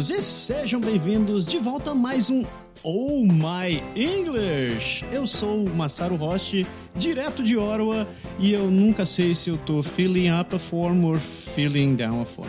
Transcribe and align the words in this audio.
amigos, 0.00 0.10
e 0.10 0.22
sejam 0.22 0.80
bem-vindos 0.80 1.44
de 1.44 1.58
volta 1.58 1.90
a 1.90 1.94
mais 1.94 2.30
um 2.30 2.44
Oh 2.82 3.22
My 3.22 3.82
English! 3.94 5.04
Eu 5.12 5.26
sou 5.26 5.64
o 5.64 5.70
Masaru 5.70 6.16
Roche, 6.16 6.66
direto 6.96 7.42
de 7.42 7.56
Ottawa, 7.56 8.08
e 8.38 8.52
eu 8.52 8.70
nunca 8.70 9.04
sei 9.04 9.34
se 9.34 9.50
eu 9.50 9.58
tô 9.58 9.82
feeling 9.82 10.30
up 10.30 10.54
a 10.54 10.58
form 10.58 11.04
or 11.04 11.18
feeling 11.18 11.96
down 11.96 12.22
a 12.22 12.24
form. 12.24 12.48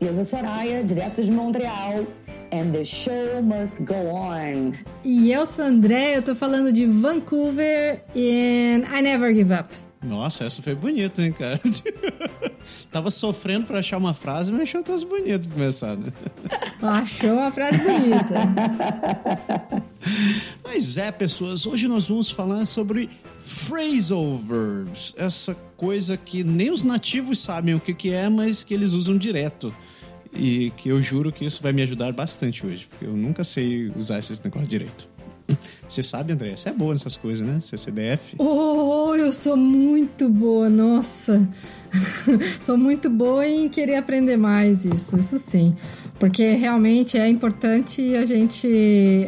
E 0.00 0.06
eu 0.06 0.14
sou 0.14 0.24
Soraya, 0.24 0.84
direto 0.84 1.22
de 1.22 1.32
Montreal. 1.32 2.06
And 2.52 2.70
the 2.70 2.84
show 2.84 3.42
must 3.42 3.82
go 3.82 3.94
on. 3.94 4.74
E 5.04 5.32
eu 5.32 5.44
sou 5.44 5.64
André, 5.64 6.16
eu 6.16 6.22
tô 6.22 6.36
falando 6.36 6.70
de 6.70 6.86
Vancouver 6.86 8.04
and 8.14 8.84
I 8.96 9.02
never 9.02 9.34
give 9.34 9.52
up. 9.52 9.83
Nossa, 10.04 10.44
essa 10.44 10.60
foi 10.60 10.74
bonita, 10.74 11.22
hein, 11.22 11.32
cara? 11.32 11.60
Tava 12.92 13.10
sofrendo 13.10 13.66
pra 13.66 13.78
achar 13.78 13.96
uma 13.96 14.12
frase, 14.14 14.52
mas 14.52 14.62
achou 14.62 14.82
todas 14.82 15.02
bonitas 15.02 15.46
pra 15.46 15.54
começar, 15.54 15.96
né? 15.96 16.12
Achou 16.82 17.32
uma 17.32 17.50
frase 17.50 17.78
bonita. 17.78 18.34
Mas 20.62 20.98
é, 20.98 21.10
pessoas, 21.10 21.66
hoje 21.66 21.88
nós 21.88 22.08
vamos 22.08 22.30
falar 22.30 22.66
sobre 22.66 23.08
phrasal 23.40 24.36
verbs. 24.36 25.14
Essa 25.16 25.56
coisa 25.76 26.16
que 26.16 26.44
nem 26.44 26.70
os 26.70 26.84
nativos 26.84 27.40
sabem 27.40 27.74
o 27.74 27.80
que, 27.80 27.94
que 27.94 28.12
é, 28.12 28.28
mas 28.28 28.62
que 28.62 28.74
eles 28.74 28.92
usam 28.92 29.16
direto. 29.16 29.74
E 30.32 30.72
que 30.76 30.88
eu 30.88 31.00
juro 31.00 31.32
que 31.32 31.44
isso 31.44 31.62
vai 31.62 31.72
me 31.72 31.82
ajudar 31.82 32.12
bastante 32.12 32.66
hoje, 32.66 32.86
porque 32.88 33.06
eu 33.06 33.16
nunca 33.16 33.44
sei 33.44 33.90
usar 33.96 34.18
esse 34.18 34.42
negócio 34.44 34.68
direito. 34.68 35.08
Você 35.88 36.02
sabe, 36.02 36.32
André, 36.32 36.56
você 36.56 36.70
é 36.70 36.72
boa 36.72 36.92
nessas 36.92 37.16
coisas, 37.16 37.46
né? 37.46 37.60
Você 37.60 37.74
é 37.74 37.78
CDF. 37.78 38.36
Oh, 38.38 39.14
eu 39.14 39.32
sou 39.32 39.56
muito 39.56 40.28
boa, 40.28 40.68
nossa. 40.68 41.46
sou 42.60 42.76
muito 42.76 43.10
boa 43.10 43.46
em 43.46 43.68
querer 43.68 43.96
aprender 43.96 44.36
mais 44.36 44.84
isso, 44.84 45.16
isso 45.16 45.38
sim. 45.38 45.76
Porque 46.24 46.52
realmente 46.54 47.18
é 47.18 47.28
importante 47.28 48.16
a 48.16 48.24
gente. 48.24 48.66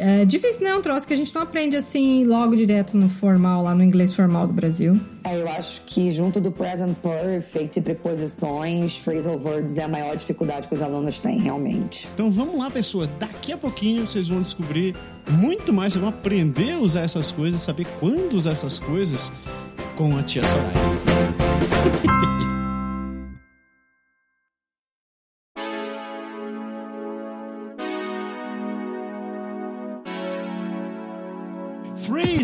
É 0.01 0.25
difícil, 0.25 0.63
né? 0.63 0.73
Um 0.73 0.81
troço 0.81 1.07
que 1.07 1.13
a 1.13 1.15
gente 1.15 1.33
não 1.35 1.43
aprende 1.43 1.75
assim 1.75 2.25
logo 2.25 2.55
direto 2.55 2.97
no 2.97 3.07
formal, 3.07 3.61
lá 3.61 3.75
no 3.75 3.83
inglês 3.83 4.15
formal 4.15 4.47
do 4.47 4.53
Brasil. 4.53 4.99
É, 5.23 5.39
eu 5.39 5.47
acho 5.47 5.81
que 5.85 6.09
junto 6.09 6.41
do 6.41 6.51
present 6.51 6.95
perfect 6.97 7.77
e 7.77 7.83
preposições, 7.83 8.97
phrasal 8.97 9.37
verbs 9.37 9.77
é 9.77 9.83
a 9.83 9.87
maior 9.87 10.15
dificuldade 10.15 10.67
que 10.67 10.73
os 10.73 10.81
alunos 10.81 11.19
têm, 11.19 11.39
realmente. 11.39 12.07
Então 12.15 12.31
vamos 12.31 12.57
lá, 12.57 12.71
pessoa. 12.71 13.07
Daqui 13.19 13.53
a 13.53 13.57
pouquinho 13.57 14.07
vocês 14.07 14.27
vão 14.27 14.41
descobrir 14.41 14.95
muito 15.29 15.71
mais, 15.71 15.93
vocês 15.93 16.01
vão 16.01 16.09
aprender 16.09 16.71
a 16.71 16.79
usar 16.79 17.01
essas 17.01 17.29
coisas, 17.29 17.61
saber 17.61 17.85
quando 17.99 18.33
usar 18.33 18.53
essas 18.53 18.79
coisas 18.79 19.31
com 19.95 20.17
a 20.17 20.23
tia 20.23 20.41
Soraya. 20.43 20.73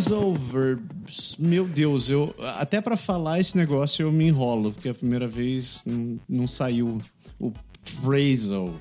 Phrasal 0.03 0.33
verbs. 0.33 1.35
Meu 1.39 1.65
Deus, 1.65 2.09
eu 2.09 2.35
até 2.57 2.81
para 2.81 2.97
falar 2.97 3.39
esse 3.39 3.55
negócio 3.57 4.03
eu 4.03 4.11
me 4.11 4.27
enrolo, 4.27 4.73
porque 4.73 4.89
a 4.89 4.93
primeira 4.93 5.27
vez 5.27 5.81
não, 5.85 6.19
não 6.27 6.47
saiu 6.47 7.01
o 7.39 7.53
phrasal. 7.83 8.73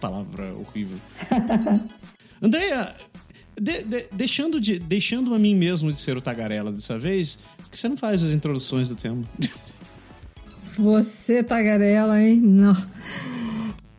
Palavra 0.00 0.54
horrível. 0.54 0.98
Andréia, 2.40 2.94
de, 3.60 3.82
de, 3.82 4.06
deixando, 4.12 4.60
de, 4.60 4.78
deixando 4.78 5.34
a 5.34 5.38
mim 5.38 5.56
mesmo 5.56 5.92
de 5.92 6.00
ser 6.00 6.16
o 6.16 6.20
tagarela 6.20 6.70
dessa 6.70 6.96
vez, 6.96 7.38
por 7.56 7.68
que 7.68 7.78
você 7.78 7.88
não 7.88 7.96
faz 7.96 8.22
as 8.22 8.30
introduções 8.30 8.88
do 8.88 8.94
tema? 8.94 9.24
Você, 10.78 11.42
tagarela, 11.42 12.20
hein? 12.20 12.40
Não. 12.40 12.76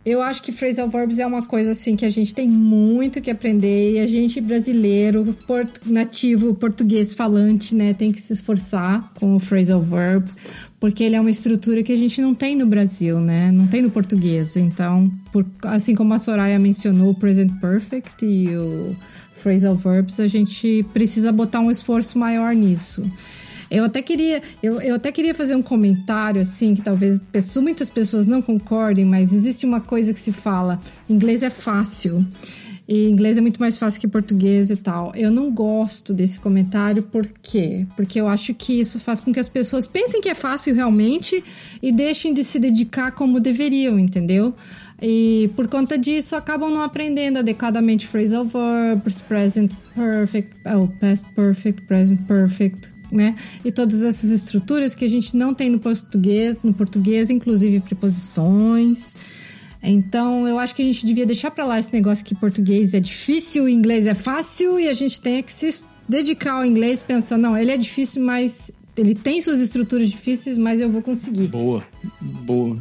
Eu 0.05 0.21
acho 0.21 0.43
que 0.43 0.51
phrasal 0.51 0.89
verbs 0.89 1.17
é 1.17 1.25
uma 1.25 1.43
coisa 1.43 1.71
assim 1.71 1.95
que 1.95 2.05
a 2.05 2.09
gente 2.09 2.33
tem 2.33 2.47
muito 2.47 3.21
que 3.21 3.31
aprender 3.31 3.93
e 3.93 3.99
a 3.99 4.07
gente 4.07 4.41
brasileiro, 4.41 5.33
port 5.47 5.69
nativo, 5.85 6.53
português 6.53 7.13
falante, 7.13 7.73
né, 7.73 7.93
tem 7.93 8.11
que 8.11 8.19
se 8.19 8.33
esforçar 8.33 9.13
com 9.13 9.35
o 9.35 9.39
phrasal 9.39 9.81
verb, 9.81 10.29
porque 10.77 11.05
ele 11.05 11.15
é 11.15 11.21
uma 11.21 11.31
estrutura 11.31 11.81
que 11.81 11.93
a 11.93 11.95
gente 11.95 12.21
não 12.21 12.35
tem 12.35 12.53
no 12.53 12.65
Brasil, 12.65 13.21
né? 13.21 13.49
Não 13.49 13.65
tem 13.65 13.81
no 13.81 13.89
português. 13.89 14.57
Então, 14.57 15.09
por, 15.31 15.45
assim 15.63 15.95
como 15.95 16.13
a 16.13 16.19
Soraya 16.19 16.59
mencionou 16.59 17.11
o 17.11 17.15
present 17.15 17.49
perfect 17.61 18.25
e 18.25 18.53
o 18.57 18.93
phrasal 19.37 19.75
verbs, 19.75 20.19
a 20.19 20.27
gente 20.27 20.85
precisa 20.93 21.31
botar 21.31 21.61
um 21.61 21.71
esforço 21.71 22.17
maior 22.17 22.53
nisso. 22.53 23.01
Eu 23.73 23.85
até 23.85 24.03
queria, 24.03 24.39
eu, 24.61 24.79
eu 24.79 24.95
até 24.95 25.11
queria 25.11 25.33
fazer 25.33 25.55
um 25.55 25.63
comentário, 25.63 26.39
assim, 26.39 26.75
que 26.75 26.81
talvez 26.81 27.17
pessoas, 27.31 27.63
muitas 27.63 27.89
pessoas 27.89 28.27
não 28.27 28.39
concordem, 28.39 29.03
mas 29.03 29.33
existe 29.33 29.65
uma 29.65 29.81
coisa 29.81 30.13
que 30.13 30.19
se 30.19 30.31
fala: 30.31 30.79
inglês 31.09 31.41
é 31.41 31.49
fácil. 31.49 32.23
E 32.87 33.09
inglês 33.09 33.37
é 33.37 33.41
muito 33.41 33.61
mais 33.61 33.77
fácil 33.77 33.99
que 33.99 34.07
português 34.07 34.69
e 34.69 34.75
tal. 34.75 35.15
Eu 35.15 35.31
não 35.31 35.49
gosto 35.49 36.13
desse 36.13 36.39
comentário, 36.39 37.01
por 37.01 37.25
quê? 37.41 37.87
Porque 37.95 38.19
eu 38.19 38.27
acho 38.27 38.53
que 38.53 38.79
isso 38.79 38.99
faz 38.99 39.21
com 39.21 39.31
que 39.31 39.39
as 39.39 39.47
pessoas 39.47 39.87
pensem 39.87 40.21
que 40.21 40.27
é 40.27 40.35
fácil 40.35 40.75
realmente 40.75 41.41
e 41.81 41.91
deixem 41.91 42.33
de 42.33 42.43
se 42.43 42.59
dedicar 42.59 43.11
como 43.11 43.39
deveriam, 43.39 43.97
entendeu? 43.97 44.53
E 45.01 45.49
por 45.55 45.67
conta 45.67 45.97
disso 45.97 46.35
acabam 46.35 46.69
não 46.69 46.81
aprendendo 46.81 47.39
adequadamente 47.39 48.05
phrasal 48.05 48.45
verbs, 48.45 49.21
present 49.21 49.71
perfect, 49.95 50.51
oh, 50.65 50.87
past 50.99 51.27
perfect, 51.33 51.81
present 51.83 52.21
perfect, 52.27 52.92
né? 53.13 53.35
E 53.63 53.71
todas 53.71 54.03
essas 54.03 54.29
estruturas 54.29 54.95
que 54.95 55.05
a 55.05 55.09
gente 55.09 55.35
não 55.35 55.53
tem 55.53 55.69
no 55.69 55.79
português, 55.79 56.57
no 56.63 56.73
português, 56.73 57.29
inclusive 57.29 57.79
preposições. 57.79 59.13
Então, 59.81 60.47
eu 60.47 60.57
acho 60.57 60.73
que 60.73 60.81
a 60.81 60.85
gente 60.85 61.05
devia 61.05 61.25
deixar 61.25 61.51
para 61.51 61.65
lá 61.65 61.79
esse 61.79 61.91
negócio 61.93 62.23
que 62.23 62.33
português 62.33 62.93
é 62.93 62.99
difícil, 62.99 63.67
inglês 63.67 64.05
é 64.05 64.13
fácil 64.13 64.79
e 64.79 64.87
a 64.87 64.93
gente 64.93 65.19
tem 65.19 65.43
que 65.43 65.51
se 65.51 65.83
dedicar 66.07 66.53
ao 66.53 66.65
inglês 66.65 67.03
pensando, 67.03 67.41
não, 67.41 67.57
ele 67.57 67.71
é 67.71 67.77
difícil, 67.77 68.23
mas 68.23 68.71
ele 68.95 69.13
tem 69.13 69.41
suas 69.41 69.59
estruturas 69.59 70.09
difíceis, 70.09 70.57
mas 70.57 70.79
eu 70.79 70.89
vou 70.89 71.01
conseguir. 71.01 71.47
Boa, 71.47 71.83
boa. 72.21 72.77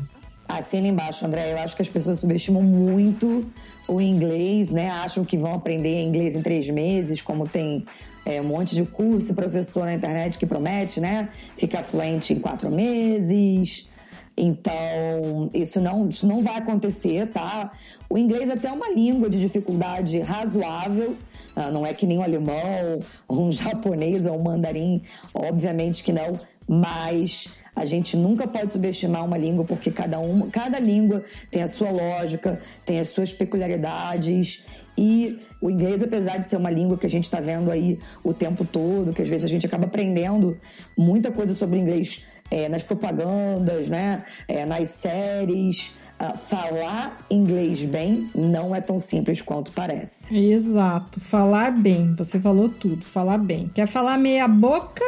Assina 0.48 0.86
embaixo, 0.86 1.24
André. 1.24 1.52
Eu 1.52 1.58
acho 1.58 1.74
que 1.74 1.82
as 1.82 1.88
pessoas 1.88 2.18
subestimam 2.18 2.62
muito 2.62 3.46
o 3.88 4.00
inglês, 4.00 4.70
né? 4.70 4.90
Acham 4.90 5.24
que 5.24 5.36
vão 5.36 5.54
aprender 5.54 6.02
inglês 6.02 6.34
em 6.34 6.42
três 6.42 6.68
meses, 6.68 7.22
como 7.22 7.48
tem 7.48 7.84
é, 8.24 8.40
um 8.40 8.44
monte 8.44 8.74
de 8.74 8.84
curso 8.84 9.32
e 9.32 9.34
professor 9.34 9.84
na 9.84 9.94
internet 9.94 10.38
que 10.38 10.46
promete, 10.46 11.00
né? 11.00 11.28
Ficar 11.56 11.82
fluente 11.82 12.32
em 12.32 12.38
quatro 12.38 12.70
meses. 12.70 13.88
Então, 14.36 15.50
isso 15.52 15.80
não, 15.80 16.08
isso 16.08 16.26
não 16.26 16.42
vai 16.42 16.56
acontecer, 16.56 17.26
tá? 17.28 17.70
O 18.08 18.16
inglês 18.16 18.48
é 18.48 18.54
até 18.54 18.72
uma 18.72 18.88
língua 18.90 19.28
de 19.28 19.38
dificuldade 19.38 20.18
razoável, 20.20 21.16
ah, 21.54 21.70
não 21.70 21.84
é 21.84 21.92
que 21.92 22.06
nem 22.06 22.18
o 22.18 22.22
alemão, 22.22 23.00
um 23.28 23.52
japonês, 23.52 24.24
ou 24.24 24.38
um 24.38 24.42
mandarim, 24.42 25.02
obviamente 25.34 26.02
que 26.02 26.12
não, 26.12 26.38
mas 26.66 27.48
a 27.76 27.84
gente 27.84 28.16
nunca 28.16 28.46
pode 28.46 28.72
subestimar 28.72 29.24
uma 29.24 29.36
língua 29.36 29.64
porque 29.64 29.90
cada, 29.90 30.18
uma, 30.18 30.46
cada 30.48 30.78
língua 30.78 31.24
tem 31.50 31.62
a 31.62 31.68
sua 31.68 31.90
lógica, 31.90 32.58
tem 32.84 33.00
as 33.00 33.08
suas 33.08 33.32
peculiaridades 33.32 34.64
e 34.96 35.38
o 35.62 35.70
inglês, 35.70 36.02
apesar 36.02 36.38
de 36.38 36.48
ser 36.48 36.56
uma 36.56 36.70
língua 36.70 36.98
que 36.98 37.06
a 37.06 37.08
gente 37.08 37.24
está 37.24 37.40
vendo 37.40 37.70
aí 37.70 37.98
o 38.24 38.34
tempo 38.34 38.64
todo, 38.64 39.12
que 39.12 39.22
às 39.22 39.28
vezes 39.28 39.44
a 39.44 39.48
gente 39.48 39.64
acaba 39.64 39.84
aprendendo 39.84 40.58
muita 40.98 41.30
coisa 41.30 41.54
sobre 41.54 41.78
inglês 41.78 42.24
é, 42.50 42.68
nas 42.68 42.82
propagandas, 42.82 43.88
né? 43.88 44.24
É, 44.48 44.66
nas 44.66 44.88
séries. 44.90 45.94
Uh, 46.20 46.36
falar 46.36 47.24
inglês 47.28 47.84
bem 47.84 48.28
não 48.32 48.72
é 48.72 48.80
tão 48.80 48.98
simples 48.98 49.40
quanto 49.40 49.72
parece. 49.72 50.36
Exato. 50.36 51.20
Falar 51.20 51.72
bem. 51.72 52.14
Você 52.16 52.38
falou 52.38 52.68
tudo. 52.68 53.04
Falar 53.04 53.38
bem. 53.38 53.70
Quer 53.74 53.86
falar 53.86 54.18
meia 54.18 54.46
boca? 54.46 55.02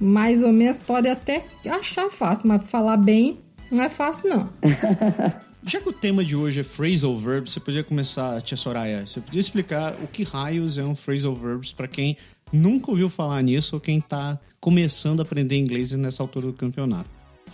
Mais 0.00 0.42
ou 0.42 0.52
menos 0.52 0.78
pode 0.78 1.08
até 1.08 1.44
achar 1.66 2.10
fácil, 2.10 2.48
mas 2.48 2.64
falar 2.64 2.96
bem 2.96 3.38
não 3.70 3.82
é 3.82 3.88
fácil, 3.88 4.28
não. 4.28 4.48
Já 5.66 5.80
que 5.80 5.88
o 5.88 5.92
tema 5.92 6.24
de 6.24 6.36
hoje 6.36 6.60
é 6.60 6.62
phrasal 6.62 7.16
verbs, 7.16 7.52
você 7.52 7.60
podia 7.60 7.82
começar, 7.82 8.40
tia 8.42 8.56
Soraya, 8.56 9.06
você 9.06 9.20
podia 9.20 9.40
explicar 9.40 9.96
o 10.02 10.06
que 10.06 10.22
raios 10.22 10.78
é 10.78 10.84
um 10.84 10.94
phrasal 10.94 11.34
verbs 11.34 11.72
para 11.72 11.88
quem 11.88 12.16
nunca 12.52 12.90
ouviu 12.90 13.08
falar 13.08 13.42
nisso 13.42 13.76
ou 13.76 13.80
quem 13.80 13.98
está 13.98 14.38
começando 14.60 15.20
a 15.20 15.22
aprender 15.22 15.56
inglês 15.56 15.92
nessa 15.92 16.22
altura 16.22 16.46
do 16.46 16.52
campeonato? 16.52 17.10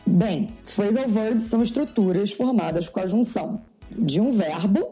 Bem, 0.07 0.53
phrasal 0.65 1.09
verbs 1.09 1.45
são 1.45 1.63
estruturas 1.63 2.31
formadas 2.31 2.89
com 2.89 3.01
a 3.01 3.07
junção 3.07 3.63
de 3.91 4.21
um 4.21 4.33
verbo, 4.33 4.91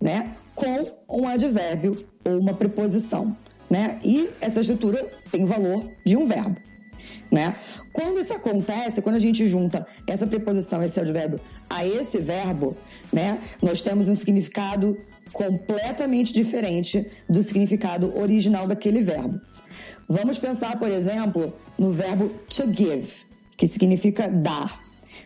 né, 0.00 0.36
com 0.54 0.92
um 1.08 1.28
advérbio 1.28 2.06
ou 2.24 2.38
uma 2.38 2.54
preposição, 2.54 3.36
né? 3.70 3.98
E 4.04 4.28
essa 4.40 4.60
estrutura 4.60 5.02
tem 5.30 5.44
o 5.44 5.46
valor 5.46 5.90
de 6.04 6.16
um 6.16 6.26
verbo, 6.26 6.60
né? 7.30 7.56
Quando 7.92 8.20
isso 8.20 8.32
acontece, 8.32 9.00
quando 9.00 9.16
a 9.16 9.20
gente 9.20 9.46
junta 9.46 9.86
essa 10.06 10.26
preposição, 10.26 10.82
esse 10.82 11.00
advérbio 11.00 11.40
a 11.68 11.86
esse 11.86 12.18
verbo, 12.18 12.76
né, 13.12 13.40
nós 13.62 13.80
temos 13.80 14.08
um 14.08 14.14
significado 14.14 14.98
completamente 15.32 16.32
diferente 16.32 17.06
do 17.28 17.42
significado 17.42 18.16
original 18.18 18.66
daquele 18.66 19.02
verbo. 19.02 19.40
Vamos 20.08 20.38
pensar, 20.38 20.78
por 20.78 20.88
exemplo, 20.88 21.52
no 21.78 21.90
verbo 21.90 22.28
to 22.48 22.64
give, 22.72 23.24
que 23.56 23.66
significa 23.66 24.28
dar. 24.28 24.82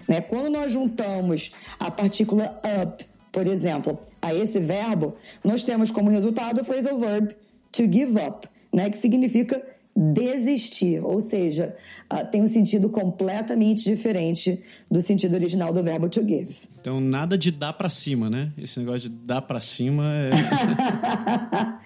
Né? 0.08 0.20
Quando 0.20 0.48
nós 0.48 0.72
juntamos 0.72 1.52
a 1.78 1.90
partícula 1.90 2.60
up, 2.82 3.04
por 3.30 3.46
exemplo, 3.46 3.98
a 4.20 4.34
esse 4.34 4.58
verbo, 4.58 5.16
nós 5.44 5.62
temos 5.62 5.90
como 5.90 6.10
resultado 6.10 6.60
o 6.60 6.64
phrasal 6.64 6.98
verb 6.98 7.34
to 7.70 7.82
give 7.82 8.18
up, 8.20 8.48
né, 8.72 8.90
que 8.90 8.98
significa 8.98 9.62
desistir, 9.96 11.04
ou 11.04 11.20
seja, 11.20 11.74
uh, 12.12 12.24
tem 12.30 12.42
um 12.42 12.46
sentido 12.46 12.88
completamente 12.88 13.84
diferente 13.84 14.60
do 14.90 15.02
sentido 15.02 15.34
original 15.34 15.72
do 15.72 15.82
verbo 15.82 16.08
to 16.08 16.26
give. 16.26 16.54
Então 16.80 17.00
nada 17.00 17.36
de 17.36 17.50
dar 17.50 17.72
para 17.72 17.90
cima, 17.90 18.30
né? 18.30 18.52
Esse 18.56 18.78
negócio 18.78 19.08
de 19.08 19.08
dar 19.08 19.42
para 19.42 19.60
cima 19.60 20.12
é 20.14 20.30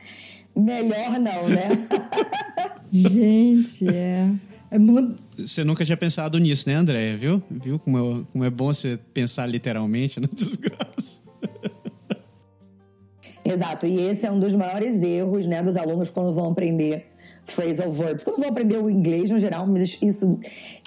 Melhor 0.56 1.18
não, 1.18 1.48
né? 1.48 1.68
Gente, 2.92 3.88
é. 3.88 4.30
é 4.70 4.78
muito... 4.78 5.20
Você 5.36 5.64
nunca 5.64 5.84
tinha 5.84 5.96
pensado 5.96 6.38
nisso, 6.38 6.68
né, 6.68 6.76
Andréia? 6.76 7.16
Viu? 7.16 7.42
Viu 7.50 7.76
como 7.80 7.98
é, 7.98 8.24
como 8.30 8.44
é 8.44 8.50
bom 8.50 8.66
você 8.66 8.96
pensar 9.12 9.46
literalmente 9.46 10.18
na 10.20 10.28
desgraça? 10.32 11.24
Exato, 13.44 13.86
e 13.86 14.00
esse 14.00 14.24
é 14.24 14.30
um 14.30 14.38
dos 14.38 14.54
maiores 14.54 15.02
erros 15.02 15.46
né, 15.46 15.62
dos 15.62 15.76
alunos 15.76 16.08
quando 16.08 16.32
vão 16.32 16.50
aprender 16.50 17.13
phrasal 17.44 17.92
verbs. 17.92 18.24
Quando 18.24 18.38
vão 18.38 18.48
aprender 18.48 18.78
o 18.78 18.88
inglês 18.90 19.30
no 19.30 19.38
geral, 19.38 19.66
mas 19.66 19.98
isso 20.00 20.38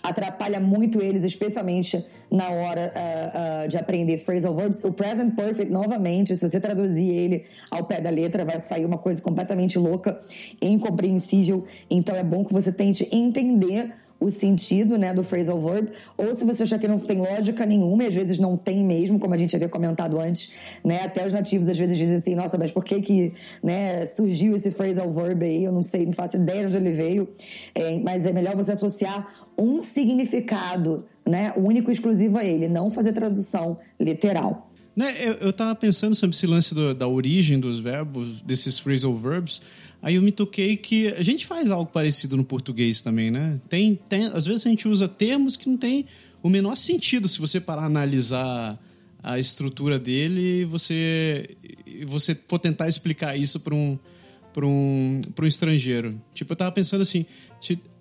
atrapalha 0.02 0.60
muito 0.60 1.02
eles, 1.02 1.24
especialmente 1.24 2.04
na 2.30 2.50
hora 2.50 2.94
uh, 2.94 3.66
uh, 3.66 3.68
de 3.68 3.78
aprender 3.78 4.18
phrasal 4.18 4.54
verbs. 4.56 4.84
O 4.84 4.92
present 4.92 5.36
perfect, 5.36 5.72
novamente, 5.72 6.36
se 6.36 6.50
você 6.50 6.60
traduzir 6.60 7.10
ele 7.10 7.46
ao 7.70 7.86
pé 7.86 8.02
da 8.02 8.10
letra, 8.10 8.44
vai 8.44 8.60
sair 8.60 8.86
uma 8.86 8.98
coisa 8.98 9.22
completamente 9.22 9.78
louca, 9.78 10.18
incompreensível. 10.62 11.66
Então 11.90 12.16
é 12.16 12.24
bom 12.24 12.44
que 12.44 12.54
você 12.54 12.72
tente 12.72 13.08
entender 13.12 13.94
o 14.20 14.30
sentido 14.30 14.98
né, 14.98 15.14
do 15.14 15.24
phrasal 15.24 15.60
verb, 15.62 15.90
ou 16.18 16.34
se 16.34 16.44
você 16.44 16.64
achar 16.64 16.80
que 16.80 16.88
não 16.88 16.98
tem 17.00 17.20
lógica 17.20 17.66
nenhuma, 17.66 18.04
e 18.04 18.08
às 18.08 18.16
vezes 18.16 18.40
não 18.40 18.58
tem 18.58 18.84
mesmo, 18.84 19.20
como 19.20 19.34
a 19.34 19.38
gente 19.38 19.56
havia 19.56 19.70
comentado 19.70 20.20
antes, 20.20 20.52
né? 20.84 21.04
Até 21.04 21.26
os 21.26 21.34
nativos 21.34 21.68
às 21.68 21.78
vezes 21.78 21.98
dizem 21.98 22.16
assim, 22.16 22.36
nossa, 22.36 22.58
mas 22.58 22.72
por 22.72 22.84
que 22.84 23.02
que 23.02 23.34
né, 23.64 24.06
surgiu 24.06 24.56
esse 24.56 24.72
phrasal 24.72 25.12
verb 25.12 25.44
aí? 25.44 25.64
Eu 25.64 25.72
não 25.72 25.84
sei, 25.84 26.06
não 26.06 26.14
faço 26.14 26.38
ideia 26.38 26.62
de 26.62 26.66
onde 26.68 26.78
ele 26.78 26.96
veio. 26.96 27.30
É, 27.76 28.00
mas 28.00 28.26
é 28.26 28.34
melhor 28.34 28.56
você 28.56 28.72
associar 28.72 29.48
um 29.58 29.84
significado, 29.84 31.06
né, 31.26 31.54
único 31.56 31.90
e 31.90 31.94
exclusivo 31.94 32.38
a 32.38 32.44
ele, 32.44 32.68
não 32.68 32.92
fazer 32.92 33.12
tradução 33.12 33.78
literal. 34.00 34.72
Né, 34.96 35.14
eu, 35.20 35.34
eu 35.34 35.54
tava 35.54 35.76
pensando 35.76 36.16
sobre 36.16 36.36
esse 36.36 36.48
lance 36.48 36.74
do, 36.74 36.94
da 36.94 37.08
origem 37.08 37.60
dos 37.60 37.80
verbos, 37.80 38.42
desses 38.42 38.80
phrasal 38.80 39.16
verbs, 39.16 39.62
Aí 40.02 40.16
eu 40.16 40.22
me 40.22 40.32
toquei 40.32 40.78
que 40.78 41.08
a 41.14 41.22
gente 41.22 41.46
faz 41.46 41.72
algo 41.72 41.92
parecido 41.92 42.38
no 42.38 42.44
português 42.44 43.02
também, 43.02 43.32
né? 43.32 43.60
Tem, 43.68 44.00
tem, 44.08 44.26
às 44.26 44.46
vezes 44.46 44.66
a 44.66 44.70
gente 44.70 44.88
usa 44.88 45.08
termos 45.08 45.56
que 45.56 45.68
não 45.68 45.78
tem 45.78 46.06
o 46.42 46.50
menor 46.50 46.76
sentido 46.76 47.28
se 47.28 47.40
você 47.40 47.60
parar 47.60 47.84
a 47.84 47.86
analisar 47.86 48.80
a 49.22 49.40
estrutura 49.40 50.00
dele 50.00 50.62
e 50.62 50.66
você, 50.66 51.50
você 52.06 52.38
for 52.48 52.60
tentar 52.60 52.88
explicar 52.88 53.36
isso 53.36 53.60
para 53.60 53.74
um, 53.74 53.98
para 54.54 54.66
um, 54.66 55.22
um 55.40 55.46
estrangeiro. 55.46 56.22
Tipo, 56.34 56.54
eu 56.54 56.56
tava 56.56 56.72
pensando 56.72 57.02
assim, 57.02 57.26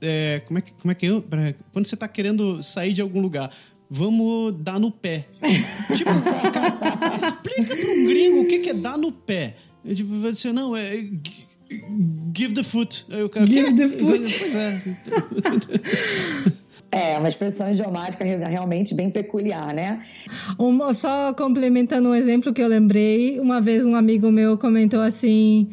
é, 0.00 0.42
como, 0.46 0.58
é 0.58 0.62
que, 0.62 0.72
como 0.72 0.92
é 0.92 0.94
que 0.94 1.06
eu. 1.06 1.24
Quando 1.72 1.86
você 1.86 1.96
tá 1.96 2.06
querendo 2.06 2.62
sair 2.62 2.92
de 2.92 3.00
algum 3.00 3.20
lugar, 3.20 3.50
vamos 3.90 4.54
dar 4.58 4.78
no 4.78 4.90
pé. 4.90 5.26
tipo, 5.96 6.10
cara, 6.52 7.16
explica 7.16 7.76
para 7.76 7.90
um 7.90 8.06
gringo 8.06 8.42
o 8.42 8.48
que, 8.48 8.58
que 8.60 8.70
é 8.70 8.74
dar 8.74 8.98
no 8.98 9.10
pé. 9.10 9.56
Eu, 9.84 9.94
tipo, 9.94 10.18
vai 10.20 10.32
dizer, 10.32 10.52
não, 10.52 10.76
é 10.76 11.08
Give 12.34 12.54
the 12.54 12.62
foot. 12.62 13.04
Eu 13.08 13.28
quero, 13.28 13.46
Give 13.46 13.74
the 13.74 13.88
foot. 13.88 14.38
Pois 14.38 14.54
é. 14.54 14.80
É, 16.90 17.18
uma 17.18 17.28
expressão 17.28 17.70
idiomática 17.70 18.24
realmente 18.24 18.94
bem 18.94 19.10
peculiar, 19.10 19.74
né? 19.74 20.02
Um, 20.58 20.92
só 20.94 21.34
complementando 21.34 22.08
um 22.08 22.14
exemplo 22.14 22.54
que 22.54 22.62
eu 22.62 22.68
lembrei, 22.68 23.40
uma 23.40 23.60
vez 23.60 23.84
um 23.84 23.94
amigo 23.94 24.30
meu 24.30 24.56
comentou 24.56 25.00
assim: 25.00 25.68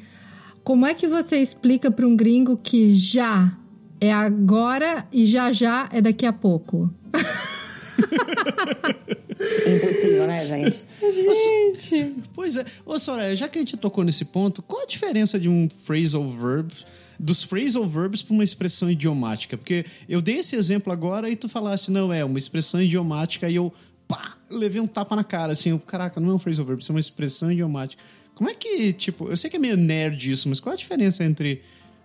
Como 0.64 0.86
é 0.86 0.94
que 0.94 1.08
você 1.08 1.38
explica 1.38 1.92
para 1.92 2.08
um 2.08 2.16
gringo 2.16 2.58
que 2.58 2.92
já 2.92 3.56
é 4.02 4.12
agora 4.12 5.06
e 5.14 5.24
já 5.24 5.52
já 5.52 5.88
é 5.94 6.02
daqui 6.02 6.26
a 6.26 6.34
pouco? 6.34 6.92
Impossível, 9.44 10.28
né, 10.28 10.46
gente? 10.46 10.84
Gente! 11.02 12.16
Pois 12.34 12.56
é. 12.58 12.66
Ô, 12.86 12.98
Soraya, 12.98 13.36
já 13.36 13.48
que 13.48 13.58
a 13.58 13.62
gente 13.62 13.78
tocou 13.78 14.04
nesse 14.04 14.26
ponto, 14.26 14.62
qual 14.62 14.84
a 14.84 14.86
diferença 14.86 15.40
de 15.40 15.50
um 15.50 15.70
phrasal 15.70 16.28
verb 16.30 16.72
dos 17.20 17.44
phrasal 17.44 17.86
verbs 17.88 18.22
para 18.22 18.34
uma 18.34 18.44
expressão 18.44 18.90
idiomática? 18.90 19.58
Porque 19.58 19.86
eu 20.08 20.22
dei 20.22 20.40
esse 20.40 20.56
exemplo 20.56 20.92
agora 20.92 21.30
e 21.30 21.36
tu 21.36 21.48
falaste, 21.48 21.92
não, 21.92 22.12
é 22.12 22.24
uma 22.24 22.38
expressão 22.38 22.82
idiomática 22.82 23.50
e 23.50 23.56
eu, 23.56 23.74
pá, 24.08 24.38
levei 24.50 24.82
um 24.82 24.88
tapa 24.88 25.16
na 25.16 25.24
cara, 25.24 25.54
assim, 25.54 25.72
eu, 25.72 25.80
caraca, 25.80 26.20
não 26.20 26.32
é 26.32 26.34
um 26.34 26.40
phrasal 26.40 26.66
verb, 26.66 26.82
isso 26.82 26.92
é 26.92 26.96
uma 26.96 27.00
expressão 27.00 27.52
idiomática. 27.52 28.02
Como 28.36 28.50
é 28.50 28.54
que, 28.56 28.94
tipo, 28.94 29.30
eu 29.30 29.38
sei 29.38 29.50
que 29.50 29.58
é 29.58 29.60
meio 29.60 29.78
nerd 29.78 30.32
isso, 30.32 30.50
mas 30.50 30.60
qual 30.60 30.74
a 30.74 30.78
diferença 30.78 31.24
entre 31.24 31.62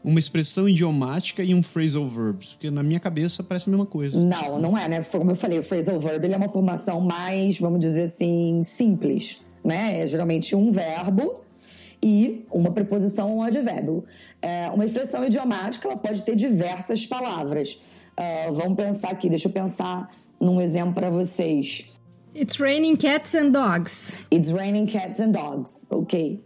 uma 0.09 0.19
expressão 0.19 0.67
idiomática 0.67 1.43
e 1.43 1.55
um 1.55 1.63
phrasal 1.63 2.09
verb? 2.09 2.39
Porque 2.39 2.71
na 2.71 2.83
minha 2.83 2.99
cabeça 2.99 3.43
parece 3.43 3.69
a 3.69 3.71
mesma 3.71 3.85
coisa. 3.85 4.19
Não, 4.19 4.59
não 4.59 4.79
é, 4.79 4.89
né? 4.89 5.03
Como 5.03 5.31
eu 5.31 5.37
falei, 5.37 5.59
o 5.59 5.63
phrasal 5.63 6.01
verb 6.01 6.25
ele 6.25 6.33
é 6.33 6.37
uma 6.37 6.49
formação 6.49 7.01
mais, 7.01 7.61
vamos 7.61 7.79
dizer 7.79 8.05
assim, 8.05 8.63
simples, 8.63 9.39
né? 9.63 10.01
É 10.01 10.07
geralmente 10.07 10.57
um 10.57 10.73
verbo 10.73 11.41
e 12.03 12.47
uma 12.51 12.71
preposição 12.71 13.33
ou 13.33 13.39
um 13.39 13.43
advérbio. 13.43 14.03
É, 14.41 14.71
uma 14.71 14.87
expressão 14.87 15.23
idiomática 15.25 15.87
ela 15.87 15.97
pode 15.99 16.23
ter 16.25 16.35
diversas 16.35 17.05
palavras. 17.07 17.79
Uh, 18.19 18.53
vamos 18.53 18.77
pensar 18.77 19.11
aqui, 19.11 19.29
deixa 19.29 19.49
eu 19.49 19.53
pensar 19.53 20.11
num 20.41 20.61
exemplo 20.61 20.95
para 20.95 21.11
vocês. 21.11 21.85
It's 22.35 22.59
raining 22.59 22.97
cats 22.97 23.35
and 23.35 23.51
dogs. 23.51 24.15
It's 24.33 24.51
raining 24.53 24.87
cats 24.87 25.21
and 25.21 25.33
dogs, 25.33 25.87
ok. 25.91 26.43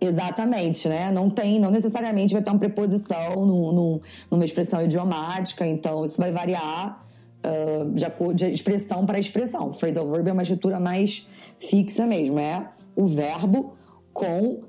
Exatamente, 0.00 0.88
né? 0.88 1.10
Não 1.10 1.28
tem, 1.28 1.58
não 1.58 1.70
necessariamente 1.70 2.32
vai 2.32 2.42
ter 2.42 2.50
uma 2.50 2.58
preposição 2.58 3.44
no, 3.44 3.72
no, 3.72 4.02
numa 4.30 4.44
expressão 4.44 4.82
idiomática, 4.84 5.66
então 5.66 6.04
isso 6.04 6.18
vai 6.18 6.30
variar 6.30 7.04
uh, 7.44 7.90
de, 7.92 8.34
de 8.34 8.52
expressão 8.52 9.04
para 9.04 9.18
expressão. 9.18 9.72
Phrasal 9.72 10.08
verb 10.08 10.28
é 10.28 10.32
uma 10.32 10.42
estrutura 10.42 10.78
mais 10.78 11.26
fixa 11.58 12.06
mesmo, 12.06 12.38
é 12.38 12.68
o 12.94 13.06
verbo 13.06 13.74
com 14.12 14.60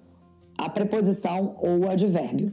a 0.58 0.68
preposição 0.68 1.56
ou 1.60 1.80
o 1.80 1.90
advérbio. 1.90 2.52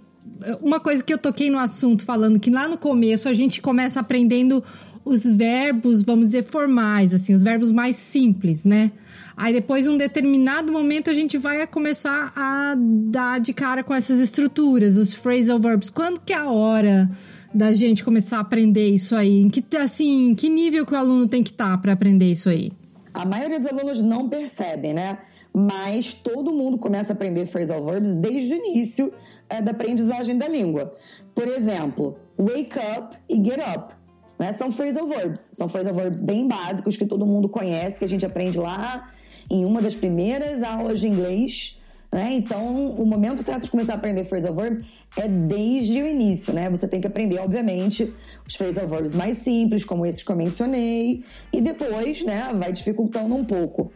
Uma 0.61 0.81
coisa 0.81 1.03
que 1.03 1.13
eu 1.13 1.19
toquei 1.19 1.49
no 1.51 1.59
assunto 1.59 2.05
falando 2.05 2.39
que 2.39 2.51
lá 2.51 2.69
no 2.69 2.77
começo 2.77 3.29
a 3.29 3.33
gente 3.33 3.63
começa 3.63 4.01
aprendendo 4.01 4.63
os 5.05 5.25
verbos, 5.25 6.03
vamos 6.03 6.27
dizer, 6.27 6.45
formais, 6.45 7.15
assim, 7.15 7.33
os 7.33 7.43
verbos 7.43 7.71
mais 7.71 7.97
simples, 7.97 8.65
né? 8.65 8.91
Aí 9.37 9.53
depois, 9.53 9.87
em 9.87 9.91
um 9.91 9.99
determinado 9.99 10.73
momento, 10.73 11.11
a 11.11 11.13
gente 11.13 11.37
vai 11.37 11.67
começar 11.67 12.33
a 12.35 12.75
dar 12.75 13.39
de 13.39 13.53
cara 13.53 13.85
com 13.85 13.95
essas 13.95 14.19
estruturas, 14.19 14.97
os 14.97 15.13
phrasal 15.13 15.59
verbs. 15.61 15.91
Quando 15.91 16.19
que 16.21 16.33
é 16.33 16.37
a 16.37 16.51
hora 16.51 17.11
da 17.53 17.71
gente 17.75 18.03
começar 18.03 18.39
a 18.39 18.41
aprender 18.41 18.89
isso 18.89 19.15
aí? 19.15 19.43
Em 19.43 19.51
que, 19.51 19.63
assim, 19.77 20.35
que 20.35 20.49
nível 20.49 20.87
que 20.87 20.95
o 20.95 20.97
aluno 20.97 21.29
tem 21.29 21.43
que 21.43 21.51
estar 21.51 21.73
tá 21.73 21.79
para 21.79 21.93
aprender 21.93 22.31
isso 22.31 22.49
aí? 22.49 22.73
A 23.13 23.27
maioria 23.27 23.61
dos 23.61 23.71
alunos 23.71 24.01
não 24.01 24.27
percebe, 24.27 24.95
né? 24.95 25.19
Mas 25.53 26.15
todo 26.15 26.51
mundo 26.51 26.79
começa 26.79 27.13
a 27.13 27.15
aprender 27.15 27.45
phrasal 27.45 27.85
verbs 27.85 28.15
desde 28.15 28.55
o 28.55 28.57
início 28.57 29.13
é, 29.51 29.61
da 29.61 29.73
aprendizagem 29.73 30.39
da 30.39 30.49
língua. 30.49 30.95
Por 31.35 31.47
exemplo, 31.47 32.17
wake 32.39 32.79
up 32.79 33.15
e 33.29 33.37
get 33.37 33.59
up. 33.59 33.95
Né? 34.39 34.55
São 34.55 34.73
phrasal 34.73 35.07
verbs. 35.07 35.51
São 35.53 35.69
phrasal 35.69 35.93
verbs 35.93 36.23
bem 36.23 36.49
básicos 36.49 36.97
que 36.97 37.05
todo 37.05 37.27
mundo 37.27 37.51
conhece, 37.51 37.99
que 37.99 38.05
a 38.07 38.09
gente 38.09 38.25
aprende 38.25 38.57
lá 38.59 39.11
em 39.51 39.65
uma 39.65 39.81
das 39.81 39.95
primeiras 39.95 40.63
aulas 40.63 41.01
de 41.01 41.09
inglês. 41.09 41.79
Né? 42.13 42.33
Então, 42.33 42.93
o 42.93 43.05
momento 43.05 43.43
certo 43.43 43.65
de 43.65 43.71
começar 43.71 43.95
a 43.95 43.97
aprender 43.97 44.25
phrasal 44.25 44.55
verb 44.55 44.85
é 45.17 45.27
desde 45.29 46.03
o 46.03 46.07
início, 46.07 46.53
né? 46.53 46.69
Você 46.71 46.87
tem 46.87 47.01
que 47.01 47.07
aprender, 47.07 47.39
obviamente, 47.39 48.13
os 48.47 48.55
phrasal 48.55 48.87
verbs 48.87 49.15
mais 49.15 49.39
simples, 49.39 49.85
como 49.85 50.05
esses 50.07 50.23
que 50.23 50.31
eu 50.31 50.37
mencionei, 50.37 51.25
e 51.53 51.61
depois, 51.61 52.25
né, 52.25 52.51
vai 52.55 52.73
dificultando 52.73 53.35
um 53.35 53.45
pouco. 53.45 53.91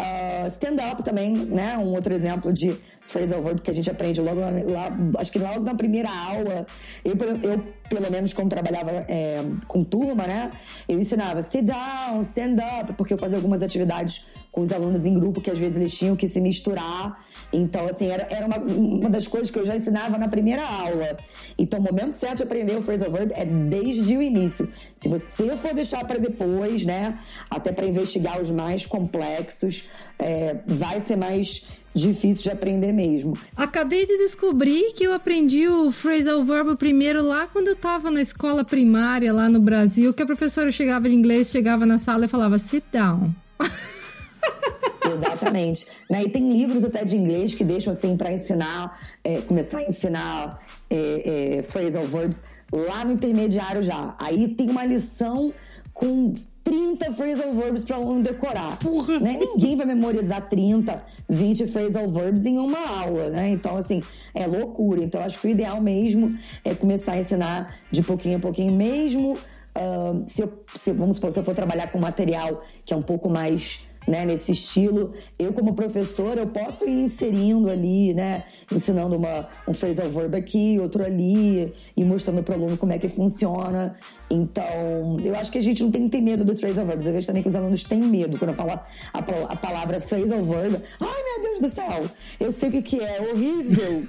Uh, 0.00 0.46
Stand-up 0.48 1.02
também, 1.02 1.32
né? 1.32 1.78
Um 1.78 1.94
outro 1.94 2.12
exemplo 2.12 2.52
de 2.52 2.76
phrasal 3.02 3.42
verb 3.42 3.60
que 3.60 3.70
a 3.70 3.74
gente 3.74 3.90
aprende 3.90 4.20
logo 4.20 4.40
lá, 4.40 4.88
acho 5.18 5.30
que 5.30 5.38
logo 5.38 5.60
na 5.60 5.74
primeira 5.74 6.08
aula. 6.10 6.66
Eu, 7.04 7.14
eu 7.42 7.62
pelo 7.88 8.10
menos, 8.10 8.32
como 8.32 8.48
trabalhava 8.48 8.90
é, 9.08 9.44
com 9.68 9.84
turma, 9.84 10.26
né? 10.26 10.50
Eu 10.88 10.98
ensinava 10.98 11.42
sit 11.42 11.64
down, 11.64 12.20
stand 12.22 12.56
up, 12.80 12.94
porque 12.94 13.12
eu 13.14 13.18
fazia 13.18 13.36
algumas 13.36 13.62
atividades 13.62 14.26
com 14.50 14.62
os 14.62 14.72
alunos 14.72 15.04
em 15.04 15.14
grupo 15.14 15.40
que 15.40 15.50
às 15.50 15.58
vezes 15.58 15.76
eles 15.76 15.96
tinham 15.96 16.16
que 16.16 16.26
se 16.26 16.40
misturar. 16.40 17.24
Então, 17.52 17.86
assim, 17.86 18.06
era, 18.06 18.26
era 18.30 18.46
uma, 18.46 18.56
uma 18.56 19.10
das 19.10 19.26
coisas 19.26 19.50
que 19.50 19.58
eu 19.58 19.66
já 19.66 19.76
ensinava 19.76 20.16
na 20.16 20.28
primeira 20.28 20.64
aula. 20.64 21.16
Então, 21.58 21.80
o 21.80 21.82
momento 21.82 22.12
certo 22.12 22.38
de 22.38 22.42
aprender 22.44 22.76
o 22.76 22.82
phrasal 22.82 23.10
verb 23.10 23.32
é 23.34 23.44
desde 23.44 24.16
o 24.16 24.22
início. 24.22 24.68
Se 24.94 25.08
você 25.08 25.56
for 25.56 25.74
deixar 25.74 26.04
para 26.04 26.18
depois, 26.18 26.84
né, 26.84 27.18
até 27.50 27.70
para 27.72 27.86
investigar 27.86 28.40
os 28.40 28.50
mais 28.50 28.86
complexos, 28.86 29.88
é, 30.18 30.56
vai 30.66 31.00
ser 31.00 31.16
mais 31.16 31.66
difícil 31.94 32.44
de 32.44 32.50
aprender 32.50 32.92
mesmo. 32.92 33.36
Acabei 33.54 34.06
de 34.06 34.16
descobrir 34.18 34.92
que 34.94 35.04
eu 35.04 35.12
aprendi 35.12 35.68
o 35.68 35.92
phrasal 35.92 36.42
verb 36.44 36.74
primeiro 36.76 37.22
lá 37.22 37.46
quando 37.46 37.68
eu 37.68 37.74
estava 37.74 38.10
na 38.10 38.22
escola 38.22 38.64
primária 38.64 39.32
lá 39.32 39.48
no 39.48 39.60
Brasil, 39.60 40.14
que 40.14 40.22
a 40.22 40.26
professora 40.26 40.70
chegava 40.70 41.08
de 41.08 41.14
inglês, 41.14 41.50
chegava 41.50 41.84
na 41.84 41.98
sala 41.98 42.24
e 42.24 42.28
falava 42.28 42.58
sit 42.58 42.84
down. 42.90 43.30
Exatamente. 45.14 45.86
Né? 46.10 46.24
E 46.24 46.30
tem 46.30 46.52
livros 46.52 46.84
até 46.84 47.04
de 47.04 47.16
inglês 47.16 47.54
que 47.54 47.64
deixam 47.64 47.92
assim 47.92 48.16
para 48.16 48.32
ensinar, 48.32 48.98
é, 49.24 49.40
começar 49.40 49.78
a 49.78 49.84
ensinar 49.84 50.60
é, 50.90 51.58
é, 51.58 51.62
phrasal 51.62 52.04
verbs 52.04 52.42
lá 52.72 53.04
no 53.04 53.12
intermediário 53.12 53.82
já. 53.82 54.14
Aí 54.18 54.48
tem 54.48 54.70
uma 54.70 54.84
lição 54.84 55.52
com 55.92 56.34
30 56.64 57.12
phrasal 57.12 57.52
verbs 57.52 57.84
para 57.84 57.96
aluno 57.96 58.22
decorar. 58.22 58.78
Porra! 58.78 59.18
Né? 59.18 59.38
Ninguém 59.40 59.76
vai 59.76 59.86
memorizar 59.86 60.48
30, 60.48 61.02
20 61.28 61.66
phrasal 61.66 62.08
verbs 62.08 62.46
em 62.46 62.58
uma 62.58 62.78
aula, 63.00 63.30
né? 63.30 63.50
Então, 63.50 63.76
assim, 63.76 64.02
é 64.34 64.46
loucura. 64.46 65.02
Então, 65.02 65.20
acho 65.20 65.40
que 65.40 65.48
o 65.48 65.50
ideal 65.50 65.80
mesmo 65.80 66.36
é 66.64 66.74
começar 66.74 67.12
a 67.12 67.18
ensinar 67.18 67.76
de 67.90 68.02
pouquinho 68.02 68.38
a 68.38 68.40
pouquinho, 68.40 68.72
mesmo 68.72 69.32
uh, 69.32 70.22
se, 70.26 70.42
eu, 70.42 70.64
se, 70.74 70.92
vamos 70.92 71.16
supor, 71.16 71.32
se 71.32 71.40
eu 71.40 71.44
for 71.44 71.54
trabalhar 71.54 71.90
com 71.90 71.98
material 71.98 72.64
que 72.84 72.94
é 72.94 72.96
um 72.96 73.02
pouco 73.02 73.28
mais 73.28 73.86
né, 74.06 74.24
nesse 74.24 74.52
estilo. 74.52 75.12
Eu, 75.38 75.52
como 75.52 75.74
professora, 75.74 76.40
eu 76.40 76.46
posso 76.46 76.86
ir 76.86 77.04
inserindo 77.04 77.70
ali, 77.70 78.14
né, 78.14 78.44
ensinando 78.70 79.16
uma, 79.16 79.48
um 79.66 79.74
phrasal 79.74 80.08
verb 80.10 80.36
aqui, 80.36 80.78
outro 80.80 81.04
ali, 81.04 81.72
e 81.96 82.04
mostrando 82.04 82.42
para 82.42 82.52
o 82.52 82.62
aluno 82.62 82.76
como 82.76 82.92
é 82.92 82.98
que 82.98 83.08
funciona. 83.08 83.96
Então, 84.32 85.18
eu 85.22 85.36
acho 85.36 85.52
que 85.52 85.58
a 85.58 85.60
gente 85.60 85.82
não 85.82 85.90
tem 85.90 86.04
que 86.04 86.08
ter 86.08 86.22
medo 86.22 86.42
dos 86.42 86.58
phrasal 86.58 86.86
verbs. 86.86 87.04
Eu 87.04 87.12
vejo 87.12 87.26
também 87.26 87.42
que 87.42 87.50
os 87.50 87.54
alunos 87.54 87.84
têm 87.84 88.00
medo 88.00 88.38
quando 88.38 88.52
eu 88.52 88.56
falo 88.56 88.70
a, 88.70 88.82
a 89.12 89.56
palavra 89.56 90.00
phrasal 90.00 90.42
verb. 90.42 90.80
Ai, 90.98 91.22
meu 91.22 91.42
Deus 91.42 91.60
do 91.60 91.68
céu! 91.68 92.10
Eu 92.40 92.50
sei 92.50 92.70
o 92.70 92.72
que, 92.72 92.80
que 92.80 92.98
é, 92.98 93.20
horrível! 93.20 94.04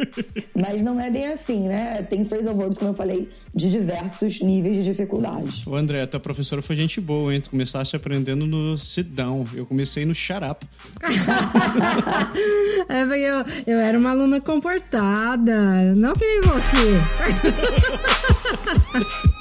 Mas 0.56 0.80
não 0.82 0.98
é 0.98 1.10
bem 1.10 1.26
assim, 1.26 1.68
né? 1.68 2.02
Tem 2.08 2.24
phrasal 2.24 2.56
verbs, 2.56 2.78
como 2.78 2.92
eu 2.92 2.94
falei, 2.94 3.28
de 3.54 3.68
diversos 3.68 4.40
níveis 4.40 4.76
de 4.76 4.84
dificuldade. 4.84 5.64
O 5.66 5.74
André, 5.74 6.06
tua 6.06 6.20
professora 6.20 6.62
foi 6.62 6.74
gente 6.74 6.98
boa, 6.98 7.34
hein? 7.34 7.42
Tu 7.42 7.50
começaste 7.50 7.94
aprendendo 7.94 8.46
no 8.46 8.78
sit 8.78 9.08
down. 9.08 9.44
Eu 9.54 9.66
comecei 9.66 10.06
no 10.06 10.14
shut 10.14 10.40
up. 10.42 10.66
é 12.88 13.04
porque 13.04 13.20
eu, 13.20 13.44
eu 13.66 13.78
era 13.78 13.98
uma 13.98 14.12
aluna 14.12 14.40
comportada. 14.40 15.94
Não 15.94 16.14
que 16.14 16.24
nem 16.24 16.40
você. 16.40 16.96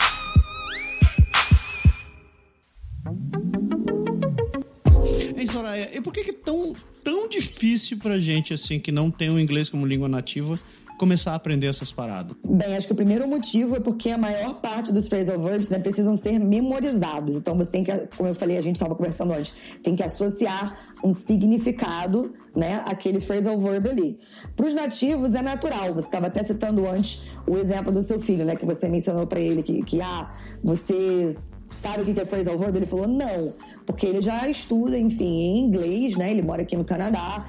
Soraya, 5.55 5.89
e 5.93 6.01
por 6.01 6.11
que 6.11 6.29
é 6.29 6.33
tão, 6.33 6.75
tão 7.01 7.29
difícil 7.29 7.97
pra 7.97 8.19
gente, 8.19 8.53
assim, 8.53 8.77
que 8.77 8.91
não 8.91 9.09
tem 9.09 9.29
o 9.29 9.39
inglês 9.39 9.69
como 9.69 9.85
língua 9.85 10.09
nativa, 10.09 10.59
começar 10.97 11.31
a 11.31 11.35
aprender 11.35 11.67
essas 11.67 11.93
paradas? 11.93 12.35
Bem, 12.45 12.75
acho 12.75 12.87
que 12.87 12.91
o 12.91 12.95
primeiro 12.95 13.25
motivo 13.25 13.73
é 13.77 13.79
porque 13.79 14.09
a 14.09 14.17
maior 14.17 14.55
parte 14.55 14.91
dos 14.91 15.07
phrasal 15.07 15.39
verbs 15.39 15.69
né, 15.69 15.79
precisam 15.79 16.17
ser 16.17 16.39
memorizados. 16.39 17.35
Então 17.35 17.55
você 17.55 17.71
tem 17.71 17.85
que, 17.85 17.91
como 18.17 18.27
eu 18.27 18.35
falei, 18.35 18.57
a 18.57 18.61
gente 18.61 18.75
estava 18.75 18.93
conversando 18.95 19.31
antes, 19.31 19.53
tem 19.81 19.95
que 19.95 20.03
associar 20.03 20.77
um 21.01 21.13
significado, 21.13 22.33
né, 22.53 22.83
aquele 22.85 23.21
phrasal 23.21 23.57
verb 23.57 23.89
ali. 23.89 24.19
Para 24.57 24.65
os 24.65 24.73
nativos 24.73 25.33
é 25.35 25.41
natural. 25.41 25.93
Você 25.93 26.07
estava 26.07 26.27
até 26.27 26.43
citando 26.43 26.85
antes 26.85 27.25
o 27.47 27.55
exemplo 27.57 27.93
do 27.93 28.01
seu 28.01 28.19
filho, 28.19 28.43
né, 28.43 28.57
que 28.57 28.65
você 28.65 28.89
mencionou 28.89 29.25
para 29.25 29.39
ele 29.39 29.63
que, 29.63 29.81
que 29.83 30.01
ah, 30.01 30.33
você 30.61 31.33
sabe 31.69 32.01
o 32.01 32.13
que 32.13 32.19
é 32.19 32.25
phrasal 32.25 32.57
verb? 32.57 32.77
Ele 32.77 32.85
falou 32.85 33.07
não, 33.07 33.53
porque 33.85 34.05
ele 34.05 34.21
já 34.21 34.47
estuda, 34.47 34.97
enfim, 34.97 35.25
em 35.25 35.59
inglês, 35.59 36.15
né? 36.15 36.31
Ele 36.31 36.41
mora 36.41 36.61
aqui 36.61 36.75
no 36.75 36.83
Canadá. 36.83 37.45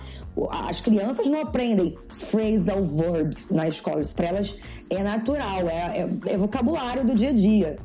As 0.51 0.81
crianças 0.81 1.27
não 1.27 1.41
aprendem 1.41 1.97
phrasal 2.09 2.85
verbs 2.85 3.49
na 3.51 3.69
escola, 3.69 4.01
isso 4.01 4.15
para 4.15 4.27
elas 4.27 4.55
é 4.91 5.03
natural, 5.03 5.69
é, 5.69 6.01
é, 6.01 6.09
é 6.33 6.37
vocabulário 6.37 7.05
do 7.05 7.15
dia 7.15 7.31
a 7.31 7.33
dia. 7.33 7.79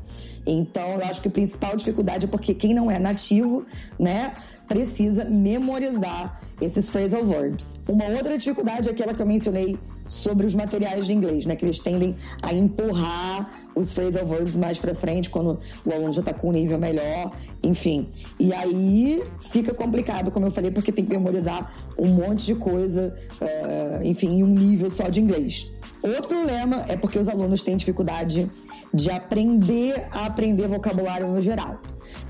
Então, 0.46 0.96
eu 0.96 1.06
acho 1.06 1.22
que 1.22 1.28
a 1.28 1.32
principal 1.32 1.76
dificuldade 1.76 2.26
é 2.26 2.28
porque 2.28 2.54
quem 2.54 2.74
não 2.74 2.90
é 2.90 3.00
nativo, 3.00 3.66
né, 4.00 4.34
precisa 4.68 5.26
memorizar 5.26 6.42
esses 6.62 6.90
phrasal 6.90 7.26
verbs. 7.26 7.82
Uma 7.90 8.06
outra 8.06 8.38
dificuldade 8.38 8.88
é 8.88 8.92
aquela 8.92 9.14
que 9.14 9.22
eu 9.22 9.26
mencionei 9.26 9.78
sobre 10.08 10.46
os 10.46 10.54
materiais 10.54 11.06
de 11.06 11.14
inglês, 11.14 11.46
né? 11.46 11.56
Que 11.56 11.66
eles 11.66 11.80
tendem 11.80 12.16
a 12.42 12.54
empurrar 12.54 13.50
os 13.74 13.94
phrasal 13.94 14.26
verbs 14.26 14.56
mais 14.56 14.78
para 14.78 14.94
frente 14.94 15.30
quando 15.30 15.60
o 15.86 15.94
aluno 15.94 16.14
já 16.14 16.20
está 16.20 16.34
com 16.34 16.50
um 16.50 16.52
nível 16.52 16.78
melhor, 16.78 17.32
enfim. 17.64 18.10
E 18.40 18.54
aí 18.54 19.24
fica 19.40 19.74
complicado, 19.74 20.30
como 20.32 20.46
eu 20.46 20.52
falei, 20.52 20.72
porque 20.72 20.92
tem 20.92 21.06
que 21.06 21.12
memorizar 21.12 21.74
um 21.98 22.08
monte 22.08 22.46
de 22.46 22.56
coisa, 22.56 23.16
uh, 23.42 24.06
enfim, 24.06 24.40
em 24.40 24.44
um 24.44 24.48
nível 24.48 24.90
só 24.90 25.10
de 25.10 25.20
inglês. 25.20 25.72
Outro 26.04 26.30
problema 26.30 26.86
é 26.88 26.98
porque 26.98 27.20
os 27.20 27.28
alunos 27.28 27.62
têm 27.62 27.78
dificuldade 27.78 28.50
de 28.94 29.12
aprender 29.12 30.08
a 30.12 30.26
aprender 30.26 30.68
vocabulário 30.68 31.28
no 31.28 31.40
geral. 31.40 31.80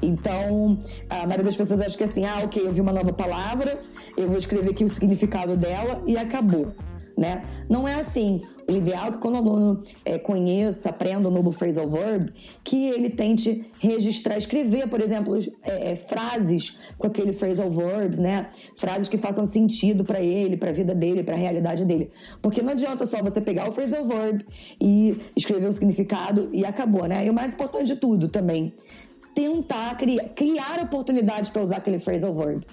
Então, 0.02 0.80
a 1.10 1.28
maioria 1.28 1.44
das 1.44 1.56
pessoas 1.56 1.82
acha 1.82 1.98
que 1.98 2.04
é 2.04 2.08
assim, 2.08 2.26
ah, 2.26 2.42
ok, 2.44 2.66
eu 2.66 2.74
vi 2.74 2.82
uma 2.82 2.94
nova 2.94 3.14
palavra, 3.14 3.80
eu 4.18 4.28
vou 4.28 4.38
escrever 4.38 4.72
aqui 4.72 4.84
o 4.84 4.90
significado 4.90 5.56
dela 5.56 6.02
e 6.08 6.18
acabou 6.18 6.74
né? 7.22 7.44
Não 7.70 7.88
é 7.88 7.96
assim. 7.96 8.42
O 8.68 8.74
ideal 8.74 9.10
é 9.10 9.12
que 9.12 9.18
quando 9.18 9.36
o 9.36 9.38
aluno 9.38 9.84
é, 10.06 10.18
conheça, 10.18 10.90
aprenda 10.90 11.28
o 11.28 11.32
novo 11.32 11.52
phrasal 11.52 11.88
verb, 11.90 12.32
que 12.64 12.88
ele 12.88 13.10
tente 13.10 13.66
registrar, 13.80 14.38
escrever, 14.38 14.88
por 14.88 15.02
exemplo, 15.02 15.38
é, 15.62 15.92
é, 15.92 15.96
frases 15.96 16.78
com 16.98 17.08
aquele 17.08 17.34
phrasal 17.34 17.70
verbs, 17.70 18.18
né? 18.18 18.48
Frases 18.76 19.08
que 19.08 19.18
façam 19.18 19.46
sentido 19.46 20.04
para 20.04 20.22
ele, 20.22 20.58
para 20.58 20.70
a 20.70 20.74
vida 20.74 20.96
dele, 20.96 21.24
para 21.24 21.36
a 21.36 21.38
realidade 21.38 21.86
dele. 21.86 22.10
Porque 22.42 22.62
não 22.62 22.72
adianta 22.72 23.06
só 23.06 23.22
você 23.22 23.42
pegar 23.42 23.68
o 23.70 23.72
phrasal 23.72 24.08
verb 24.08 24.46
e 24.80 25.18
escrever 25.36 25.68
o 25.68 25.74
significado 25.74 26.50
e 26.52 26.66
acabou, 26.66 27.06
né? 27.08 27.26
E 27.26 27.30
o 27.30 27.34
mais 27.34 27.54
importante 27.54 27.88
de 27.88 27.96
tudo 27.98 28.30
também, 28.30 28.74
tentar 29.34 29.96
criar, 29.96 30.24
criar 30.30 30.80
oportunidades 30.82 31.50
para 31.50 31.62
usar 31.62 31.78
aquele 31.78 32.00
phrasal 32.00 32.34
verb. 32.34 32.66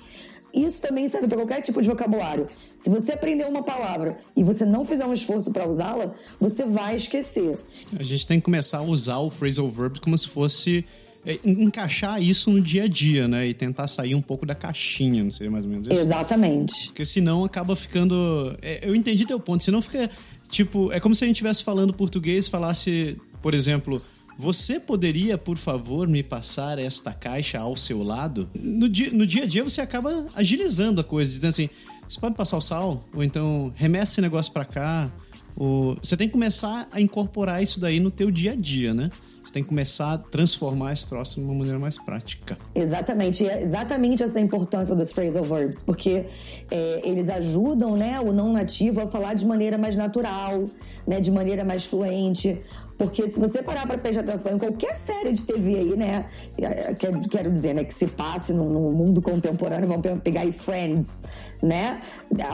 Isso 0.53 0.81
também 0.81 1.07
serve 1.09 1.29
para 1.29 1.37
qualquer 1.37 1.61
tipo 1.61 1.81
de 1.81 1.89
vocabulário. 1.89 2.49
Se 2.77 2.89
você 2.89 3.13
aprender 3.13 3.45
uma 3.45 3.63
palavra 3.63 4.17
e 4.35 4.43
você 4.43 4.65
não 4.65 4.85
fizer 4.85 5.05
um 5.05 5.13
esforço 5.13 5.51
para 5.53 5.69
usá-la, 5.69 6.15
você 6.41 6.65
vai 6.65 6.97
esquecer. 6.97 7.59
A 7.99 8.03
gente 8.03 8.27
tem 8.27 8.41
que 8.41 8.45
começar 8.45 8.79
a 8.79 8.83
usar 8.83 9.19
o 9.19 9.31
phrasal 9.31 9.69
verb 9.71 10.01
como 10.01 10.17
se 10.17 10.27
fosse 10.27 10.85
é, 11.25 11.39
encaixar 11.45 12.23
isso 12.23 12.51
no 12.51 12.61
dia 12.61 12.85
a 12.85 12.89
dia, 12.89 13.29
né? 13.29 13.47
E 13.49 13.55
tentar 13.55 13.89
sair 13.89 14.15
um 14.15 14.23
pouco 14.23 14.47
da 14.47 14.55
caixinha, 14.55 15.23
não 15.23 15.31
sei 15.31 15.49
mais 15.51 15.65
ou 15.65 15.71
menos 15.71 15.87
isso. 15.87 16.01
Exatamente. 16.01 16.87
Porque 16.87 17.05
senão 17.05 17.45
acaba 17.45 17.77
ficando. 17.77 18.57
É, 18.63 18.89
eu 18.89 18.95
entendi 18.95 19.27
teu 19.27 19.39
ponto. 19.39 19.63
Senão 19.63 19.83
fica. 19.83 20.11
Tipo, 20.49 20.91
é 20.91 20.99
como 20.99 21.15
se 21.15 21.25
a 21.25 21.27
gente 21.27 21.37
estivesse 21.37 21.63
falando 21.63 21.93
português 21.93 22.47
e 22.47 22.51
falasse, 22.51 23.19
por 23.43 23.53
exemplo, 23.53 24.03
você 24.39 24.79
poderia, 24.79 25.37
por 25.37 25.57
favor, 25.57 26.07
me 26.07 26.23
passar 26.23 26.79
esta 26.79 27.13
caixa 27.13 27.59
ao 27.59 27.77
seu 27.77 28.05
lado? 28.05 28.49
No 28.55 28.89
dia, 28.89 29.11
no 29.13 29.27
dia 29.27 29.43
a 29.43 29.47
dia 29.47 29.65
você 29.65 29.81
acaba 29.81 30.27
agilizando 30.33 31.01
a 31.01 31.05
coisa, 31.05 31.29
dizendo 31.29 31.51
assim: 31.51 31.69
você 32.09 32.21
pode 32.21 32.37
passar 32.37 32.57
o 32.57 32.61
sal? 32.61 33.05
Ou 33.13 33.25
então 33.25 33.73
remessa 33.75 34.13
esse 34.13 34.21
negócio 34.21 34.53
para 34.53 34.65
cá? 34.65 35.11
Ou... 35.57 35.97
Você 36.01 36.17
tem 36.17 36.29
que 36.29 36.33
começar 36.33 36.87
a 36.93 37.01
incorporar 37.01 37.61
isso 37.61 37.81
daí 37.81 37.99
no 37.99 38.13
teu 38.13 38.31
dia 38.31 38.53
a 38.53 38.55
dia, 38.55 38.95
né? 38.95 39.11
Você 39.43 39.55
tem 39.55 39.63
que 39.63 39.71
começar 39.71 40.13
a 40.13 40.19
transformar 40.19 40.93
esse 40.93 41.09
troço 41.09 41.41
de 41.41 41.47
uma 41.47 41.55
maneira 41.55 41.79
mais 41.79 41.97
prática. 41.97 42.59
Exatamente. 42.75 43.45
E 43.45 43.49
é 43.49 43.63
exatamente 43.63 44.23
essa 44.23 44.39
importância 44.39 44.95
dos 44.95 45.11
phrasal 45.11 45.43
verbs, 45.43 45.83
porque 45.83 46.27
é, 46.71 47.01
eles 47.03 47.31
ajudam 47.31 47.97
né, 47.97 48.21
o 48.21 48.31
não 48.31 48.53
nativo 48.53 49.01
a 49.01 49.07
falar 49.07 49.33
de 49.33 49.47
maneira 49.47 49.79
mais 49.79 49.97
natural, 49.97 50.69
né, 51.07 51.19
de 51.19 51.31
maneira 51.31 51.65
mais 51.65 51.87
fluente. 51.87 52.61
Porque 52.99 53.29
se 53.29 53.39
você 53.39 53.63
parar 53.63 53.87
para 53.87 53.97
prestar 53.97 54.23
atenção 54.23 54.57
em 54.57 54.59
qualquer 54.59 54.97
série 54.97 55.33
de 55.33 55.45
TV 55.45 55.77
aí, 55.77 55.97
né? 55.97 56.27
É, 56.61 56.93
quero, 56.95 57.51
dizer, 57.51 57.73
né? 57.73 57.85
Que 57.85 57.95
se 57.95 58.09
passe 58.09 58.53
no, 58.53 58.69
no, 58.69 58.91
mundo 58.91 59.23
contemporâneo, 59.23 59.87
vamos 59.87 60.21
pegar 60.21 60.41
aí 60.41 60.51
Friends, 60.51 61.23
né? 61.63 62.01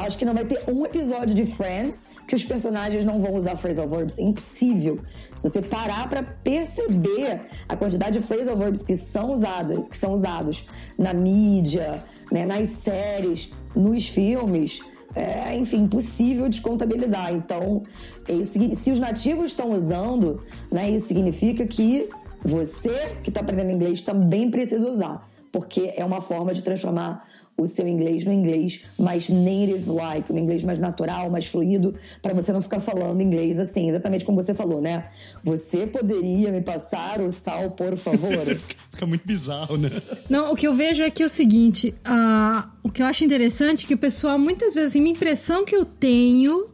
Acho 0.04 0.18
que 0.18 0.24
não 0.24 0.34
vai 0.34 0.44
ter 0.44 0.62
um 0.70 0.84
episódio 0.84 1.34
de 1.34 1.46
Friends 1.46 2.08
que 2.28 2.34
os 2.34 2.44
personagens 2.44 3.06
não 3.06 3.18
vão 3.20 3.34
usar 3.34 3.56
phrasal 3.56 3.88
verbs. 3.88 4.18
É 4.18 4.22
impossível. 4.22 5.00
Se 5.38 5.48
você 5.48 5.62
parar 5.62 6.10
para 6.10 6.22
perceber 6.22 7.40
a 7.66 7.74
quantidade 7.74 8.18
de 8.18 8.26
phrasal 8.26 8.56
verbs 8.56 8.82
que 8.82 8.98
são 8.98 9.32
usadas, 9.32 9.78
que 9.88 9.96
são 9.96 10.12
usados 10.12 10.66
na 10.98 11.14
mídia, 11.14 12.04
né, 12.30 12.44
nas 12.44 12.68
séries, 12.68 13.50
nos 13.74 14.06
filmes, 14.06 14.82
é, 15.14 15.56
enfim, 15.56 15.83
impossível 15.83 16.49
de 16.49 16.61
contabilizar. 16.61 17.33
Então, 17.33 17.83
isso, 18.28 18.59
se 18.75 18.90
os 18.90 18.99
nativos 18.99 19.47
estão 19.47 19.71
usando, 19.71 20.42
né, 20.71 20.90
isso 20.90 21.09
significa 21.09 21.66
que 21.66 22.09
você 22.42 23.16
que 23.23 23.30
está 23.30 23.40
aprendendo 23.40 23.73
inglês 23.73 24.02
também 24.02 24.50
precisa 24.50 24.87
usar, 24.90 25.28
porque 25.50 25.92
é 25.97 26.04
uma 26.04 26.21
forma 26.21 26.52
de 26.52 26.62
transformar 26.62 27.26
o 27.56 27.66
seu 27.66 27.87
inglês 27.87 28.25
no 28.25 28.32
inglês 28.32 28.80
mais 28.99 29.28
native-like, 29.28 30.32
no 30.32 30.38
inglês 30.38 30.64
mais 30.64 30.78
natural, 30.78 31.30
mais 31.30 31.46
fluido, 31.46 31.94
para 32.20 32.34
você 32.34 32.52
não 32.52 32.61
ficar 32.61 32.80
falando 32.80 33.20
inglês 33.20 33.58
assim, 33.58 33.88
exatamente 33.88 34.25
como 34.25 34.42
você 34.42 34.54
falou, 34.54 34.80
né? 34.80 35.06
Você 35.42 35.87
poderia 35.87 36.50
me 36.50 36.61
passar 36.61 37.20
o 37.20 37.30
sal, 37.30 37.70
por 37.70 37.96
favor? 37.96 38.44
Fica 38.90 39.06
muito 39.06 39.25
bizarro, 39.25 39.76
né? 39.76 39.90
Não, 40.28 40.52
o 40.52 40.56
que 40.56 40.66
eu 40.66 40.75
vejo 40.75 41.02
é 41.02 41.11
que 41.11 41.23
é 41.23 41.26
o 41.26 41.28
seguinte, 41.28 41.94
uh, 42.06 42.68
o 42.82 42.90
que 42.90 43.02
eu 43.02 43.06
acho 43.06 43.25
interessante 43.25 43.84
é 43.84 43.88
que 43.88 43.94
o 43.94 43.99
pessoal, 43.99 44.38
muitas 44.38 44.75
vezes, 44.75 44.90
assim, 44.90 45.04
a 45.04 45.08
impressão 45.08 45.64
que 45.64 45.76
eu 45.76 45.84
tenho 45.84 46.66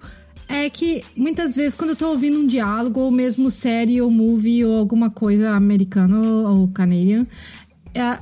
é 0.49 0.69
que 0.69 1.05
muitas 1.17 1.55
vezes 1.55 1.77
quando 1.77 1.91
eu 1.91 1.97
tô 1.97 2.09
ouvindo 2.09 2.39
um 2.41 2.47
diálogo, 2.47 3.01
ou 3.01 3.11
mesmo 3.11 3.51
série 3.51 4.03
ou 4.03 4.11
movie 4.11 4.65
ou 4.65 4.77
alguma 4.77 5.09
coisa 5.09 5.51
americana 5.51 6.19
ou 6.51 6.67
canadian, 6.69 7.25
é, 7.25 7.70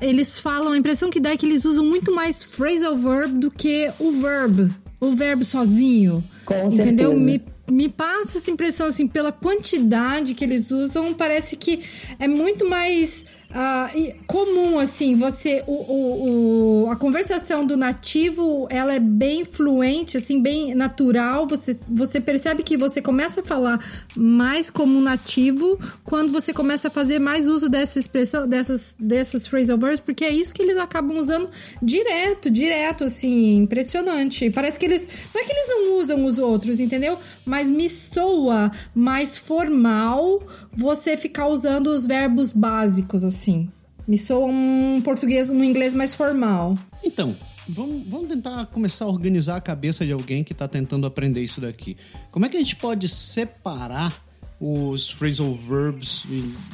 eles 0.01 0.39
falam, 0.39 0.73
a 0.73 0.79
impressão 0.79 1.11
que 1.11 1.21
dá 1.21 1.31
é 1.31 1.37
que 1.37 1.47
eles 1.47 1.65
usam 1.65 1.85
muito 1.85 2.13
mais 2.13 2.43
phrasal 2.43 2.97
verb 2.97 3.39
do 3.39 3.51
que 3.51 3.91
o 3.99 4.13
verb, 4.13 4.71
o 5.01 5.13
verbo 5.13 5.45
sozinho. 5.45 6.25
Com 6.45 6.73
entendeu? 6.73 7.11
certeza. 7.11 7.15
Me, 7.15 7.43
me 7.71 7.89
passa 7.89 8.39
essa 8.39 8.51
impressão, 8.51 8.87
assim, 8.87 9.07
pela 9.07 9.31
quantidade 9.31 10.35
que 10.35 10.45
eles 10.45 10.71
usam, 10.71 11.13
parece 11.15 11.57
que 11.57 11.83
é 12.19 12.27
muito 12.27 12.69
mais 12.69 13.27
ah, 13.51 13.91
e 13.95 14.13
comum, 14.27 14.79
assim, 14.79 15.15
você. 15.15 15.63
O, 15.67 15.73
o, 15.73 16.85
o- 16.85 16.91
a 16.91 16.97
conversação 16.97 17.65
do 17.65 17.77
nativo 17.77 18.67
ela 18.71 18.93
é 18.95 19.01
bem 19.01 19.45
fluente, 19.45 20.17
assim, 20.19 20.41
bem 20.41 20.75
natural. 20.75 21.47
Você, 21.47 21.75
você 21.91 22.21
percebe 22.21 22.63
que 22.63 22.77
você 22.77 23.01
começa 23.01 23.41
a 23.41 23.43
falar 23.43 23.83
mais 24.15 24.69
como 24.71 25.01
nativo 25.01 25.79
quando 26.05 26.31
você 26.31 26.53
começa 26.53 26.89
a 26.89 26.91
fazer 26.91 27.19
mais 27.19 27.49
uso 27.49 27.69
dessa 27.71 27.99
expressão, 27.99 28.47
dessas, 28.47 28.95
dessas 28.99 29.47
phrasal 29.47 29.79
verbs, 29.79 30.01
porque 30.01 30.25
é 30.25 30.31
isso 30.31 30.53
que 30.55 30.63
eles 30.63 30.77
acabam 30.77 31.17
usando 31.19 31.49
direto, 31.83 32.51
direto, 32.51 33.05
assim, 33.05 33.57
impressionante. 33.57 34.51
Parece 34.51 34.79
que 34.79 34.85
eles. 34.85 35.07
Não 35.35 35.41
é 35.41 35.45
que 35.45 35.53
eles 35.53 35.69
não 35.69 35.99
usam 35.99 36.25
os 36.27 36.39
outros, 36.39 36.81
entendeu? 36.81 37.19
Mas 37.47 37.71
me 37.71 37.89
soa 37.89 38.71
mais 38.95 39.39
formal 39.39 40.43
você 40.79 41.17
ficar 41.17 41.49
usando 41.49 41.89
os 41.89 42.07
verbos 42.07 42.53
básicos, 42.53 43.25
assim. 43.25 43.69
Me 44.07 44.17
soa 44.17 44.47
um 44.47 45.03
português, 45.03 45.51
um 45.51 45.65
inglês 45.65 45.93
mais 45.93 46.15
formal. 46.15 46.79
Então, 47.03 47.35
vamos, 47.69 48.07
vamos 48.09 48.29
tentar 48.29 48.65
começar 48.67 49.05
a 49.05 49.09
organizar 49.09 49.57
a 49.57 49.61
cabeça 49.61 50.07
de 50.07 50.13
alguém 50.13 50.45
que 50.45 50.53
está 50.53 50.69
tentando 50.69 51.05
aprender 51.05 51.43
isso 51.43 51.61
daqui. 51.61 51.97
Como 52.31 52.47
é 52.47 52.49
que 52.49 52.57
a 52.57 52.61
gente 52.61 52.77
pode 52.77 53.09
separar 53.09 54.23
os 54.61 55.11
phrasal 55.11 55.53
verbs? 55.53 56.23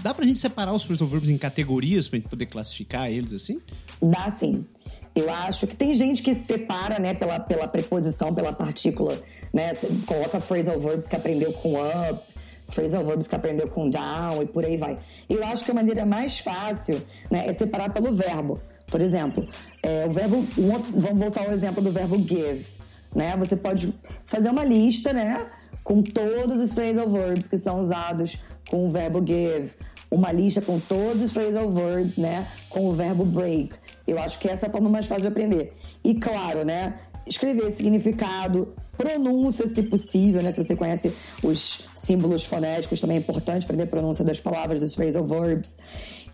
Dá 0.03 0.13
pra 0.13 0.27
gente 0.27 0.39
separar 0.39 0.75
os 0.75 0.85
phrasal 0.85 1.09
verbs 1.09 1.31
em 1.31 1.39
categorias 1.39 2.07
pra 2.07 2.19
gente 2.19 2.29
poder 2.29 2.45
classificar 2.45 3.11
eles 3.11 3.33
assim? 3.33 3.59
Dá 4.03 4.31
sim. 4.31 4.67
Eu 5.15 5.33
acho 5.33 5.67
que 5.67 5.75
tem 5.75 5.95
gente 5.95 6.23
que 6.23 6.35
separa, 6.35 6.99
né, 6.99 7.15
pela, 7.15 7.41
pela 7.41 7.67
preposição, 7.67 8.35
pela 8.35 8.53
partícula, 8.53 9.19
né? 9.51 9.73
Você 9.73 9.89
coloca 10.05 10.43
phrasal 10.43 10.79
verbs 10.79 11.07
que 11.07 11.17
aprendeu 11.17 11.55
com 11.55 11.75
up, 11.75 12.34
phrasal 12.69 13.05
verbs 13.05 13.29
que 13.29 13.35
aprendeu 13.35 13.69
com 13.69 13.89
down 13.89 14.43
e 14.43 14.47
por 14.47 14.65
aí 14.65 14.77
vai. 14.77 14.99
Eu 15.29 15.45
acho 15.45 15.65
que 15.65 15.71
a 15.71 15.75
maneira 15.75 16.05
mais 16.05 16.39
fácil, 16.39 17.01
né, 17.31 17.47
é 17.47 17.55
separar 17.55 17.93
pelo 17.93 18.15
verbo. 18.15 18.61
Por 18.87 19.01
exemplo, 19.01 19.47
é, 19.83 20.07
o 20.07 20.11
verbo. 20.11 20.45
vamos 20.93 21.21
voltar 21.21 21.47
ao 21.47 21.53
exemplo 21.53 21.83
do 21.83 21.91
verbo 21.91 22.17
give. 22.17 22.67
Né? 23.15 23.37
Você 23.39 23.57
pode 23.57 23.95
fazer 24.25 24.49
uma 24.51 24.65
lista, 24.65 25.13
né? 25.13 25.47
Com 25.83 26.03
todos 26.03 26.61
os 26.61 26.73
phrasal 26.75 27.09
verbs 27.09 27.47
que 27.47 27.59
são 27.59 27.81
usados 27.81 28.39
com 28.69 28.87
o 28.87 28.91
verbo 28.91 29.25
give. 29.25 29.73
Uma 30.11 30.31
lista 30.33 30.61
com 30.61 30.79
todos 30.79 31.23
os 31.23 31.33
phrasal 31.33 31.71
verbs, 31.71 32.17
né? 32.17 32.47
Com 32.69 32.89
o 32.89 32.93
verbo 32.93 33.25
break. 33.25 33.75
Eu 34.07 34.19
acho 34.19 34.39
que 34.39 34.49
essa 34.49 34.67
é 34.67 34.69
a 34.69 34.73
forma 34.73 34.89
mais 34.89 35.07
fácil 35.07 35.23
de 35.23 35.29
aprender. 35.29 35.73
E 36.03 36.15
claro, 36.15 36.65
né? 36.65 36.95
Escrever 37.27 37.71
significado, 37.73 38.75
pronúncia, 38.97 39.69
se 39.69 39.83
possível, 39.83 40.43
né? 40.43 40.53
Se 40.53 40.63
você 40.63 40.77
conhece 40.77 41.13
os 41.43 41.87
símbolos 41.95 42.45
fonéticos, 42.45 43.01
também 43.01 43.17
é 43.17 43.21
importante 43.21 43.65
aprender 43.65 43.85
a 43.85 43.87
pronúncia 43.87 44.25
das 44.25 44.39
palavras, 44.41 44.81
dos 44.81 44.95
phrasal 44.95 45.25
verbs. 45.25 45.79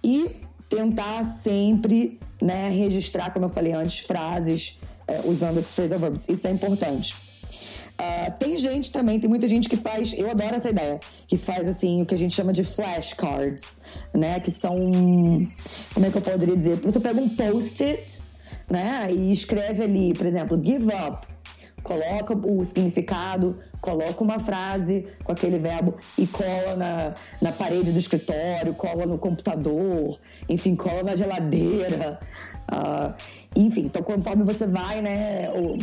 E 0.02 0.36
tentar 0.68 1.24
sempre, 1.24 2.18
né, 2.40 2.68
registrar, 2.70 3.32
como 3.32 3.46
eu 3.46 3.50
falei 3.50 3.72
antes, 3.72 3.98
frases 4.00 4.78
é, 5.06 5.20
usando 5.24 5.58
esses 5.58 5.74
phrasal 5.74 5.98
verbs. 5.98 6.28
Isso 6.28 6.46
é 6.46 6.50
importante. 6.50 7.14
Ah, 8.02 8.30
tem 8.30 8.56
gente 8.56 8.90
também, 8.90 9.20
tem 9.20 9.28
muita 9.28 9.46
gente 9.46 9.68
que 9.68 9.76
faz, 9.76 10.14
eu 10.16 10.30
adoro 10.30 10.54
essa 10.54 10.70
ideia, 10.70 10.98
que 11.26 11.36
faz 11.36 11.68
assim 11.68 12.00
o 12.00 12.06
que 12.06 12.14
a 12.14 12.18
gente 12.18 12.34
chama 12.34 12.50
de 12.50 12.64
flashcards, 12.64 13.78
né? 14.14 14.40
Que 14.40 14.50
são, 14.50 14.74
como 15.92 16.06
é 16.06 16.10
que 16.10 16.16
eu 16.16 16.22
poderia 16.22 16.56
dizer? 16.56 16.76
Você 16.76 16.98
pega 16.98 17.20
um 17.20 17.28
post-it, 17.28 18.22
né? 18.70 19.08
E 19.10 19.32
escreve 19.32 19.82
ali, 19.82 20.14
por 20.14 20.26
exemplo, 20.26 20.60
give 20.64 20.86
up. 20.86 21.26
Coloca 21.82 22.34
o 22.34 22.62
significado, 22.62 23.58
coloca 23.80 24.22
uma 24.22 24.38
frase 24.38 25.06
com 25.24 25.32
aquele 25.32 25.58
verbo 25.58 25.94
e 26.18 26.26
cola 26.26 26.76
na, 26.76 27.14
na 27.40 27.52
parede 27.52 27.90
do 27.90 27.98
escritório, 27.98 28.74
cola 28.74 29.06
no 29.06 29.16
computador, 29.18 30.18
enfim, 30.46 30.76
cola 30.76 31.02
na 31.02 31.16
geladeira. 31.16 32.20
Ah, 32.72 33.14
enfim, 33.56 33.86
então 33.86 34.00
conforme 34.00 34.44
você 34.44 34.64
vai, 34.64 35.02
né, 35.02 35.50
o- 35.50 35.76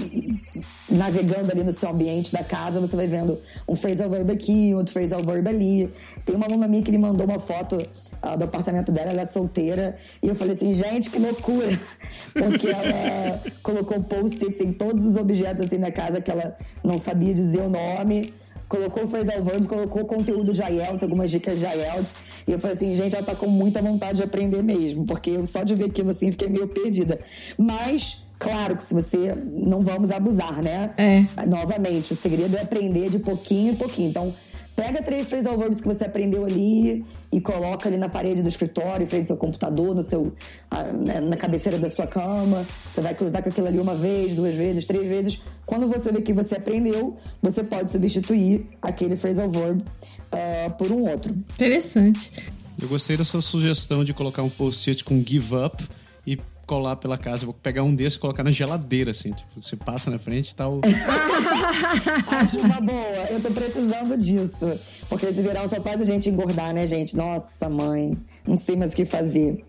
navegando 0.89 1.51
ali 1.51 1.61
no 1.63 1.73
seu 1.73 1.89
ambiente 1.89 2.31
da 2.31 2.41
casa, 2.43 2.79
você 2.79 2.95
vai 2.95 3.07
vendo 3.07 3.41
um 3.67 3.75
phrasal 3.75 4.09
verb 4.09 4.31
aqui, 4.31 4.73
outro 4.73 4.93
phrasal 4.93 5.21
verb 5.21 5.49
ali. 5.49 5.91
Tem 6.23 6.33
uma 6.35 6.45
aluna 6.45 6.65
minha 6.65 6.81
que 6.81 6.91
me 6.91 6.97
mandou 6.97 7.25
uma 7.27 7.39
foto 7.39 7.77
ah, 8.21 8.37
do 8.37 8.45
apartamento 8.45 8.89
dela, 8.91 9.11
ela 9.11 9.21
é 9.23 9.25
solteira, 9.25 9.97
e 10.23 10.29
eu 10.29 10.35
falei 10.35 10.53
assim, 10.53 10.73
gente, 10.73 11.09
que 11.09 11.19
loucura! 11.19 11.77
Porque 12.33 12.67
ela 12.69 13.41
colocou 13.61 14.01
post-its 14.01 14.61
em 14.61 14.71
todos 14.71 15.03
os 15.03 15.17
objetos 15.17 15.65
assim 15.65 15.77
na 15.77 15.91
casa 15.91 16.21
que 16.21 16.31
ela 16.31 16.55
não 16.83 16.97
sabia 16.97 17.33
dizer 17.33 17.61
o 17.61 17.69
nome. 17.69 18.33
Colocou 18.67 19.03
o 19.03 19.07
phrasal 19.07 19.41
verb, 19.43 19.67
colocou 19.67 20.05
conteúdo 20.05 20.51
de 20.51 20.61
IELTS, 20.61 21.03
algumas 21.03 21.31
dicas 21.31 21.59
de 21.59 21.65
IELTS. 21.65 22.13
E 22.47 22.51
eu 22.51 22.59
falei 22.59 22.75
assim, 22.75 22.95
gente, 22.95 23.15
ela 23.15 23.25
tá 23.25 23.35
com 23.35 23.47
muita 23.47 23.81
vontade 23.81 24.17
de 24.17 24.23
aprender 24.23 24.61
mesmo. 24.63 25.05
Porque 25.05 25.31
eu 25.31 25.45
só 25.45 25.63
de 25.63 25.73
ver 25.75 25.85
aquilo 25.85 26.11
assim, 26.11 26.31
fiquei 26.31 26.49
meio 26.49 26.67
perdida. 26.67 27.19
Mas, 27.57 28.25
claro 28.37 28.75
que 28.75 28.83
se 28.83 28.93
você... 28.93 29.35
Não 29.35 29.81
vamos 29.81 30.11
abusar, 30.11 30.61
né? 30.61 30.91
É. 30.97 31.45
Novamente, 31.45 32.13
o 32.13 32.15
segredo 32.15 32.57
é 32.57 32.61
aprender 32.61 33.09
de 33.09 33.19
pouquinho 33.19 33.73
em 33.73 33.75
pouquinho. 33.75 34.09
Então, 34.09 34.33
pega 34.77 35.01
três 35.01 35.27
phrasal 35.27 35.57
verbs 35.57 35.81
que 35.81 35.87
você 35.87 36.05
aprendeu 36.05 36.45
ali 36.45 37.03
e 37.31 37.41
coloca 37.41 37.89
ali 37.89 37.97
na 37.97 38.07
parede 38.07 38.43
do 38.43 38.47
escritório, 38.47 39.03
em 39.03 39.07
frente 39.09 39.21
ao 39.21 39.27
seu 39.27 39.37
computador, 39.37 39.95
no 39.95 40.03
seu, 40.03 40.31
ah, 40.69 40.83
né, 40.83 41.19
na 41.19 41.35
cabeceira 41.35 41.79
da 41.79 41.89
sua 41.89 42.05
cama. 42.05 42.63
Você 42.91 43.01
vai 43.01 43.15
cruzar 43.15 43.41
com 43.41 43.49
aquilo 43.49 43.67
ali 43.67 43.79
uma 43.79 43.95
vez, 43.95 44.35
duas 44.35 44.55
vezes, 44.55 44.85
três 44.85 45.07
vezes. 45.07 45.41
Quando 45.65 45.87
você 45.87 46.11
vê 46.11 46.21
que 46.21 46.31
você 46.31 46.57
aprendeu, 46.57 47.17
você 47.41 47.63
pode 47.63 47.89
substituir 47.89 48.67
aquele 48.79 49.17
phrasal 49.17 49.49
verb 49.49 49.83
ah, 50.31 50.69
por 50.69 50.91
um 50.91 51.09
outro. 51.09 51.33
Interessante. 51.33 52.31
Eu 52.79 52.87
gostei 52.87 53.17
da 53.17 53.25
sua 53.25 53.41
sugestão 53.41 54.03
de 54.03 54.13
colocar 54.13 54.43
um 54.43 54.49
post-it 54.49 55.03
com 55.03 55.23
give 55.25 55.55
up 55.55 55.83
e 56.25 56.37
colar 56.67 56.97
pela 56.97 57.17
casa. 57.17 57.45
Vou 57.45 57.53
pegar 57.53 57.81
um 57.83 57.95
desses 57.95 58.15
e 58.15 58.19
colocar 58.19 58.43
na 58.43 58.51
geladeira, 58.51 59.11
assim. 59.11 59.31
Tipo, 59.31 59.61
você 59.61 59.75
passa 59.75 60.11
na 60.11 60.19
frente 60.19 60.49
e 60.51 60.55
tá 60.55 60.67
o... 60.67 60.81
Acho 62.29 62.59
uma 62.59 62.81
boa. 62.81 63.25
Eu 63.31 63.41
tô 63.41 63.49
precisando 63.49 64.17
disso. 64.17 64.77
Porque 65.09 65.25
esse 65.27 65.41
verão 65.41 65.67
só 65.67 65.81
faz 65.81 66.01
a 66.01 66.03
gente 66.03 66.29
engordar, 66.29 66.73
né, 66.73 66.85
gente? 66.85 67.15
Nossa, 67.15 67.69
mãe. 67.69 68.17
Não 68.45 68.57
sei 68.57 68.75
mais 68.75 68.91
o 68.91 68.95
que 68.95 69.05
fazer. 69.05 69.63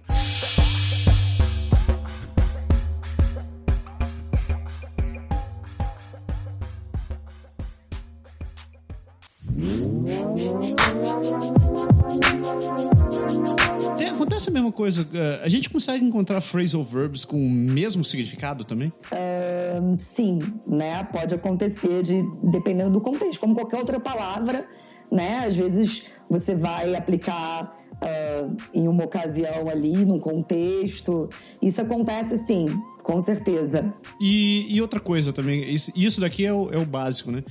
Tem- 14.38 14.46
acontece 14.46 14.50
a 14.50 14.52
mesma 14.52 14.72
coisa. 14.72 15.08
eh, 15.12 15.40
A 15.44 15.48
gente 15.48 15.68
consegue 15.70 16.04
encontrar 16.04 16.40
phrasal 16.40 16.84
verbs 16.84 17.24
com 17.24 17.36
o 17.36 17.50
mesmo 17.50 18.04
significado 18.04 18.64
também? 18.64 18.92
Ahn, 19.12 19.96
sim, 19.98 20.38
né? 20.66 21.02
Pode 21.04 21.34
acontecer 21.34 22.02
de 22.02 22.22
dependendo 22.42 22.90
do 22.90 23.00
contexto, 23.00 23.40
como 23.40 23.54
qualquer 23.54 23.78
outra 23.78 23.98
palavra, 24.00 24.66
né? 25.10 25.44
Às 25.46 25.56
vezes 25.56 26.04
você 26.30 26.54
vai 26.54 26.94
aplicar 26.94 27.76
ah, 28.00 28.48
em 28.72 28.86
uma 28.86 29.04
ocasião 29.04 29.68
ali, 29.68 30.04
num 30.04 30.20
contexto. 30.20 31.28
Isso 31.60 31.80
acontece 31.80 32.38
sim, 32.38 32.66
com 33.02 33.20
certeza. 33.20 33.92
E, 34.20 34.66
e 34.74 34.80
outra 34.80 35.00
coisa 35.00 35.32
também, 35.32 35.68
isso, 35.68 35.90
isso 35.96 36.20
daqui 36.20 36.44
é 36.46 36.52
o, 36.52 36.70
é 36.70 36.78
o 36.78 36.84
básico, 36.86 37.30
né? 37.32 37.42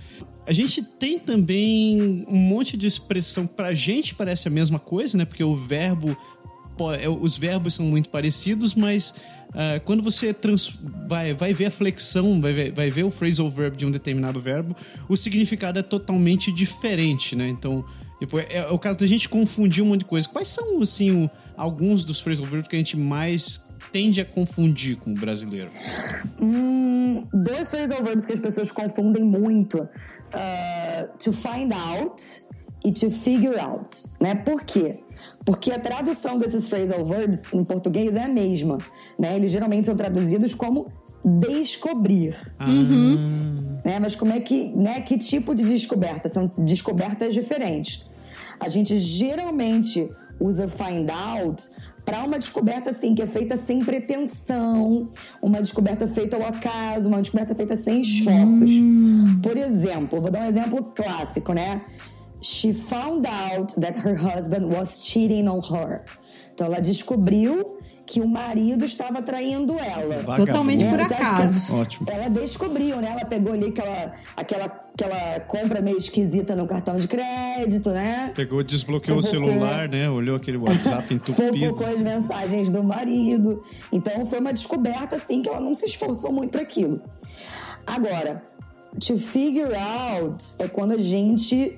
A 0.46 0.54
gente 0.54 0.82
tem 0.82 1.20
também 1.20 2.26
um 2.26 2.38
monte 2.38 2.78
de 2.78 2.88
expressão 2.88 3.46
pra 3.46 3.74
gente 3.74 4.16
parece 4.16 4.48
a 4.48 4.52
mesma 4.52 4.80
coisa, 4.80 5.18
né? 5.18 5.26
Porque 5.26 5.44
o 5.44 5.54
verbo, 5.54 6.08
é, 6.12 6.16
os 7.22 7.38
verbos 7.38 7.76
são 7.76 7.86
muito 7.86 8.10
parecidos, 8.10 8.76
mas 8.76 9.14
ah, 9.54 9.80
quando 9.86 10.04
você 10.04 10.34
trans- 10.34 10.80
vai, 11.08 11.34
vai 11.34 11.54
ver 11.54 11.66
a 11.68 11.72
flexão, 11.72 12.40
vai 12.42 12.54
ver, 12.54 12.72
vai 12.74 12.90
ver 12.90 13.04
o 13.04 13.12
phrasal 13.12 13.50
verb 13.50 13.76
de 13.78 13.86
um 13.86 13.92
determinado 13.92 14.40
verbo, 14.40 14.76
o 15.10 15.16
significado 15.18 15.80
é 15.80 15.84
totalmente 15.84 16.52
diferente, 16.52 17.36
né? 17.36 17.48
Então, 17.48 17.84
tipo, 18.20 18.38
é, 18.40 18.46
é 18.50 18.68
o 18.70 18.78
caso 18.80 18.98
da 19.00 19.08
gente 19.08 19.28
confundir 19.30 19.84
um 19.84 19.88
monte 19.88 20.00
de 20.00 20.06
coisa. 20.06 20.28
Quais 20.28 20.50
são, 20.50 20.82
assim, 20.82 21.12
o- 21.26 21.30
alguns 21.56 22.04
dos 22.04 22.20
phrasal 22.20 22.46
verbs 22.46 22.68
que 22.68 22.76
a 22.76 22.80
gente 22.80 22.98
mais 22.98 23.66
tende 23.92 24.20
a 24.20 24.26
confundir 24.26 24.98
com 24.98 25.12
o 25.12 25.16
brasileiro? 25.16 25.70
Hum, 26.42 27.26
dois 27.34 27.70
phrasal 27.70 28.04
verbs 28.04 28.26
que 28.26 28.34
as 28.34 28.40
pessoas 28.40 28.72
confundem 28.72 29.24
muito: 29.24 29.88
ah, 30.34 31.08
to 31.24 31.32
find 31.32 31.72
out 31.72 32.22
e 32.84 32.92
to 32.92 33.12
figure 33.12 33.60
out. 33.60 34.04
Né? 34.20 34.36
Por 34.36 34.64
quê? 34.64 35.00
Porque 35.46 35.72
a 35.72 35.80
tradução 35.80 36.38
desses 36.38 36.68
phrasal 36.68 37.04
verbs 37.06 37.54
em 37.54 37.64
português 37.64 38.16
é 38.16 38.24
a 38.24 38.28
mesma. 38.28 38.78
Né? 39.18 39.36
Eles 39.36 39.52
geralmente 39.52 39.86
são 39.86 39.96
traduzidos 39.96 40.54
como 40.54 40.88
descobrir. 41.24 42.36
Né? 43.84 44.00
Mas 44.00 44.16
como 44.16 44.32
é 44.32 44.40
que, 44.40 44.70
né? 44.70 45.02
Que 45.02 45.18
tipo 45.18 45.54
de 45.54 45.64
descoberta? 45.66 46.30
São 46.30 46.52
descobertas 46.58 47.34
diferentes. 47.34 48.06
A 48.60 48.70
gente 48.70 48.98
geralmente 48.98 50.10
usa 50.40 50.68
find 50.68 51.10
out 51.10 51.64
para 52.06 52.24
uma 52.24 52.40
descoberta 52.40 52.92
assim 52.92 53.14
que 53.14 53.22
é 53.22 53.28
feita 53.28 53.58
sem 53.58 53.84
pretensão, 53.84 55.10
uma 55.42 55.62
descoberta 55.62 56.08
feita 56.08 56.38
ao 56.38 56.46
acaso, 56.46 57.10
uma 57.10 57.22
descoberta 57.22 57.54
feita 57.54 57.76
sem 57.76 58.02
esforços. 58.02 58.72
Hum. 58.72 59.40
Por 59.44 59.58
exemplo, 59.58 60.22
vou 60.22 60.32
dar 60.32 60.42
um 60.42 60.50
exemplo 60.50 60.84
clássico, 60.96 61.54
né? 61.54 61.82
She 62.42 62.74
found 62.74 63.26
out 63.26 63.74
that 63.82 63.98
her 64.00 64.16
husband 64.16 64.74
was 64.74 65.04
cheating 65.04 65.48
on 65.48 65.62
her. 65.62 66.04
Então 66.54 66.68
ela 66.68 66.80
descobriu 66.80 67.78
que 68.08 68.22
o 68.22 68.28
marido 68.28 68.86
estava 68.86 69.22
traindo 69.22 69.78
ela. 69.78 70.16
Vagabundo. 70.24 70.46
Totalmente 70.46 70.86
por 70.86 71.00
acaso. 71.02 71.76
Ótimo. 71.76 72.08
Ela 72.10 72.30
descobriu, 72.30 72.98
né? 72.98 73.10
Ela 73.12 73.26
pegou 73.26 73.52
ali 73.52 73.68
aquela, 73.68 74.14
aquela, 74.36 74.66
aquela 74.66 75.40
compra 75.42 75.82
meio 75.82 75.98
esquisita 75.98 76.56
no 76.56 76.66
cartão 76.66 76.96
de 76.96 77.08
crédito, 77.08 77.90
né? 77.90 78.32
Pegou, 78.34 78.64
desbloqueou 78.64 79.22
Fofocou, 79.22 79.40
o 79.40 79.52
celular, 79.52 79.90
né? 79.90 80.10
Olhou 80.10 80.38
aquele 80.38 80.58
WhatsApp 80.58 81.14
entupido. 81.14 81.58
Fofocou 81.58 81.88
as 81.88 82.00
mensagens 82.00 82.70
do 82.70 82.82
marido. 82.82 83.62
Então 83.92 84.26
foi 84.26 84.40
uma 84.40 84.54
descoberta, 84.54 85.18
assim, 85.18 85.42
que 85.42 85.50
ela 85.50 85.60
não 85.60 85.76
se 85.76 85.86
esforçou 85.86 86.32
muito 86.32 86.52
para 86.52 86.62
aquilo. 86.62 87.02
Agora, 87.86 88.42
to 89.06 89.18
figure 89.18 89.76
out 89.76 90.44
é 90.60 90.68
quando 90.70 90.94
a 90.94 90.98
gente 90.98 91.78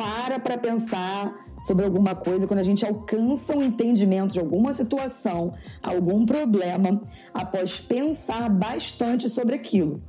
para 0.00 0.38
para 0.38 0.56
pensar 0.56 1.46
sobre 1.58 1.84
alguma 1.84 2.14
coisa, 2.14 2.46
quando 2.46 2.60
a 2.60 2.64
gente 2.64 2.86
alcança 2.86 3.54
um 3.54 3.62
entendimento 3.62 4.32
de 4.32 4.40
alguma 4.40 4.72
situação, 4.72 5.52
algum 5.82 6.24
problema, 6.24 7.02
após 7.34 7.78
pensar 7.78 8.48
bastante 8.48 9.28
sobre 9.28 9.54
aquilo. 9.54 10.02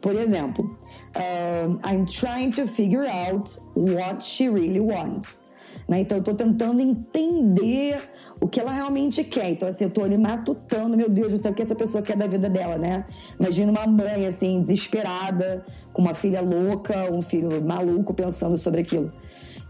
Por 0.00 0.14
exemplo, 0.14 0.78
uh, 1.14 1.78
I'm 1.86 2.06
trying 2.06 2.50
to 2.52 2.66
figure 2.66 3.06
out 3.06 3.50
what 3.74 4.24
she 4.24 4.48
really 4.48 4.80
wants. 4.80 5.50
Né? 5.86 6.00
Então, 6.00 6.16
eu 6.16 6.24
tô 6.24 6.32
tentando 6.32 6.80
entender 6.80 8.00
o 8.40 8.48
que 8.48 8.58
ela 8.58 8.72
realmente 8.72 9.22
quer. 9.22 9.50
Então, 9.50 9.68
assim, 9.68 9.84
eu 9.84 9.90
tô 9.90 10.02
ali 10.02 10.16
matutando, 10.16 10.96
meu 10.96 11.10
Deus, 11.10 11.32
não 11.32 11.38
sei 11.38 11.50
o 11.50 11.54
que 11.54 11.62
essa 11.62 11.74
pessoa 11.74 12.02
quer 12.02 12.16
da 12.16 12.26
vida 12.26 12.48
dela, 12.48 12.78
né? 12.78 13.04
Imagina 13.38 13.70
uma 13.70 13.86
mãe, 13.86 14.26
assim, 14.26 14.60
desesperada, 14.60 15.64
com 15.92 16.00
uma 16.00 16.14
filha 16.14 16.40
louca, 16.40 17.12
um 17.12 17.20
filho 17.20 17.62
maluco 17.62 18.14
pensando 18.14 18.56
sobre 18.56 18.80
aquilo. 18.80 19.12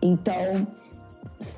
Então, 0.07 0.67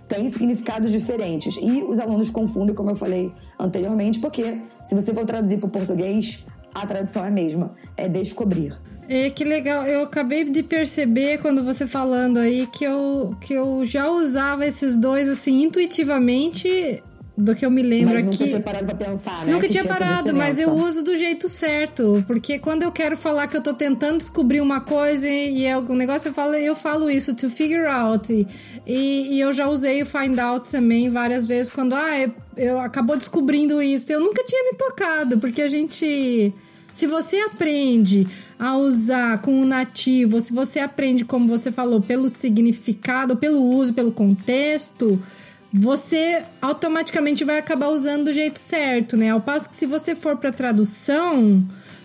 tem 0.08 0.28
significados 0.30 0.90
diferentes. 0.90 1.56
E 1.60 1.82
os 1.82 1.98
alunos 1.98 2.30
confundem, 2.30 2.74
como 2.74 2.90
eu 2.90 2.96
falei 2.96 3.32
anteriormente, 3.58 4.18
porque 4.18 4.60
se 4.84 4.94
você 4.94 5.12
for 5.14 5.24
traduzir 5.24 5.58
para 5.58 5.66
o 5.66 5.70
português, 5.70 6.44
a 6.74 6.86
tradução 6.86 7.24
é 7.24 7.28
a 7.28 7.30
mesma, 7.30 7.72
é 7.96 8.08
descobrir. 8.08 8.76
É, 9.08 9.30
que 9.30 9.42
legal, 9.42 9.86
eu 9.86 10.02
acabei 10.02 10.44
de 10.44 10.62
perceber 10.62 11.38
quando 11.38 11.64
você 11.64 11.86
falando 11.86 12.38
aí 12.38 12.66
que 12.66 12.84
eu, 12.84 13.34
que 13.40 13.54
eu 13.54 13.82
já 13.82 14.10
usava 14.10 14.66
esses 14.66 14.98
dois 14.98 15.30
assim 15.30 15.62
intuitivamente 15.62 17.02
do 17.38 17.54
que 17.54 17.64
eu 17.64 17.70
me 17.70 17.82
lembro 17.82 18.14
mas 18.14 18.24
nunca 18.24 18.34
aqui. 18.34 18.44
Nunca 18.44 18.50
tinha 18.50 18.60
parado 18.60 18.86
pra 18.86 18.94
pensar, 18.96 19.46
né? 19.46 19.52
Nunca 19.52 19.66
que 19.66 19.72
tinha 19.72 19.84
parado, 19.84 20.34
mas 20.34 20.58
eu 20.58 20.74
uso 20.74 21.04
do 21.04 21.16
jeito 21.16 21.48
certo. 21.48 22.24
Porque 22.26 22.58
quando 22.58 22.82
eu 22.82 22.90
quero 22.90 23.16
falar 23.16 23.46
que 23.46 23.56
eu 23.56 23.62
tô 23.62 23.72
tentando 23.72 24.18
descobrir 24.18 24.60
uma 24.60 24.80
coisa 24.80 25.28
e, 25.28 25.64
é 25.64 25.72
algum 25.72 25.94
negócio, 25.94 26.30
eu 26.30 26.34
falo, 26.34 26.54
eu 26.54 26.74
falo 26.74 27.08
isso, 27.08 27.36
to 27.36 27.48
figure 27.48 27.86
out. 27.86 28.28
E, 28.84 29.36
e 29.36 29.40
eu 29.40 29.52
já 29.52 29.68
usei 29.68 30.02
o 30.02 30.06
find 30.06 30.36
out 30.40 30.68
também 30.68 31.08
várias 31.08 31.46
vezes 31.46 31.70
quando, 31.70 31.94
ah, 31.94 32.18
eu, 32.18 32.32
eu 32.56 32.80
acabou 32.80 33.16
descobrindo 33.16 33.80
isso. 33.80 34.12
Eu 34.12 34.18
nunca 34.18 34.42
tinha 34.42 34.64
me 34.64 34.76
tocado, 34.76 35.38
porque 35.38 35.62
a 35.62 35.68
gente. 35.68 36.52
Se 36.92 37.06
você 37.06 37.36
aprende 37.36 38.26
a 38.58 38.76
usar 38.76 39.40
com 39.40 39.62
o 39.62 39.64
nativo, 39.64 40.40
se 40.40 40.52
você 40.52 40.80
aprende, 40.80 41.24
como 41.24 41.46
você 41.46 41.70
falou, 41.70 42.00
pelo 42.00 42.28
significado, 42.28 43.36
pelo 43.36 43.62
uso, 43.62 43.94
pelo 43.94 44.10
contexto 44.10 45.22
você 45.72 46.42
automaticamente 46.62 47.44
vai 47.44 47.58
acabar 47.58 47.88
usando 47.88 48.26
do 48.26 48.32
jeito 48.32 48.58
certo, 48.58 49.16
né? 49.16 49.30
Ao 49.30 49.40
passo 49.40 49.68
que 49.68 49.76
se 49.76 49.86
você 49.86 50.14
for 50.14 50.36
para 50.36 50.50
tradução, 50.50 51.62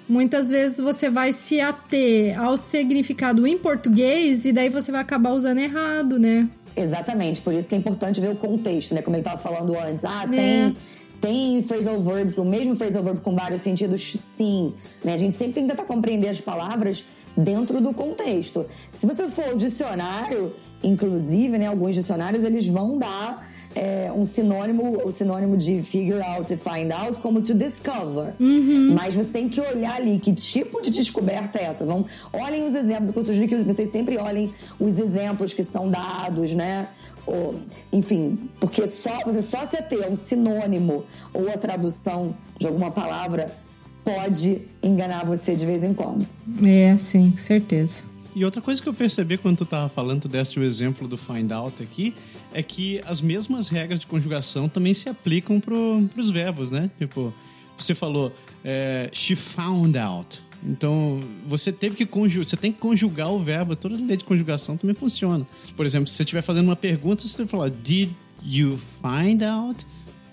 muitas 0.08 0.50
vezes 0.50 0.80
você 0.80 1.10
vai 1.10 1.32
se 1.32 1.62
ater 1.62 2.40
ao 2.40 2.58
significado 2.58 3.48
em 3.48 3.58
português 3.58 4.46
e 4.46 4.52
daí 4.52 4.70
você 4.70 4.92
vai 4.92 5.02
acabar 5.02 5.32
usando 5.32 5.60
errado, 5.60 6.20
né? 6.20 6.48
Exatamente, 6.76 7.40
por 7.40 7.54
isso 7.54 7.68
que 7.68 7.76
é 7.76 7.78
importante 7.78 8.20
ver 8.20 8.32
o 8.32 8.36
contexto, 8.36 8.94
né? 8.94 9.02
Como 9.02 9.16
eu 9.16 9.20
estava 9.20 9.38
falando 9.38 9.78
antes. 9.78 10.04
Ah, 10.04 10.28
tem, 10.30 10.40
é. 10.42 10.74
tem 11.22 11.64
phrasal 11.64 12.02
verbs, 12.02 12.38
o 12.38 12.44
mesmo 12.44 12.76
phrasal 12.76 13.04
verb 13.04 13.22
com 13.22 13.36
vários 13.36 13.62
sentidos, 13.62 14.14
sim. 14.14 14.74
Né? 15.04 15.14
A 15.14 15.18
gente 15.18 15.38
sempre 15.38 15.54
tem 15.54 15.64
que 15.64 15.70
tentar 15.70 15.86
compreender 15.86 16.30
as 16.30 16.42
palavras 16.42 17.06
dentro 17.38 17.80
do 17.80 17.94
contexto. 17.94 18.66
Se 18.92 19.06
você 19.06 19.28
for 19.28 19.46
ao 19.46 19.56
dicionário, 19.56 20.54
inclusive, 20.84 21.58
né, 21.58 21.68
alguns 21.68 21.96
dicionários, 21.96 22.44
eles 22.44 22.68
vão 22.68 22.98
dar 22.98 23.53
é, 23.76 24.12
um 24.16 24.26
sinônimo, 24.26 25.02
o 25.04 25.12
sinônimo 25.12 25.58
de 25.58 25.82
figure 25.82 26.22
out 26.22 26.54
e 26.54 26.58
find 26.58 26.92
out 26.92 27.20
como 27.20 27.42
to 27.42 27.54
discover. 27.54 28.34
Uhum. 28.40 28.94
Mas 28.96 29.16
você 29.16 29.30
tem 29.30 29.50
que 29.50 29.60
olhar 29.60 29.96
ali 29.96 30.20
que 30.20 30.34
tipo 30.34 30.82
de 30.82 30.90
descoberta 30.90 31.60
é 31.60 31.66
essa. 31.66 31.86
Vão, 31.86 32.06
olhem 32.32 32.66
os 32.66 32.76
exemplos, 32.76 33.16
eu 33.16 33.24
sugiro 33.24 33.48
que 33.48 33.58
vocês 33.64 33.92
sempre 33.92 34.18
olhem 34.18 34.54
os 34.80 34.98
exemplos 35.00 35.54
que 35.54 35.64
são 35.64 35.90
dados, 35.90 36.54
né? 36.54 36.88
Ou, 37.26 37.56
enfim, 37.92 38.38
porque 38.60 38.88
só 38.88 39.20
você 39.26 39.42
só 39.42 39.66
se 39.66 39.82
ter 39.84 40.06
um 40.10 40.16
sinônimo 40.16 41.06
ou 41.34 41.50
a 41.50 41.58
tradução 41.58 42.36
de 42.60 42.68
alguma 42.68 42.92
palavra 42.92 43.56
pode 44.04 44.62
enganar 44.82 45.26
você 45.26 45.56
de 45.56 45.66
vez 45.66 45.84
em 45.84 45.94
quando. 45.94 46.28
É, 46.64 46.96
sim, 46.98 47.34
certeza. 47.38 48.04
E 48.36 48.44
outra 48.44 48.62
coisa 48.62 48.82
que 48.82 48.90
eu 48.90 48.94
percebi 48.94 49.38
quando 49.38 49.58
tu 49.58 49.66
tava 49.66 49.88
falando, 49.90 50.24
tu 50.24 50.28
deste 50.28 50.60
o 50.60 50.64
exemplo 50.64 51.08
do 51.08 51.16
find 51.16 51.52
out 51.52 51.82
aqui, 51.82 52.16
é 52.54 52.64
que 52.64 53.02
as 53.06 53.22
mesmas 53.22 53.70
regras 53.70 54.00
de 54.00 54.08
conjugação 54.08 54.70
também 54.70 54.94
se 54.94 55.10
aplicam 55.10 55.60
pro, 55.60 56.08
pros 56.14 56.30
verbos, 56.30 56.72
né? 56.72 56.90
Tipo, 56.98 57.34
você 57.78 57.96
falou, 57.96 58.32
é, 58.64 59.10
she 59.12 59.36
found 59.36 59.98
out. 59.98 60.42
Então, 60.66 61.20
você 61.46 61.72
teve 61.72 61.96
que 61.96 62.06
conjugar, 62.06 62.46
você 62.46 62.56
tem 62.56 62.72
que 62.72 62.80
conjugar 62.80 63.32
o 63.32 63.40
verbo, 63.40 63.76
toda 63.76 63.96
a 63.96 63.98
lei 63.98 64.16
de 64.16 64.24
conjugação 64.24 64.78
também 64.78 64.96
funciona. 64.96 65.46
Por 65.76 65.86
exemplo, 65.86 66.08
se 66.08 66.16
você 66.16 66.24
estiver 66.24 66.42
fazendo 66.42 66.66
uma 66.66 66.76
pergunta, 66.76 67.28
você 67.28 67.36
tem 67.36 67.46
que 67.46 67.52
falar, 67.52 67.70
did 67.70 68.12
you 68.42 68.80
find 69.02 69.44
out? 69.44 69.86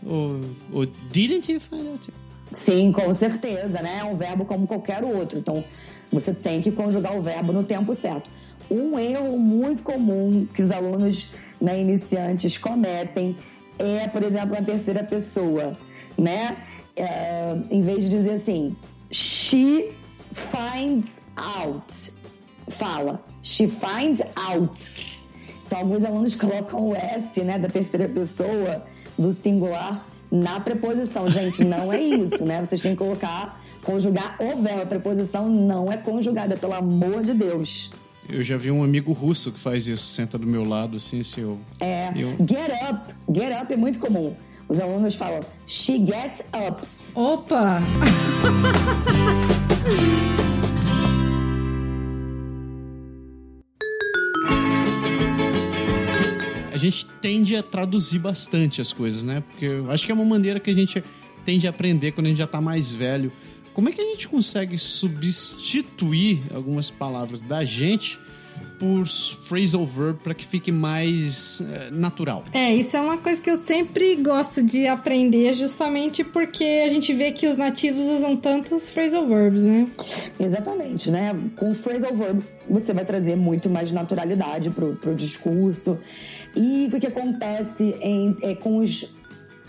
Ou, 0.06 0.40
ou 0.72 0.86
didn't 1.10 1.50
you 1.50 1.60
find 1.60 1.86
out? 1.88 2.08
Sim, 2.52 2.92
com 2.92 3.12
certeza, 3.14 3.82
né? 3.82 3.98
É 4.00 4.04
um 4.04 4.16
verbo 4.16 4.44
como 4.44 4.66
qualquer 4.66 5.02
outro. 5.02 5.38
Então, 5.38 5.64
você 6.12 6.32
tem 6.32 6.60
que 6.60 6.70
conjugar 6.70 7.16
o 7.16 7.22
verbo 7.22 7.52
no 7.52 7.64
tempo 7.64 7.96
certo. 8.00 8.30
Um 8.70 8.96
erro 8.98 9.36
muito 9.36 9.82
comum 9.82 10.46
que 10.52 10.62
os 10.62 10.70
alunos 10.70 11.30
né, 11.60 11.80
iniciantes 11.80 12.56
cometem 12.56 13.36
é, 13.80 14.06
por 14.08 14.22
exemplo, 14.22 14.56
a 14.56 14.62
terceira 14.62 15.02
pessoa, 15.02 15.72
né? 16.16 16.56
É, 16.94 17.56
em 17.70 17.82
vez 17.82 18.04
de 18.04 18.10
dizer 18.10 18.32
assim, 18.32 18.76
she 19.10 19.90
finds 20.32 21.08
out, 21.36 22.12
fala, 22.68 23.24
she 23.42 23.66
finds 23.66 24.20
out. 24.36 25.30
Então, 25.66 25.78
alguns 25.78 26.04
alunos 26.04 26.34
colocam 26.36 26.90
o 26.90 26.94
S, 26.94 27.40
né, 27.42 27.58
da 27.58 27.68
terceira 27.68 28.08
pessoa, 28.08 28.84
do 29.16 29.34
singular, 29.34 30.04
na 30.30 30.60
preposição. 30.60 31.26
Gente, 31.26 31.64
não 31.64 31.92
é 31.92 32.00
isso, 32.00 32.44
né? 32.44 32.64
Vocês 32.64 32.82
têm 32.82 32.92
que 32.92 32.98
colocar, 32.98 33.60
conjugar 33.82 34.36
o 34.38 34.60
verbo. 34.60 34.82
A 34.82 34.86
preposição 34.86 35.48
não 35.48 35.90
é 35.90 35.96
conjugada, 35.96 36.56
pelo 36.56 36.74
amor 36.74 37.22
de 37.22 37.32
Deus. 37.32 37.90
Eu 38.32 38.44
já 38.44 38.56
vi 38.56 38.70
um 38.70 38.84
amigo 38.84 39.12
russo 39.12 39.50
que 39.50 39.58
faz 39.58 39.88
isso, 39.88 40.04
senta 40.04 40.38
do 40.38 40.46
meu 40.46 40.62
lado, 40.64 40.96
assim, 40.96 41.22
se 41.22 41.40
eu... 41.40 41.58
É, 41.80 42.12
eu... 42.14 42.36
get 42.46 42.70
up. 42.88 43.12
Get 43.32 43.60
up 43.60 43.72
é 43.72 43.76
muito 43.76 43.98
comum. 43.98 44.34
Os 44.68 44.78
alunos 44.78 45.16
falam, 45.16 45.40
she 45.66 45.98
gets 45.98 46.44
ups. 46.54 47.10
Opa! 47.16 47.80
a 56.72 56.76
gente 56.76 57.04
tende 57.20 57.56
a 57.56 57.62
traduzir 57.64 58.20
bastante 58.20 58.80
as 58.80 58.92
coisas, 58.92 59.24
né? 59.24 59.42
Porque 59.50 59.64
eu 59.64 59.90
acho 59.90 60.06
que 60.06 60.12
é 60.12 60.14
uma 60.14 60.24
maneira 60.24 60.60
que 60.60 60.70
a 60.70 60.74
gente 60.74 61.02
tende 61.44 61.66
a 61.66 61.70
aprender 61.70 62.12
quando 62.12 62.26
a 62.26 62.28
gente 62.28 62.38
já 62.38 62.46
tá 62.46 62.60
mais 62.60 62.92
velho. 62.92 63.32
Como 63.72 63.88
é 63.88 63.92
que 63.92 64.00
a 64.00 64.04
gente 64.04 64.28
consegue 64.28 64.76
substituir 64.78 66.42
algumas 66.52 66.90
palavras 66.90 67.42
da 67.42 67.64
gente 67.64 68.18
por 68.80 69.06
phrasal 69.06 69.84
verb 69.84 70.18
para 70.22 70.34
que 70.34 70.46
fique 70.46 70.72
mais 70.72 71.60
uh, 71.60 71.94
natural. 71.94 72.44
É, 72.52 72.74
isso 72.74 72.96
é 72.96 73.00
uma 73.00 73.18
coisa 73.18 73.40
que 73.40 73.50
eu 73.50 73.58
sempre 73.58 74.16
gosto 74.16 74.62
de 74.62 74.86
aprender, 74.86 75.54
justamente 75.54 76.24
porque 76.24 76.64
a 76.64 76.88
gente 76.88 77.12
vê 77.12 77.30
que 77.30 77.46
os 77.46 77.58
nativos 77.58 78.04
usam 78.04 78.36
tantos 78.36 78.88
phrasal 78.88 79.28
verbs, 79.28 79.64
né? 79.64 79.86
Exatamente, 80.38 81.10
né? 81.10 81.38
Com 81.56 81.70
o 81.70 81.74
phrasal 81.74 82.16
verb 82.16 82.42
você 82.68 82.94
vai 82.94 83.04
trazer 83.04 83.36
muito 83.36 83.68
mais 83.68 83.92
naturalidade 83.92 84.70
pro, 84.70 84.96
pro 84.96 85.14
discurso. 85.14 85.98
E 86.56 86.88
o 86.92 86.98
que 86.98 87.06
acontece 87.06 87.96
em, 88.00 88.34
é, 88.42 88.54
com 88.54 88.78
os 88.78 89.14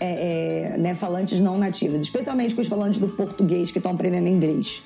é, 0.04 0.72
é, 0.74 0.78
né, 0.78 0.94
falantes 0.94 1.40
não 1.40 1.56
nativos, 1.56 2.00
especialmente 2.00 2.54
com 2.54 2.60
os 2.60 2.68
falantes 2.68 2.98
do 2.98 3.08
português 3.08 3.70
que 3.70 3.78
estão 3.78 3.92
aprendendo 3.92 4.26
inglês. 4.26 4.82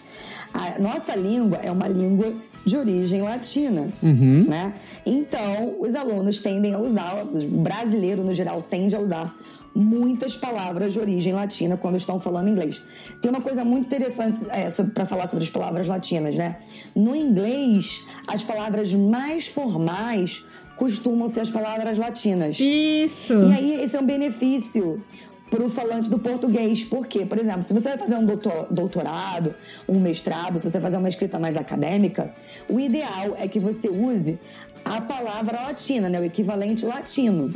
A 0.52 0.78
nossa 0.78 1.16
língua 1.16 1.58
é 1.62 1.70
uma 1.70 1.88
língua 1.88 2.32
de 2.64 2.76
origem 2.76 3.22
latina, 3.22 3.88
Uhum. 4.02 4.44
né? 4.48 4.74
Então, 5.06 5.76
os 5.80 5.94
alunos 5.94 6.40
tendem 6.40 6.74
a 6.74 6.78
usar, 6.78 7.24
o 7.24 7.58
brasileiro 7.62 8.22
no 8.24 8.34
geral 8.34 8.60
tende 8.62 8.94
a 8.94 9.00
usar 9.00 9.34
muitas 9.74 10.36
palavras 10.36 10.94
de 10.94 10.98
origem 10.98 11.32
latina 11.32 11.76
quando 11.76 11.96
estão 11.96 12.18
falando 12.18 12.48
inglês. 12.48 12.82
Tem 13.20 13.30
uma 13.30 13.42
coisa 13.42 13.62
muito 13.64 13.86
interessante 13.86 14.46
é, 14.50 14.68
para 14.84 15.04
falar 15.06 15.28
sobre 15.28 15.44
as 15.44 15.50
palavras 15.50 15.86
latinas, 15.86 16.34
né? 16.34 16.56
No 16.94 17.14
inglês, 17.14 18.04
as 18.26 18.42
palavras 18.42 18.92
mais 18.92 19.46
formais 19.46 20.44
costumam 20.76 21.26
ser 21.28 21.40
as 21.40 21.50
palavras 21.50 21.98
latinas. 21.98 22.58
Isso. 22.60 23.32
E 23.32 23.52
aí, 23.52 23.82
esse 23.82 23.96
é 23.96 24.00
um 24.00 24.06
benefício 24.06 25.02
para 25.50 25.62
o 25.64 25.70
falante 25.70 26.10
do 26.10 26.18
português. 26.18 26.84
Por 26.84 27.06
quê? 27.06 27.24
Por 27.24 27.38
exemplo, 27.38 27.62
se 27.62 27.72
você 27.72 27.88
vai 27.88 27.98
fazer 27.98 28.16
um 28.16 28.26
doutor- 28.26 28.66
doutorado, 28.70 29.54
um 29.88 29.98
mestrado, 29.98 30.58
se 30.58 30.64
você 30.64 30.70
vai 30.72 30.82
fazer 30.82 30.96
uma 30.98 31.08
escrita 31.08 31.38
mais 31.38 31.56
acadêmica, 31.56 32.32
o 32.68 32.78
ideal 32.80 33.36
é 33.38 33.46
que 33.48 33.58
você 33.60 33.88
use 33.88 34.38
a 34.84 35.00
palavra 35.00 35.62
latina, 35.62 36.08
né? 36.08 36.20
o 36.20 36.24
equivalente 36.24 36.84
latino. 36.84 37.50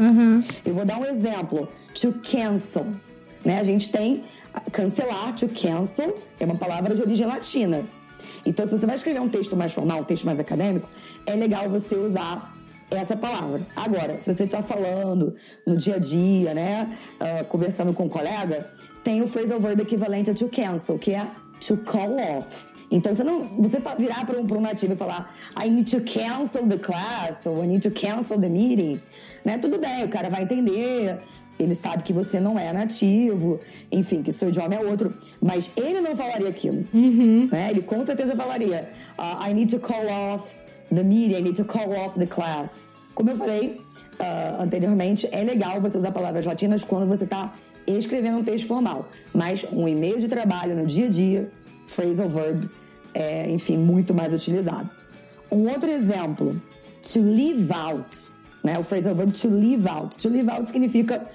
Eu 0.64 0.74
vou 0.74 0.85
dar 0.85 0.98
um 0.98 1.04
exemplo. 1.04 1.68
To 1.94 2.14
cancel. 2.22 2.87
Né? 3.44 3.59
A 3.59 3.64
gente 3.64 3.90
tem 3.90 4.24
cancelar, 4.72 5.35
to 5.35 5.48
cancel, 5.48 6.16
é 6.38 6.44
uma 6.44 6.56
palavra 6.56 6.94
de 6.94 7.02
origem 7.02 7.26
latina. 7.26 7.85
Então, 8.44 8.66
se 8.66 8.76
você 8.78 8.87
vai 8.87 8.94
escrever 8.96 9.20
um 9.20 9.28
texto 9.28 9.56
mais 9.56 9.72
formal, 9.72 10.00
um 10.00 10.04
texto 10.04 10.24
mais 10.24 10.38
acadêmico, 10.40 10.88
é 11.26 11.35
legal 11.35 11.68
você 11.68 11.94
usar 11.96 12.54
essa 12.90 13.16
palavra. 13.16 13.66
Agora, 13.76 14.20
se 14.20 14.35
você 14.35 14.44
está 14.44 14.62
falando 14.62 15.35
no 15.66 15.76
dia 15.76 15.96
a 15.96 15.98
dia, 15.98 16.55
né, 16.55 16.96
ah, 17.18 17.44
conversando 17.44 17.92
com 17.92 18.05
um 18.05 18.09
colega, 18.09 18.70
tem 19.05 19.22
o 19.22 19.29
phrasal 19.29 19.61
verb 19.61 19.83
equivalente 19.83 20.31
a 20.31 20.35
to 20.35 20.48
cancel, 20.48 20.98
que 20.98 21.12
é 21.12 21.26
to 21.61 21.76
call 21.79 22.16
off. 22.38 22.72
Então, 22.90 23.14
você 23.14 23.22
não, 23.22 23.44
você 23.44 23.81
virar 23.98 24.26
para 24.26 24.38
um, 24.40 24.46
pra 24.46 24.59
um 24.59 24.61
nativo 24.61 24.94
e 24.94 24.96
falar 24.96 25.37
I 25.62 25.70
need 25.70 25.90
to 25.90 26.00
cancel 26.00 26.66
the 26.66 26.76
class 26.76 27.46
ou 27.46 27.62
I 27.62 27.66
need 27.66 27.88
to 27.88 27.94
cancel 27.94 28.38
the 28.38 28.48
meeting, 28.48 29.00
né? 29.44 29.59
Tudo 29.59 29.79
bem, 29.79 30.05
o 30.05 30.09
cara 30.09 30.29
vai 30.29 30.42
entender. 30.42 31.20
Ele 31.57 31.74
sabe 31.74 32.03
que 32.03 32.12
você 32.12 32.40
não 32.40 32.59
é 32.59 32.72
nativo, 32.72 33.61
enfim, 33.92 34.22
que 34.22 34.33
seu 34.33 34.48
idioma 34.48 34.74
é 34.74 34.81
outro, 34.81 35.14
mas 35.42 35.70
ele 35.76 36.00
não 36.00 36.16
falaria 36.16 36.48
aquilo. 36.48 36.87
Né? 37.53 37.68
Ele 37.70 37.83
com 37.83 38.03
certeza 38.03 38.35
falaria: 38.35 38.90
uh, 39.18 39.46
I 39.46 39.53
need 39.53 39.76
to 39.76 39.79
call 39.79 40.07
off 40.33 40.59
the 40.90 41.05
meeting, 41.05 41.37
I 41.37 41.40
need 41.40 41.57
to 41.57 41.64
call 41.64 41.92
off 41.96 42.18
the 42.18 42.26
class. 42.26 42.92
Como 43.14 43.31
eu 43.31 43.37
falei 43.37 43.81
uh, 44.18 44.62
anteriormente, 44.62 45.29
é 45.33 45.42
legal 45.42 45.81
você 45.81 45.98
usar 45.98 46.12
palavras 46.12 46.46
latinas 46.46 46.85
quando 46.85 47.07
você 47.07 47.24
está 47.24 47.53
escrevendo 47.87 48.38
um 48.38 48.44
texto 48.44 48.66
formal, 48.66 49.09
mas 49.35 49.64
um 49.72 49.88
e-mail 49.88 50.18
de 50.18 50.29
trabalho 50.29 50.76
no 50.76 50.87
dia 50.87 51.07
a 51.07 51.11
dia, 51.11 51.50
phrasal 51.87 52.29
verb, 52.29 52.68
é, 53.12 53.50
enfim, 53.50 53.76
muito 53.76 54.14
mais 54.14 54.33
utilizado. 54.33 54.88
Um 55.50 55.68
outro 55.68 55.90
exemplo, 55.90 56.61
to 57.03 57.20
leave 57.20 57.72
out, 57.72 58.31
né? 58.62 58.79
O 58.79 58.85
phrasal 58.85 59.14
verb 59.14 59.33
to 59.33 59.48
leave 59.48 59.88
out. 59.88 60.16
To 60.18 60.29
leave 60.29 60.48
out 60.48 60.66
significa 60.66 61.26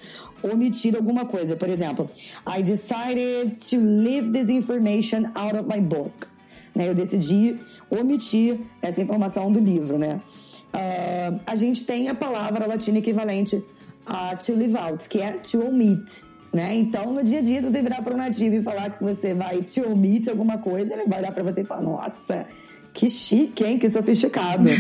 omitir 0.41 0.95
alguma 0.95 1.25
coisa. 1.25 1.55
Por 1.55 1.69
exemplo, 1.69 2.09
I 2.47 2.61
decided 2.61 3.57
to 3.69 3.77
leave 3.77 4.31
this 4.31 4.49
information 4.49 5.31
out 5.35 5.57
of 5.57 5.67
my 5.67 5.81
book. 5.81 6.27
Né? 6.75 6.89
Eu 6.89 6.93
decidi 6.93 7.57
omitir 7.89 8.59
essa 8.81 9.01
informação 9.01 9.51
do 9.51 9.59
livro, 9.59 9.97
né? 9.97 10.21
Ah, 10.73 11.39
a 11.47 11.55
gente 11.55 11.85
tem 11.85 12.09
a 12.09 12.15
palavra 12.15 12.67
latina 12.67 12.97
equivalente 12.97 13.63
a 14.05 14.35
to 14.35 14.53
leave 14.53 14.77
out, 14.77 15.07
que 15.07 15.21
é 15.21 15.31
to 15.31 15.65
omit. 15.65 16.23
Né? 16.53 16.75
Então, 16.75 17.11
no 17.11 17.23
dia 17.23 17.39
a 17.39 17.41
dia, 17.41 17.61
se 17.61 17.69
você 17.69 17.81
virar 17.81 18.01
para 18.01 18.13
um 18.13 18.17
nativo 18.17 18.55
e 18.55 18.61
falar 18.61 18.91
que 18.91 19.03
você 19.03 19.33
vai 19.33 19.61
to 19.61 19.89
omit 19.89 20.29
alguma 20.29 20.57
coisa, 20.57 20.93
ele 20.93 21.05
vai 21.05 21.19
olhar 21.19 21.31
para 21.31 21.43
você 21.43 21.61
e 21.61 21.65
falar: 21.65 21.81
Nossa, 21.81 22.45
que 22.93 23.09
chique, 23.09 23.63
hein? 23.65 23.77
Que 23.77 23.89
sofisticado. 23.89 24.69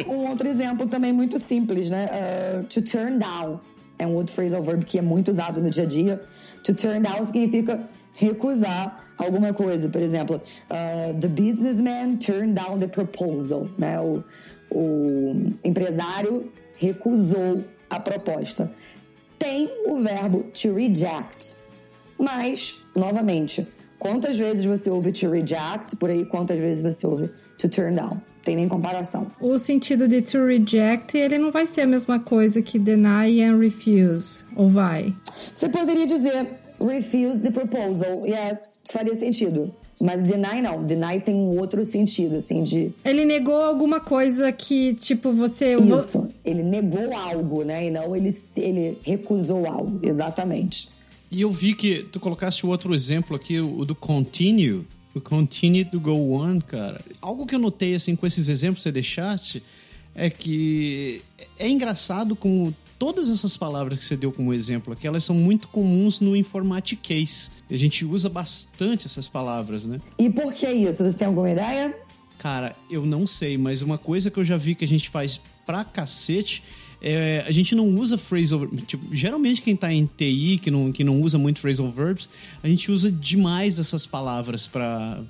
e 0.00 0.08
um 0.08 0.30
outro 0.30 0.48
exemplo 0.48 0.86
também 0.86 1.12
muito 1.12 1.38
simples, 1.38 1.90
né? 1.90 2.06
Uh, 2.06 2.64
to 2.64 2.80
turn 2.80 3.18
down 3.18 3.60
é 3.98 4.06
um 4.06 4.14
outro 4.14 4.34
phrasal 4.34 4.62
verb 4.62 4.84
que 4.84 4.98
é 4.98 5.02
muito 5.02 5.30
usado 5.30 5.60
no 5.60 5.68
dia 5.68 5.84
a 5.84 5.86
dia. 5.86 6.22
To 6.64 6.74
turn 6.74 7.00
down 7.00 7.26
significa 7.26 7.86
recusar 8.14 9.01
alguma 9.18 9.52
coisa. 9.52 9.88
Por 9.88 10.00
exemplo, 10.00 10.36
uh, 10.36 11.20
the 11.20 11.28
businessman 11.28 12.18
turned 12.18 12.54
down 12.54 12.78
the 12.78 12.88
proposal, 12.88 13.68
né? 13.78 14.00
O, 14.00 14.22
o 14.70 15.52
empresário 15.64 16.50
recusou 16.76 17.64
a 17.88 18.00
proposta. 18.00 18.72
Tem 19.38 19.70
o 19.86 19.98
verbo 20.00 20.44
to 20.54 20.74
reject. 20.74 21.56
Mas, 22.18 22.80
novamente, 22.94 23.66
quantas 23.98 24.38
vezes 24.38 24.64
você 24.64 24.88
ouve 24.88 25.12
to 25.12 25.28
reject, 25.30 25.96
por 25.96 26.10
aí 26.10 26.24
quantas 26.24 26.58
vezes 26.58 26.82
você 26.82 27.06
ouve 27.06 27.30
to 27.58 27.68
turn 27.68 27.96
down? 27.96 28.20
Tem 28.44 28.56
nem 28.56 28.68
comparação. 28.68 29.30
O 29.40 29.58
sentido 29.58 30.08
de 30.08 30.22
to 30.22 30.44
reject, 30.46 31.16
ele 31.16 31.38
não 31.38 31.52
vai 31.52 31.66
ser 31.66 31.82
a 31.82 31.86
mesma 31.86 32.18
coisa 32.18 32.60
que 32.60 32.78
deny 32.78 33.42
and 33.42 33.58
refuse, 33.58 34.44
ou 34.56 34.68
vai? 34.68 35.14
Você 35.54 35.68
poderia 35.68 36.06
dizer 36.06 36.61
refuse 36.86 37.40
the 37.40 37.50
proposal. 37.50 38.26
Yes, 38.26 38.80
faria 38.88 39.16
sentido. 39.16 39.72
Mas 40.00 40.22
deny 40.24 40.62
não. 40.62 40.84
Deny 40.84 41.20
tem 41.20 41.34
um 41.34 41.58
outro 41.58 41.84
sentido, 41.84 42.36
assim, 42.36 42.62
de 42.62 42.92
Ele 43.04 43.24
negou 43.24 43.60
alguma 43.60 44.00
coisa 44.00 44.50
que, 44.50 44.94
tipo, 44.94 45.32
você... 45.32 45.76
isso. 45.76 46.28
Ele 46.44 46.62
negou 46.62 47.14
algo, 47.14 47.62
né? 47.62 47.86
E 47.86 47.90
não 47.90 48.16
ele, 48.16 48.36
ele 48.56 48.98
recusou 49.04 49.66
algo. 49.66 50.00
Exatamente. 50.02 50.88
E 51.30 51.40
eu 51.40 51.50
vi 51.50 51.74
que 51.74 52.02
tu 52.02 52.18
colocaste 52.18 52.66
o 52.66 52.68
outro 52.68 52.94
exemplo 52.94 53.36
aqui, 53.36 53.60
o 53.60 53.84
do 53.84 53.94
continue. 53.94 54.84
O 55.14 55.20
continue 55.20 55.84
to 55.84 56.00
go 56.00 56.32
on, 56.32 56.60
cara. 56.60 57.00
Algo 57.20 57.46
que 57.46 57.54
eu 57.54 57.58
notei, 57.58 57.94
assim, 57.94 58.16
com 58.16 58.26
esses 58.26 58.48
exemplos 58.48 58.78
que 58.78 58.82
você 58.84 58.92
deixaste, 58.92 59.62
é 60.14 60.28
que 60.28 61.22
é 61.58 61.68
engraçado 61.68 62.34
como 62.34 62.74
todas 63.02 63.28
essas 63.30 63.56
palavras 63.56 63.98
que 63.98 64.04
você 64.04 64.16
deu 64.16 64.30
como 64.30 64.54
exemplo 64.54 64.92
aqui, 64.92 65.08
elas 65.08 65.24
são 65.24 65.34
muito 65.34 65.66
comuns 65.66 66.20
no 66.20 66.36
informatiquês. 66.36 67.50
A 67.68 67.74
gente 67.74 68.04
usa 68.04 68.28
bastante 68.28 69.06
essas 69.06 69.26
palavras, 69.26 69.84
né? 69.84 70.00
E 70.16 70.30
por 70.30 70.54
que 70.54 70.70
isso? 70.70 71.04
Você 71.04 71.16
tem 71.16 71.26
alguma 71.26 71.50
ideia? 71.50 71.96
Cara, 72.38 72.76
eu 72.88 73.04
não 73.04 73.26
sei, 73.26 73.58
mas 73.58 73.82
uma 73.82 73.98
coisa 73.98 74.30
que 74.30 74.38
eu 74.38 74.44
já 74.44 74.56
vi 74.56 74.76
que 74.76 74.84
a 74.84 74.88
gente 74.88 75.08
faz 75.08 75.40
pra 75.66 75.82
cacete 75.82 76.62
é, 77.00 77.44
a 77.44 77.50
gente 77.50 77.74
não 77.74 77.88
usa 77.96 78.16
phrasal 78.16 78.68
tipo, 78.86 79.04
geralmente 79.12 79.60
quem 79.60 79.74
tá 79.74 79.92
em 79.92 80.06
TI, 80.06 80.60
que 80.62 80.70
não, 80.70 80.92
que 80.92 81.02
não 81.02 81.20
usa 81.20 81.36
muito 81.36 81.58
phrasal 81.58 81.90
verbs, 81.90 82.28
a 82.62 82.68
gente 82.68 82.92
usa 82.92 83.10
demais 83.10 83.80
essas 83.80 84.06
palavras 84.06 84.68
pra 84.68 85.20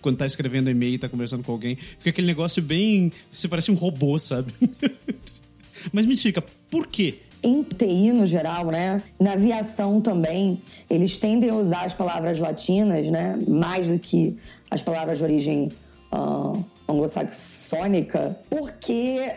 quando 0.00 0.18
tá 0.18 0.26
escrevendo 0.26 0.70
e-mail 0.70 0.94
e 0.94 0.98
tá 0.98 1.08
conversando 1.08 1.42
com 1.42 1.50
alguém. 1.50 1.74
Fica 1.74 2.10
aquele 2.10 2.28
negócio 2.28 2.62
bem. 2.62 3.10
Você 3.32 3.48
parece 3.48 3.72
um 3.72 3.74
robô, 3.74 4.16
sabe? 4.20 4.54
Mas 5.92 6.06
me 6.06 6.14
explica, 6.14 6.42
por 6.70 6.86
quê? 6.86 7.20
Em 7.42 7.62
TI, 7.62 8.12
no 8.12 8.26
geral, 8.26 8.66
né? 8.66 9.02
Na 9.20 9.32
aviação 9.32 10.00
também, 10.00 10.60
eles 10.88 11.18
tendem 11.18 11.50
a 11.50 11.54
usar 11.54 11.84
as 11.84 11.94
palavras 11.94 12.38
latinas, 12.38 13.10
né? 13.10 13.38
Mais 13.46 13.86
do 13.86 13.98
que 13.98 14.36
as 14.70 14.82
palavras 14.82 15.18
de 15.18 15.24
origem 15.24 15.68
ah, 16.10 16.52
anglo-saxônica, 16.88 18.38
porque 18.48 19.32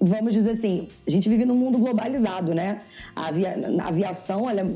vamos 0.00 0.32
dizer 0.32 0.52
assim, 0.52 0.88
a 1.06 1.10
gente 1.10 1.28
vive 1.28 1.44
num 1.44 1.54
mundo 1.54 1.78
globalizado, 1.78 2.52
né? 2.54 2.80
A, 3.14 3.28
avia, 3.28 3.56
a 3.80 3.88
aviação, 3.88 4.50
ela 4.50 4.60
é 4.60 4.66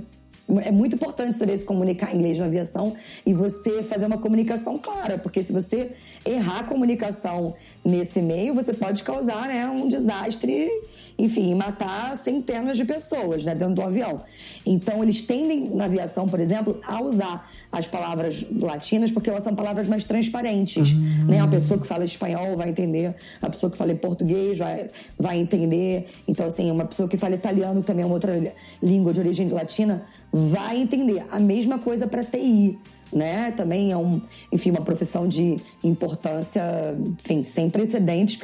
é 0.62 0.70
muito 0.70 0.94
importante 0.94 1.36
saber 1.36 1.58
se 1.58 1.64
comunicar 1.64 2.14
em 2.14 2.18
inglês 2.18 2.38
na 2.38 2.44
aviação 2.44 2.94
e 3.24 3.34
você 3.34 3.82
fazer 3.82 4.06
uma 4.06 4.18
comunicação 4.18 4.78
clara, 4.78 5.18
porque 5.18 5.42
se 5.42 5.52
você 5.52 5.90
errar 6.24 6.60
a 6.60 6.64
comunicação 6.64 7.54
nesse 7.84 8.22
meio, 8.22 8.54
você 8.54 8.72
pode 8.72 9.02
causar 9.02 9.48
né, 9.48 9.66
um 9.68 9.88
desastre, 9.88 10.70
enfim, 11.18 11.54
matar 11.54 12.16
centenas 12.16 12.76
de 12.76 12.84
pessoas 12.84 13.44
né, 13.44 13.54
dentro 13.54 13.74
do 13.74 13.82
avião. 13.82 14.22
Então, 14.64 15.02
eles 15.02 15.22
tendem 15.22 15.68
na 15.70 15.86
aviação, 15.86 16.28
por 16.28 16.38
exemplo, 16.38 16.80
a 16.86 17.02
usar 17.02 17.50
as 17.70 17.86
palavras 17.86 18.44
latinas 18.58 19.10
porque 19.10 19.28
elas 19.28 19.44
são 19.44 19.54
palavras 19.54 19.88
mais 19.88 20.04
transparentes. 20.04 20.92
Uhum. 20.92 21.26
Né? 21.26 21.40
A 21.40 21.48
pessoa 21.48 21.78
que 21.78 21.86
fala 21.86 22.04
espanhol 22.04 22.56
vai 22.56 22.70
entender, 22.70 23.14
a 23.42 23.50
pessoa 23.50 23.70
que 23.70 23.76
fala 23.76 23.94
português 23.94 24.58
vai, 24.58 24.88
vai 25.18 25.38
entender. 25.38 26.06
Então, 26.26 26.46
assim, 26.46 26.70
uma 26.70 26.84
pessoa 26.84 27.08
que 27.08 27.16
fala 27.16 27.34
italiano, 27.34 27.80
que 27.80 27.86
também 27.86 28.02
é 28.02 28.06
uma 28.06 28.14
outra 28.14 28.54
língua 28.82 29.12
de 29.12 29.20
origem 29.20 29.48
latina, 29.48 30.06
vai 30.36 30.78
entender. 30.78 31.24
A 31.30 31.40
mesma 31.40 31.78
coisa 31.78 32.06
para 32.06 32.22
TI. 32.22 32.78
Né? 33.12 33.52
Também 33.52 33.92
é 33.92 33.96
um, 33.96 34.20
enfim, 34.50 34.70
uma 34.70 34.80
profissão 34.80 35.28
de 35.28 35.56
importância, 35.82 36.60
enfim, 37.20 37.40
sem 37.44 37.70
precedentes, 37.70 38.36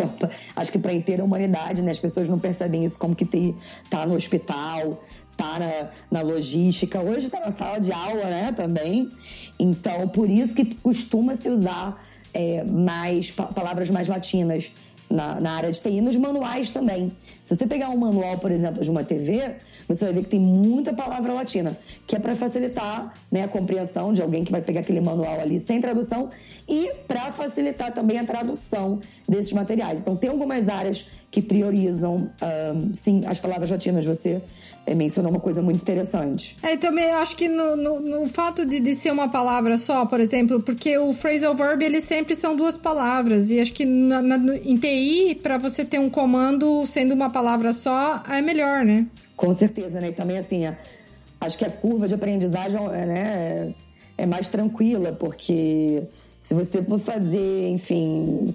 acho 0.55 0.71
que 0.71 0.79
para 0.79 0.93
a 0.93 0.95
inteira 0.95 1.25
humanidade, 1.25 1.83
né? 1.83 1.91
As 1.91 1.99
pessoas 1.99 2.29
não 2.29 2.39
percebem 2.39 2.85
isso 2.85 2.97
como 2.97 3.15
que 3.15 3.27
TI 3.27 3.57
tá 3.91 4.07
no 4.07 4.15
hospital, 4.15 5.03
tá 5.37 5.59
na, 5.59 6.21
na 6.21 6.23
logística, 6.23 7.01
hoje 7.01 7.29
tá 7.29 7.41
na 7.41 7.51
sala 7.51 7.81
de 7.81 7.91
aula, 7.91 8.25
né, 8.25 8.53
também. 8.53 9.11
Então, 9.59 10.07
por 10.07 10.31
isso 10.31 10.55
que 10.55 10.77
costuma 10.77 11.35
se 11.35 11.51
usar 11.51 12.01
é, 12.33 12.63
mais 12.63 13.33
pa 13.33 13.47
palavras 13.47 13.91
mais 13.91 14.07
latinas 14.07 14.73
na, 15.11 15.41
na 15.41 15.53
área 15.53 15.73
de 15.73 15.81
TI, 15.81 16.01
nos 16.01 16.17
manuais 16.17 16.71
também. 16.71 17.13
Se 17.43 17.57
você 17.57 17.67
pegar 17.67 17.91
um 17.91 17.97
manual, 17.97 18.39
por 18.39 18.53
exemplo, 18.53 18.83
de 18.83 18.91
uma 18.91 19.03
TV, 19.03 19.57
você 19.95 20.05
vai 20.07 20.15
ver 20.15 20.23
que 20.23 20.29
tem 20.31 20.41
muita 20.41 20.93
palavra 20.93 21.33
latina, 21.33 21.77
que 22.07 22.17
é 22.17 22.19
para 22.19 22.35
facilitar 22.37 23.15
né, 23.31 23.45
a 23.45 23.49
compreensão 23.49 24.13
de 24.13 24.23
alguém 24.23 24.45
que 24.45 24.53
vai 24.53 24.61
pegar 24.61 24.81
aquele 24.81 25.01
manual 25.01 25.41
ali 25.41 25.61
sem 25.61 25.81
tradução 25.81 26.31
e 26.69 26.93
para 27.07 27.33
facilitar 27.33 27.93
também 27.93 28.19
a 28.19 28.25
tradução 28.25 29.01
desses 29.29 29.53
materiais. 29.53 30.01
Então, 30.01 30.17
tem 30.17 30.31
algumas 30.31 30.69
áreas 30.69 31.07
que 31.31 31.41
priorizam, 31.41 32.31
um, 32.75 32.95
sim, 32.95 33.23
as 33.27 33.41
palavras 33.41 33.71
latinas. 33.71 34.05
Você 34.05 34.43
é, 34.85 34.95
mencionou 34.95 35.31
uma 35.31 35.41
coisa 35.41 35.63
muito 35.63 35.81
interessante. 35.81 36.57
É, 36.63 36.77
também 36.77 37.11
acho 37.11 37.37
que 37.37 37.49
no, 37.49 37.77
no, 37.77 38.01
no 38.01 38.27
fato 38.27 38.67
de, 38.67 38.81
de, 38.81 38.95
ser 38.95 39.13
uma 39.13 39.29
palavra 39.29 39.79
só, 39.79 40.05
por 40.07 40.21
exemplo, 40.21 40.61
porque 40.61 40.99
o 40.99 41.13
phrasal 41.13 41.55
verb, 41.55 41.85
eles 41.85 42.05
sempre 42.05 42.35
são 42.35 42.57
duas 42.57 42.77
palavras. 42.77 43.51
E 43.51 43.61
acho 43.61 43.73
que 43.73 43.85
na, 43.85 44.21
na, 44.21 44.57
em 44.57 44.77
TI, 44.77 45.39
para 45.43 45.57
você 45.57 45.85
ter 45.85 45.99
um 45.99 46.11
comando 46.11 46.85
sendo 46.87 47.15
uma 47.15 47.31
palavra 47.31 47.73
só, 47.73 48.23
é 48.29 48.43
melhor, 48.43 48.85
né? 48.85 49.07
Com 49.37 49.53
certeza, 49.53 50.01
né? 50.01 50.09
E 50.09 50.13
também, 50.13 50.39
assim, 50.39 50.65
acho 51.41 51.59
que 51.59 51.65
a 51.65 51.71
curva 51.71 52.09
de 52.09 52.15
aprendizagem 52.15 52.81
é, 52.93 53.07
né, 53.07 53.75
é 54.19 54.27
mais 54.27 54.49
tranquila, 54.49 55.13
porque 55.13 56.03
se 56.39 56.55
você 56.55 56.83
for 56.83 56.99
fazer, 56.99 57.69
enfim, 57.69 58.55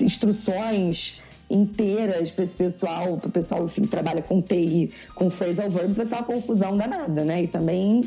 instruções 0.00 1.20
inteiras 1.50 2.30
para 2.30 2.44
esse 2.44 2.54
pessoal, 2.54 3.16
para 3.16 3.28
o 3.28 3.32
pessoal 3.32 3.64
enfim, 3.64 3.82
que 3.82 3.88
trabalha 3.88 4.22
com 4.22 4.40
TI, 4.40 4.90
com 5.14 5.30
phrasal 5.30 5.70
verbs, 5.70 5.96
vai 5.96 6.06
ser 6.06 6.14
uma 6.14 6.24
confusão 6.24 6.76
danada, 6.76 7.24
né? 7.24 7.42
E 7.42 7.46
também, 7.46 8.04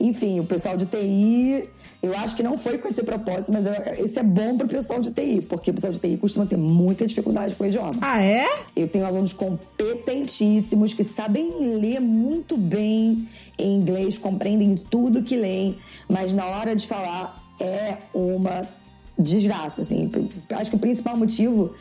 enfim, 0.00 0.38
o 0.40 0.44
pessoal 0.44 0.76
de 0.76 0.86
TI, 0.86 1.68
eu 2.02 2.16
acho 2.16 2.36
que 2.36 2.42
não 2.42 2.56
foi 2.56 2.78
com 2.78 2.88
esse 2.88 3.02
propósito, 3.02 3.52
mas 3.52 3.66
esse 3.98 4.18
é 4.18 4.22
bom 4.22 4.56
para 4.56 4.66
o 4.66 4.70
pessoal 4.70 5.00
de 5.00 5.10
TI, 5.10 5.40
porque 5.40 5.70
o 5.70 5.74
pessoal 5.74 5.92
de 5.92 5.98
TI 5.98 6.16
costuma 6.16 6.46
ter 6.46 6.56
muita 6.56 7.06
dificuldade 7.06 7.56
com 7.56 7.64
o 7.64 7.66
idioma. 7.66 7.98
Ah, 8.00 8.22
é? 8.22 8.46
Eu 8.76 8.86
tenho 8.86 9.04
alunos 9.04 9.32
competentíssimos 9.32 10.94
que 10.94 11.02
sabem 11.02 11.76
ler 11.76 12.00
muito 12.00 12.56
bem 12.56 13.28
em 13.58 13.74
inglês, 13.74 14.16
compreendem 14.16 14.76
tudo 14.76 15.22
que 15.22 15.36
leem, 15.36 15.76
mas 16.08 16.32
na 16.32 16.46
hora 16.46 16.76
de 16.76 16.86
falar 16.86 17.44
é 17.60 17.98
uma 18.14 18.62
desgraça, 19.18 19.82
assim. 19.82 20.08
Acho 20.50 20.70
que 20.70 20.76
o 20.76 20.78
principal 20.78 21.16
motivo 21.16 21.74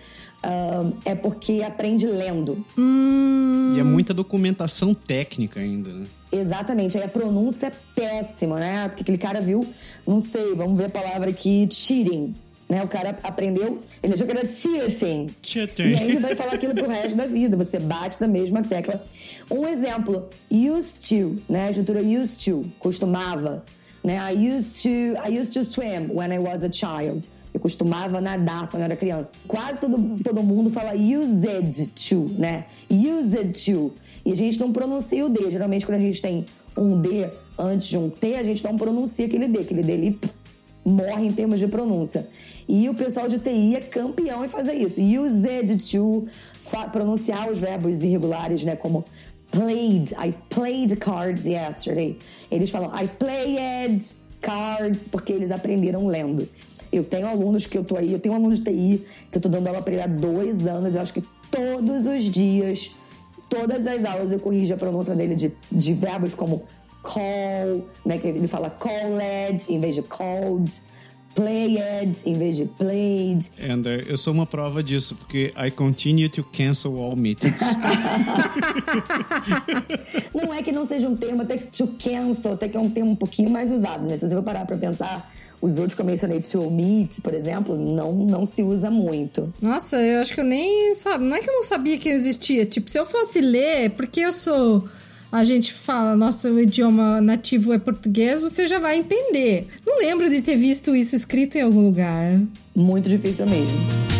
Uh, 0.44 0.96
é 1.04 1.16
porque 1.16 1.64
aprende 1.64 2.06
lendo. 2.06 2.64
Hum. 2.78 3.74
E 3.76 3.80
é 3.80 3.84
muita 3.84 4.14
documentação 4.14 4.94
técnica 4.94 5.60
ainda, 5.60 5.92
né? 5.92 6.06
Exatamente, 6.32 6.98
aí 6.98 7.04
a 7.04 7.08
pronúncia 7.08 7.68
é 7.68 7.72
péssima, 7.96 8.58
né? 8.58 8.88
Porque 8.88 9.02
aquele 9.02 9.18
cara 9.18 9.42
viu, 9.42 9.66
não 10.06 10.20
sei, 10.20 10.54
vamos 10.54 10.78
ver 10.78 10.86
a 10.86 10.90
palavra 10.90 11.30
aqui, 11.30 11.68
cheating. 11.72 12.36
Né? 12.70 12.84
O 12.84 12.88
cara 12.88 13.18
aprendeu, 13.24 13.80
ele 14.04 14.14
achou 14.14 14.28
que 14.28 14.38
era 14.38 14.48
cheating. 14.48 15.28
Cheating. 15.42 15.84
E 15.84 15.96
aí 15.96 16.12
ele 16.12 16.20
vai 16.20 16.36
falar 16.36 16.54
aquilo 16.54 16.76
pro 16.76 16.88
resto 16.88 17.16
da 17.16 17.26
vida. 17.26 17.56
Você 17.56 17.80
bate 17.80 18.20
na 18.20 18.28
mesma 18.28 18.62
tecla. 18.62 19.04
Um 19.50 19.66
exemplo, 19.66 20.30
used 20.52 21.08
to, 21.08 21.42
né? 21.48 21.68
A 21.68 21.70
estrutura 21.70 22.02
used 22.02 22.44
to, 22.44 22.70
costumava. 22.80 23.64
Né? 24.04 24.18
I 24.18 24.58
used 24.58 24.84
to, 24.84 25.18
I 25.26 25.40
used 25.40 25.54
to 25.54 25.64
swim 25.64 26.10
when 26.12 26.34
I 26.34 26.40
was 26.40 26.64
a 26.64 26.70
child. 26.72 27.30
Eu 27.54 27.60
costumava 27.60 28.22
nadar 28.22 28.70
quando 28.70 28.82
eu 28.82 28.86
era 28.86 28.96
criança. 28.96 29.32
Quase 29.48 29.80
todo, 29.80 30.24
todo 30.24 30.44
mundo 30.44 30.70
fala 30.70 30.94
used 30.94 31.88
to, 32.10 32.30
né? 32.38 32.66
Used 32.90 33.66
to. 33.66 33.94
E 34.26 34.32
a 34.32 34.36
gente 34.36 34.60
não 34.60 34.72
pronuncia 34.72 35.26
o 35.26 35.30
D. 35.30 35.50
Geralmente, 35.50 35.86
quando 35.86 36.00
a 36.00 36.02
gente 36.02 36.22
tem 36.22 36.46
um 36.78 37.02
D 37.02 37.30
antes 37.58 37.88
de 37.88 37.98
um 37.98 38.10
T, 38.10 38.36
a 38.36 38.44
gente 38.44 38.64
não 38.64 38.76
pronuncia 38.76 39.26
aquele 39.26 39.48
D. 39.48 39.60
Aquele 39.60 39.82
D 39.82 39.92
ele 39.92 40.12
pff, 40.12 40.34
morre 40.86 41.26
em 41.26 41.32
termos 41.32 41.60
de 41.60 41.68
pronúncia. 41.68 42.28
E 42.68 42.90
o 42.90 42.94
pessoal 42.94 43.28
de 43.28 43.40
TI 43.40 43.76
é 43.76 43.80
campeão 43.80 44.44
em 44.44 44.50
fazer 44.50 44.74
isso. 44.74 45.00
Used 45.02 45.92
to 45.92 46.28
pronunciar 46.92 47.50
os 47.50 47.60
verbos 47.60 48.04
irregulares, 48.04 48.64
né? 48.66 48.76
Como 48.76 49.06
played. 49.52 50.14
I 50.14 50.34
played 50.50 50.98
cards 50.98 51.46
yesterday. 51.46 52.18
Eles 52.52 52.70
falam 52.70 52.92
I 52.94 53.08
played 53.08 54.04
cards 54.42 55.08
porque 55.08 55.32
eles 55.32 55.52
aprenderam 55.52 56.08
lendo. 56.08 56.48
Eu 56.98 57.04
tenho 57.04 57.28
alunos 57.28 57.66
que 57.66 57.78
eu 57.78 57.84
tô 57.84 57.96
aí, 57.96 58.12
eu 58.12 58.20
tenho 58.20 58.34
um 58.34 58.38
aluno 58.38 58.56
de 58.56 58.64
TI 58.64 59.06
que 59.32 59.38
eu 59.38 59.42
tô 59.42 59.50
dando 59.50 59.68
aula 59.68 59.82
para 59.82 59.94
ele 59.94 60.02
há 60.02 60.08
dois 60.08 60.66
anos. 60.66 60.96
Eu 60.96 61.02
acho 61.02 61.14
que 61.14 61.24
todos 61.52 62.06
os 62.06 62.24
dias, 62.24 62.96
todas 63.50 63.86
as 63.86 64.04
aulas 64.06 64.32
eu 64.32 64.40
corrijo 64.40 64.74
a 64.74 64.78
pronúncia 64.78 65.16
dele 65.16 65.36
de, 65.36 65.52
de 65.72 65.94
verbos 65.94 66.34
como 66.34 66.64
call, 67.04 67.88
né? 68.06 68.18
Que 68.18 68.28
ele 68.28 68.48
fala 68.48 68.70
called 68.70 69.64
em 69.70 69.80
vez 69.80 69.96
de 69.96 70.02
called 70.02 70.72
played 71.38 72.20
em 72.26 72.34
vez 72.34 72.56
de 72.56 72.66
played. 72.66 73.48
André, 73.70 74.04
eu 74.08 74.18
sou 74.18 74.34
uma 74.34 74.48
prova 74.48 74.82
disso, 74.82 75.16
porque 75.16 75.54
I 75.56 75.70
continue 75.70 76.28
to 76.30 76.44
cancel 76.44 77.00
all 77.00 77.16
meetings. 77.16 77.54
não 80.34 80.52
é 80.52 80.64
que 80.64 80.72
não 80.72 80.88
seja 80.88 81.08
um 81.08 81.16
termo, 81.16 81.44
até 81.44 81.60
que 81.60 81.68
to 81.68 81.88
cancel, 82.00 82.54
até 82.54 82.68
que 82.68 82.76
é 82.76 82.80
um 82.80 82.90
termo 82.90 83.12
um 83.12 83.16
pouquinho 83.16 83.52
mais 83.52 83.72
usado, 83.72 84.08
né? 84.08 84.18
Se 84.18 84.28
você 84.28 84.36
for 84.36 84.44
parar 84.44 84.66
pra 84.66 84.76
pensar, 84.78 85.32
os 85.62 85.78
outros 85.78 85.96
que 85.96 86.02
eu 86.02 86.06
mencionei, 86.06 86.40
to 86.40 86.70
meet, 86.70 87.22
por 87.22 87.34
exemplo, 87.34 87.76
não, 87.76 88.14
não 88.14 88.46
se 88.46 88.62
usa 88.62 88.90
muito. 88.92 89.52
Nossa, 89.62 89.98
eu 89.98 90.22
acho 90.22 90.34
que 90.34 90.40
eu 90.40 90.46
nem 90.46 90.94
sabe. 90.94 91.24
Não 91.24 91.36
é 91.36 91.40
que 91.40 91.50
eu 91.50 91.54
não 91.54 91.64
sabia 91.64 91.98
que 91.98 92.10
existia. 92.10 92.66
Tipo, 92.66 92.90
se 92.92 93.00
eu 93.00 93.06
fosse 93.06 93.42
ler, 93.42 93.92
porque 93.92 94.22
eu 94.22 94.32
sou. 94.32 94.88
A 95.30 95.44
gente 95.44 95.74
fala, 95.74 96.16
nosso 96.16 96.58
idioma 96.58 97.20
nativo 97.20 97.74
é 97.74 97.78
português, 97.78 98.40
você 98.40 98.66
já 98.66 98.80
vai 98.80 98.98
entender. 98.98 99.68
Não 99.86 100.00
lembro 100.00 100.30
de 100.30 100.42
ter 100.42 100.56
visto 100.56 100.96
isso 100.96 101.18
escrito 101.18 101.58
em 101.58 101.62
algum 101.62 101.82
lugar. 101.82 102.40
Muito 102.74 103.10
difícil 103.10 103.46
mesmo. 103.46 104.17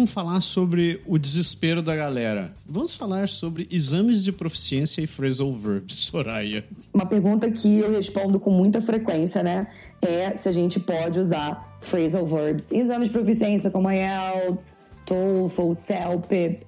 Vamos 0.00 0.12
falar 0.12 0.40
sobre 0.40 1.02
o 1.06 1.18
desespero 1.18 1.82
da 1.82 1.94
galera. 1.94 2.54
Vamos 2.66 2.94
falar 2.94 3.28
sobre 3.28 3.68
exames 3.70 4.24
de 4.24 4.32
proficiência 4.32 5.02
e 5.02 5.06
phrasal 5.06 5.52
verbs, 5.52 5.94
Soraya. 6.08 6.64
Uma 6.94 7.04
pergunta 7.04 7.50
que 7.50 7.80
eu 7.80 7.90
respondo 7.90 8.40
com 8.40 8.50
muita 8.50 8.80
frequência, 8.80 9.42
né? 9.42 9.66
É 10.00 10.34
se 10.34 10.48
a 10.48 10.52
gente 10.52 10.80
pode 10.80 11.20
usar 11.20 11.76
phrasal 11.80 12.26
verbs 12.26 12.72
exames 12.72 13.08
de 13.08 13.12
proficiência 13.12 13.70
como 13.70 13.90
IELTS, 13.90 14.78
TOEFL, 15.04 15.74
CELP. 15.74 16.60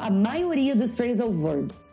A 0.00 0.10
maioria 0.10 0.74
dos 0.74 0.96
phrasal 0.96 1.30
verbs 1.32 1.92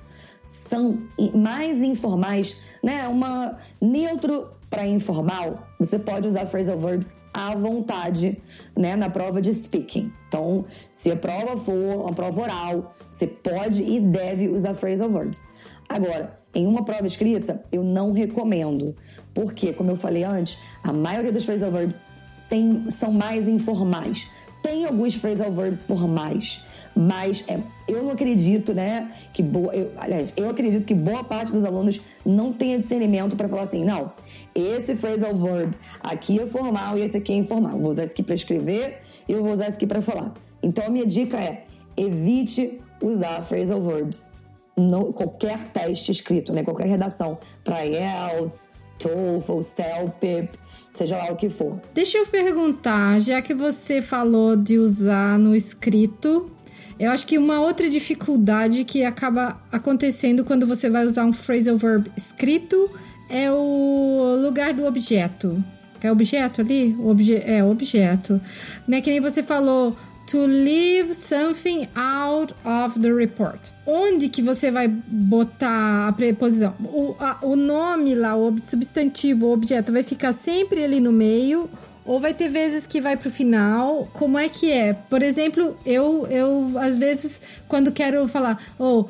são 0.49 0.99
mais 1.35 1.83
informais, 1.83 2.57
né? 2.83 3.07
Uma 3.07 3.59
neutro 3.79 4.49
para 4.67 4.87
informal, 4.87 5.67
você 5.79 5.99
pode 5.99 6.27
usar 6.27 6.47
phrasal 6.47 6.77
verbs 6.77 7.09
à 7.33 7.53
vontade, 7.55 8.41
né, 8.75 8.95
na 8.95 9.09
prova 9.09 9.41
de 9.41 9.53
speaking. 9.53 10.11
Então, 10.27 10.65
se 10.91 11.11
a 11.11 11.15
prova 11.15 11.55
for 11.57 11.73
uma 11.73 12.13
prova 12.13 12.41
oral, 12.41 12.95
você 13.09 13.27
pode 13.27 13.83
e 13.83 13.99
deve 13.99 14.47
usar 14.47 14.73
phrasal 14.73 15.09
verbs. 15.09 15.43
Agora, 15.87 16.39
em 16.53 16.65
uma 16.65 16.83
prova 16.83 17.05
escrita, 17.05 17.63
eu 17.71 17.83
não 17.83 18.11
recomendo, 18.11 18.95
porque, 19.33 19.71
como 19.73 19.91
eu 19.91 19.95
falei 19.95 20.23
antes, 20.23 20.59
a 20.83 20.91
maioria 20.91 21.31
dos 21.31 21.45
phrasal 21.45 21.71
verbs 21.71 22.03
tem, 22.47 22.89
são 22.89 23.11
mais 23.11 23.47
informais. 23.47 24.29
Tem 24.61 24.85
alguns 24.85 25.15
phrasal 25.15 25.51
verbs 25.51 25.83
formais, 25.83 26.63
mas 26.99 27.45
é, 27.47 27.57
eu 27.87 28.03
não 28.03 28.11
acredito, 28.11 28.73
né, 28.73 29.09
que 29.31 29.41
boa, 29.41 29.73
eu, 29.73 29.89
aliás, 29.95 30.33
eu 30.35 30.49
acredito 30.49 30.85
que 30.85 30.93
boa 30.93 31.23
parte 31.23 31.49
dos 31.49 31.63
alunos 31.63 32.01
não 32.25 32.51
tenha 32.51 32.77
discernimento 32.77 33.37
para 33.37 33.47
falar 33.47 33.61
assim, 33.61 33.85
não, 33.85 34.11
esse 34.53 34.97
phrasal 34.97 35.33
verb 35.33 35.73
aqui 36.01 36.41
é 36.41 36.45
formal 36.45 36.97
e 36.97 37.01
esse 37.01 37.15
aqui 37.15 37.31
é 37.31 37.37
informal. 37.37 37.79
Vou 37.79 37.89
usar 37.89 38.03
esse 38.03 38.11
aqui 38.11 38.21
para 38.21 38.35
escrever 38.35 38.97
e 39.29 39.31
eu 39.31 39.41
vou 39.41 39.53
usar 39.53 39.67
esse 39.67 39.77
aqui 39.77 39.87
para 39.87 40.01
falar. 40.01 40.33
Então 40.61 40.85
a 40.85 40.89
minha 40.89 41.05
dica 41.05 41.37
é 41.37 41.63
evite 41.95 42.81
usar 43.01 43.43
phrasal 43.43 43.81
verbs 43.81 44.29
no 44.75 45.13
qualquer 45.13 45.69
teste 45.71 46.11
escrito, 46.11 46.51
né, 46.51 46.65
qualquer 46.65 46.87
redação 46.87 47.37
para 47.63 47.85
IELTS, 47.85 48.67
TOEFL, 48.97 49.61
CELP, 49.61 50.49
seja 50.91 51.17
lá 51.17 51.31
o 51.31 51.37
que 51.37 51.49
for. 51.49 51.79
Deixa 51.93 52.17
eu 52.17 52.25
perguntar, 52.25 53.21
já 53.21 53.41
que 53.41 53.53
você 53.53 54.01
falou 54.01 54.57
de 54.57 54.77
usar 54.77 55.39
no 55.39 55.55
escrito, 55.55 56.51
eu 56.99 57.09
acho 57.11 57.25
que 57.25 57.37
uma 57.37 57.61
outra 57.61 57.89
dificuldade 57.89 58.83
que 58.83 59.05
acaba 59.05 59.61
acontecendo 59.71 60.43
quando 60.43 60.67
você 60.67 60.89
vai 60.89 61.05
usar 61.05 61.25
um 61.25 61.31
phrasal 61.31 61.77
verb 61.77 62.11
escrito 62.17 62.91
é 63.29 63.49
o 63.51 64.37
lugar 64.41 64.73
do 64.73 64.85
objeto. 64.85 65.63
É 66.01 66.11
objeto 66.11 66.61
ali? 66.61 66.95
Obje 66.99 67.41
é 67.45 67.63
objeto. 67.63 68.41
Né? 68.87 69.01
Que 69.01 69.11
nem 69.11 69.21
você 69.21 69.43
falou, 69.43 69.95
to 70.27 70.45
leave 70.45 71.13
something 71.13 71.87
out 71.95 72.53
of 72.65 72.99
the 72.99 73.11
report. 73.11 73.59
Onde 73.85 74.29
que 74.29 74.41
você 74.41 74.69
vai 74.69 74.87
botar 74.87 76.07
a 76.07 76.11
preposição? 76.11 76.73
O, 76.83 77.15
a, 77.19 77.37
o 77.41 77.55
nome 77.55 78.13
lá, 78.13 78.35
o 78.35 78.59
substantivo, 78.59 79.47
o 79.47 79.53
objeto, 79.53 79.91
vai 79.91 80.03
ficar 80.03 80.31
sempre 80.31 80.83
ali 80.83 80.99
no 80.99 81.11
meio 81.11 81.69
ou 82.09 82.19
vai 82.19 82.33
ter 82.33 82.47
vezes 82.47 82.87
que 82.87 82.99
vai 82.99 83.15
pro 83.15 83.29
final? 83.29 84.09
Como 84.13 84.35
é 84.35 84.49
que 84.49 84.71
é? 84.71 84.93
Por 84.93 85.21
exemplo, 85.21 85.77
eu, 85.85 86.25
eu 86.25 86.71
às 86.79 86.97
vezes, 86.97 87.39
quando 87.67 87.91
quero 87.91 88.27
falar, 88.27 88.59
ou 88.79 89.01
oh, 89.01 89.09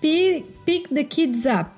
pick 0.00 0.88
the 0.88 1.04
kids 1.04 1.46
up 1.46 1.70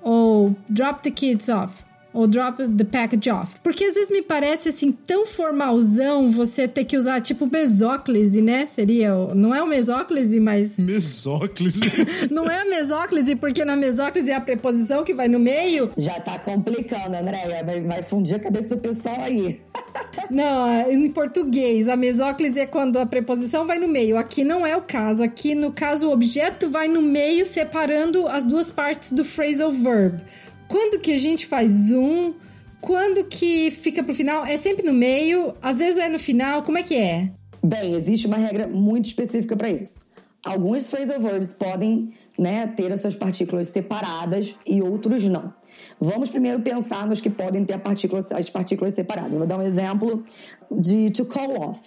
ou 0.00 0.54
drop 0.68 1.02
the 1.02 1.10
kids 1.10 1.48
off 1.48 1.74
ou 2.14 2.28
drop 2.28 2.66
the 2.68 2.84
package 2.84 3.28
off. 3.28 3.52
Porque 3.62 3.84
às 3.84 3.96
vezes 3.96 4.10
me 4.10 4.22
parece 4.22 4.68
assim 4.68 4.92
tão 4.92 5.26
formalzão 5.26 6.30
você 6.30 6.68
ter 6.68 6.84
que 6.84 6.96
usar 6.96 7.20
tipo 7.20 7.46
mesóclise, 7.50 8.40
né? 8.40 8.66
Seria, 8.66 9.12
não 9.34 9.52
é 9.52 9.60
o 9.62 9.66
mesóclise, 9.66 10.38
mas 10.38 10.78
mesóclise. 10.78 11.80
não 12.30 12.48
é 12.48 12.62
a 12.62 12.64
mesóclise, 12.64 13.34
porque 13.34 13.64
na 13.64 13.74
mesóclise 13.74 14.30
é 14.30 14.36
a 14.36 14.40
preposição 14.40 15.02
que 15.02 15.12
vai 15.12 15.28
no 15.28 15.40
meio. 15.40 15.90
Já 15.96 16.20
tá 16.20 16.38
complicando, 16.38 17.16
Andréia, 17.16 17.64
vai, 17.64 17.80
vai 17.80 18.02
fundir 18.02 18.36
a 18.36 18.38
cabeça 18.38 18.68
do 18.68 18.78
pessoal 18.78 19.20
aí. 19.20 19.60
não, 20.30 20.90
em 20.90 21.10
português, 21.10 21.88
a 21.88 21.96
mesóclise 21.96 22.60
é 22.60 22.66
quando 22.66 22.98
a 22.98 23.06
preposição 23.06 23.66
vai 23.66 23.78
no 23.78 23.88
meio. 23.88 24.16
Aqui 24.16 24.44
não 24.44 24.64
é 24.64 24.76
o 24.76 24.82
caso. 24.82 25.22
Aqui, 25.22 25.54
no 25.54 25.72
caso, 25.72 26.08
o 26.08 26.12
objeto 26.12 26.70
vai 26.70 26.86
no 26.86 27.02
meio, 27.02 27.44
separando 27.44 28.28
as 28.28 28.44
duas 28.44 28.70
partes 28.70 29.12
do 29.12 29.24
phrasal 29.24 29.72
verb. 29.72 30.20
Quando 30.68 31.00
que 31.00 31.12
a 31.12 31.18
gente 31.18 31.46
faz 31.46 31.70
zoom? 31.70 32.34
Quando 32.80 33.24
que 33.24 33.70
fica 33.70 34.02
pro 34.02 34.14
final? 34.14 34.44
É 34.44 34.56
sempre 34.56 34.84
no 34.84 34.92
meio? 34.92 35.54
Às 35.62 35.78
vezes 35.78 35.98
é 35.98 36.08
no 36.08 36.18
final? 36.18 36.62
Como 36.62 36.76
é 36.76 36.82
que 36.82 36.94
é? 36.94 37.30
Bem, 37.62 37.94
existe 37.94 38.26
uma 38.26 38.36
regra 38.36 38.66
muito 38.66 39.06
específica 39.06 39.56
para 39.56 39.70
isso. 39.70 40.00
Alguns 40.44 40.90
phrasal 40.90 41.18
verbs 41.18 41.54
podem 41.54 42.12
né, 42.38 42.66
ter 42.66 42.92
as 42.92 43.00
suas 43.00 43.16
partículas 43.16 43.68
separadas 43.68 44.54
e 44.66 44.82
outros 44.82 45.24
não. 45.24 45.54
Vamos 45.98 46.28
primeiro 46.28 46.60
pensar 46.60 47.06
nos 47.06 47.20
que 47.20 47.30
podem 47.30 47.64
ter 47.64 47.78
partículas, 47.78 48.30
as 48.30 48.50
partículas 48.50 48.92
separadas. 48.92 49.36
vou 49.38 49.46
dar 49.46 49.58
um 49.58 49.62
exemplo 49.62 50.22
de 50.70 51.10
to 51.10 51.24
call 51.24 51.70
off. 51.70 51.80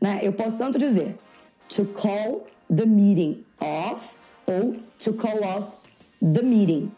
Né? 0.00 0.20
Eu 0.22 0.32
posso 0.32 0.58
tanto 0.58 0.78
dizer 0.78 1.16
to 1.68 1.86
call 1.86 2.46
the 2.74 2.84
meeting 2.84 3.42
off 3.58 4.16
ou 4.46 4.76
to 4.98 5.14
call 5.14 5.42
off 5.42 5.78
the 6.20 6.42
meeting. 6.42 6.92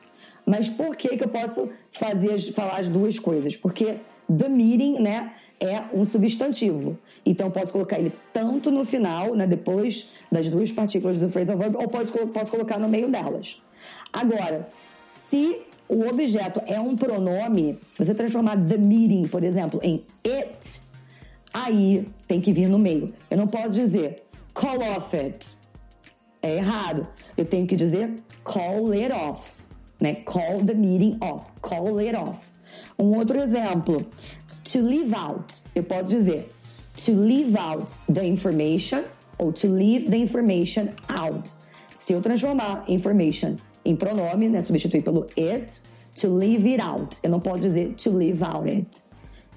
Mas 0.47 0.69
por 0.69 0.97
que, 0.97 1.17
que 1.17 1.25
eu 1.25 1.29
posso 1.29 1.71
fazer, 1.91 2.39
falar 2.53 2.79
as 2.79 2.89
duas 2.89 3.19
coisas? 3.19 3.57
Porque 3.57 3.97
the 4.29 4.49
meeting, 4.49 5.01
né, 5.01 5.33
é 5.61 5.85
um 5.93 6.05
substantivo. 6.05 6.99
Então, 7.25 7.51
posso 7.51 7.73
colocar 7.73 7.99
ele 7.99 8.13
tanto 8.33 8.71
no 8.71 8.85
final, 8.85 9.35
né, 9.35 9.47
depois 9.47 10.11
das 10.31 10.49
duas 10.49 10.71
partículas 10.71 11.19
do 11.19 11.31
phrasal 11.31 11.57
verb, 11.57 11.77
ou 11.77 11.89
posso, 11.89 12.13
posso 12.29 12.51
colocar 12.51 12.79
no 12.79 12.89
meio 12.89 13.09
delas. 13.09 13.63
Agora, 14.13 14.69
se 15.01 15.61
o 15.89 16.07
objeto 16.07 16.61
é 16.67 16.79
um 16.79 16.97
pronome, 16.97 17.79
se 17.91 18.05
você 18.05 18.15
transformar 18.15 18.57
the 18.57 18.77
meeting, 18.77 19.27
por 19.29 19.43
exemplo, 19.43 19.81
em 19.83 20.05
it, 20.27 20.81
aí 21.53 22.07
tem 22.27 22.41
que 22.41 22.53
vir 22.53 22.69
no 22.69 22.79
meio. 22.79 23.13
Eu 23.31 23.37
não 23.37 23.47
posso 23.47 23.71
dizer 23.71 24.23
call 24.53 24.81
off 24.97 25.17
it. 25.17 25.57
É 26.43 26.57
errado. 26.57 27.07
Eu 27.37 27.45
tenho 27.45 27.67
que 27.67 27.77
dizer 27.77 28.15
call 28.43 28.93
it 28.93 29.13
off 29.13 29.64
né? 30.05 30.17
Call 30.25 30.63
the 30.65 30.75
meeting 30.75 31.17
off, 31.21 31.51
call 31.63 31.99
it 31.99 32.15
off. 32.15 32.53
Um 32.99 33.17
outro 33.17 33.41
exemplo, 33.41 34.07
to 34.65 34.81
leave 34.81 35.15
out. 35.15 35.63
Eu 35.75 35.83
posso 35.83 36.11
dizer 36.11 36.49
to 37.05 37.13
leave 37.13 37.57
out 37.57 37.93
the 38.13 38.25
information 38.25 39.05
ou 39.39 39.53
to 39.53 39.67
leave 39.67 40.11
the 40.11 40.19
information 40.19 40.91
out. 41.09 41.51
Se 41.97 42.13
eu 42.13 42.21
transformar 42.21 42.85
information 42.87 43.57
em 43.85 43.97
pronome, 43.97 44.49
né, 44.49 44.61
substituir 44.61 45.03
pelo 45.03 45.27
it, 45.37 45.81
to 46.15 46.29
leave 46.29 46.67
it 46.67 46.81
out. 46.81 47.19
Eu 47.23 47.31
não 47.31 47.41
posso 47.41 47.63
dizer 47.63 47.95
to 47.95 48.11
leave 48.11 48.45
out 48.45 48.69
it. 48.69 49.05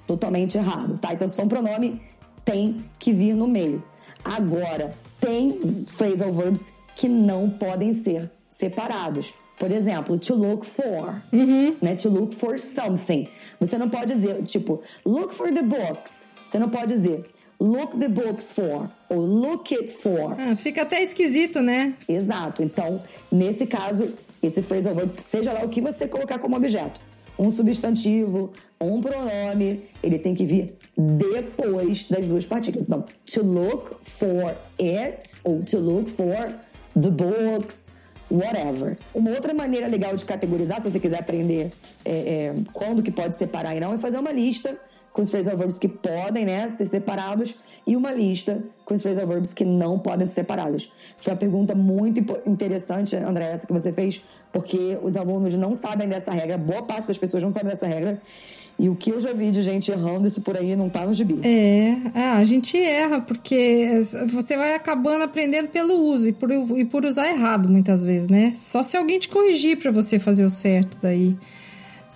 Totalmente 0.08 0.58
errado, 0.58 0.98
tá? 0.98 1.14
Então, 1.14 1.28
só 1.28 1.44
um 1.44 1.48
pronome 1.48 2.02
tem 2.46 2.86
que 2.98 3.12
vir 3.12 3.34
no 3.34 3.48
meio. 3.48 3.84
Agora, 4.24 4.94
tem 5.20 5.60
phrasal 5.88 6.32
verbs 6.32 6.62
que 6.96 7.10
não 7.10 7.50
podem 7.50 7.94
ser 7.94 8.32
separados. 8.50 9.34
Por 9.58 9.72
exemplo, 9.72 10.18
to 10.20 10.36
look 10.36 10.66
for, 10.66 11.22
uhum. 11.34 11.76
né? 11.82 11.96
To 11.96 12.10
look 12.10 12.36
for 12.36 12.60
something. 12.60 13.28
Você 13.60 13.78
não 13.78 13.90
pode 13.90 14.14
dizer, 14.14 14.44
tipo, 14.44 14.82
look 15.06 15.34
for 15.34 15.52
the 15.52 15.64
books. 15.64 16.28
Você 16.46 16.60
não 16.60 16.70
pode 16.70 16.94
dizer 16.94 17.26
look 17.60 17.98
the 17.98 18.08
books 18.08 18.54
for 18.54 18.90
ou 19.10 19.20
look 19.20 19.74
it 19.74 19.90
for. 19.92 20.36
Ah, 20.38 20.56
fica 20.56 20.84
até 20.84 21.02
esquisito, 21.02 21.62
né? 21.62 21.96
Exato. 22.08 22.64
Então, 22.64 23.02
nesse 23.32 23.66
caso, 23.66 24.14
esse 24.42 24.62
phrasal 24.62 24.96
verb, 24.96 25.12
seja 25.20 25.54
lá 25.54 25.64
o 25.64 25.70
que 25.70 25.82
você 25.82 26.08
colocar 26.08 26.38
como 26.40 26.56
objeto, 26.56 27.00
um 27.38 27.52
substantivo, 27.52 28.52
um 28.80 29.02
pronome, 29.02 29.86
ele 30.04 30.20
tem 30.20 30.36
que 30.36 30.46
vir 30.46 30.76
depois 30.96 32.08
das 32.08 32.28
duas 32.28 32.46
partículas. 32.46 32.88
Então, 32.88 33.04
to 33.26 33.44
look 33.44 33.96
for 34.04 34.56
it 34.80 35.38
ou 35.44 35.64
to 35.64 35.80
look 35.80 36.10
for 36.10 36.54
the 37.00 37.10
books 37.10 37.97
whatever. 38.30 38.98
Uma 39.14 39.32
outra 39.32 39.54
maneira 39.54 39.88
legal 39.88 40.16
de 40.16 40.26
categorizar, 40.26 40.82
se 40.82 40.92
você 40.92 41.00
quiser 41.00 41.20
aprender 41.20 41.72
é, 42.04 42.12
é, 42.12 42.56
quando 42.74 43.02
que 43.02 43.12
pode 43.12 43.38
separar 43.38 43.76
e 43.76 43.80
não, 43.80 43.94
é 43.94 43.98
fazer 43.98 44.18
uma 44.18 44.32
lista 44.32 44.78
com 45.12 45.22
os 45.22 45.32
phrasal 45.32 45.58
verbs 45.58 45.80
que 45.80 45.88
podem 45.88 46.46
né, 46.46 46.70
ser 46.70 46.86
separados 46.86 47.56
e 47.88 47.96
uma 47.96 48.12
lista 48.12 48.62
com 48.86 48.94
os 48.94 49.02
phrasal 49.02 49.26
verbs 49.26 49.54
que 49.54 49.66
não 49.66 49.98
podem 49.98 50.28
ser 50.28 50.36
separados. 50.36 50.92
Foi 51.18 51.34
uma 51.34 51.40
pergunta 51.40 51.74
muito 51.74 52.20
interessante, 52.46 53.16
André, 53.16 53.46
essa 53.46 53.66
que 53.66 53.74
você 53.74 53.92
fez, 53.92 54.24
porque 54.52 54.98
os 55.02 55.16
alunos 55.16 55.56
não 55.56 55.74
sabem 55.74 56.08
dessa 56.08 56.32
regra, 56.32 56.58
boa 56.58 56.84
parte 56.84 57.08
das 57.08 57.18
pessoas 57.18 57.42
não 57.42 57.50
sabem 57.50 57.72
dessa 57.72 57.88
regra. 57.88 58.22
E 58.80 58.90
o 58.90 58.96
que 58.96 59.10
eu 59.10 59.20
já 59.20 59.34
vi 59.34 59.50
de 59.50 59.64
gente 59.64 59.92
errando 59.92 60.28
isso 60.28 60.40
por 60.40 60.56
aí 60.56 60.76
não 60.76 60.88
tá 60.88 61.04
no 61.04 61.14
gibi. 61.14 61.40
É, 61.44 61.98
é 62.14 62.30
a 62.30 62.46
gente 62.46 62.78
erra, 62.78 63.20
porque 63.20 64.02
você 64.32 64.56
vai 64.56 64.76
acabando 64.76 65.24
aprendendo 65.24 65.70
pelo 65.70 65.96
uso 65.96 66.30
e 66.30 66.32
por, 66.32 66.52
e 66.52 66.86
por 66.86 67.04
usar 67.04 67.28
errado 67.28 67.68
muitas 67.68 68.04
vezes, 68.04 68.28
né? 68.28 68.54
Só 68.56 68.84
se 68.84 68.96
alguém 68.96 69.20
te 69.20 69.30
corrigir 69.30 69.80
para 69.80 69.92
você 69.92 70.20
fazer 70.20 70.46
o 70.46 70.50
certo 70.50 70.98
daí. 71.02 71.36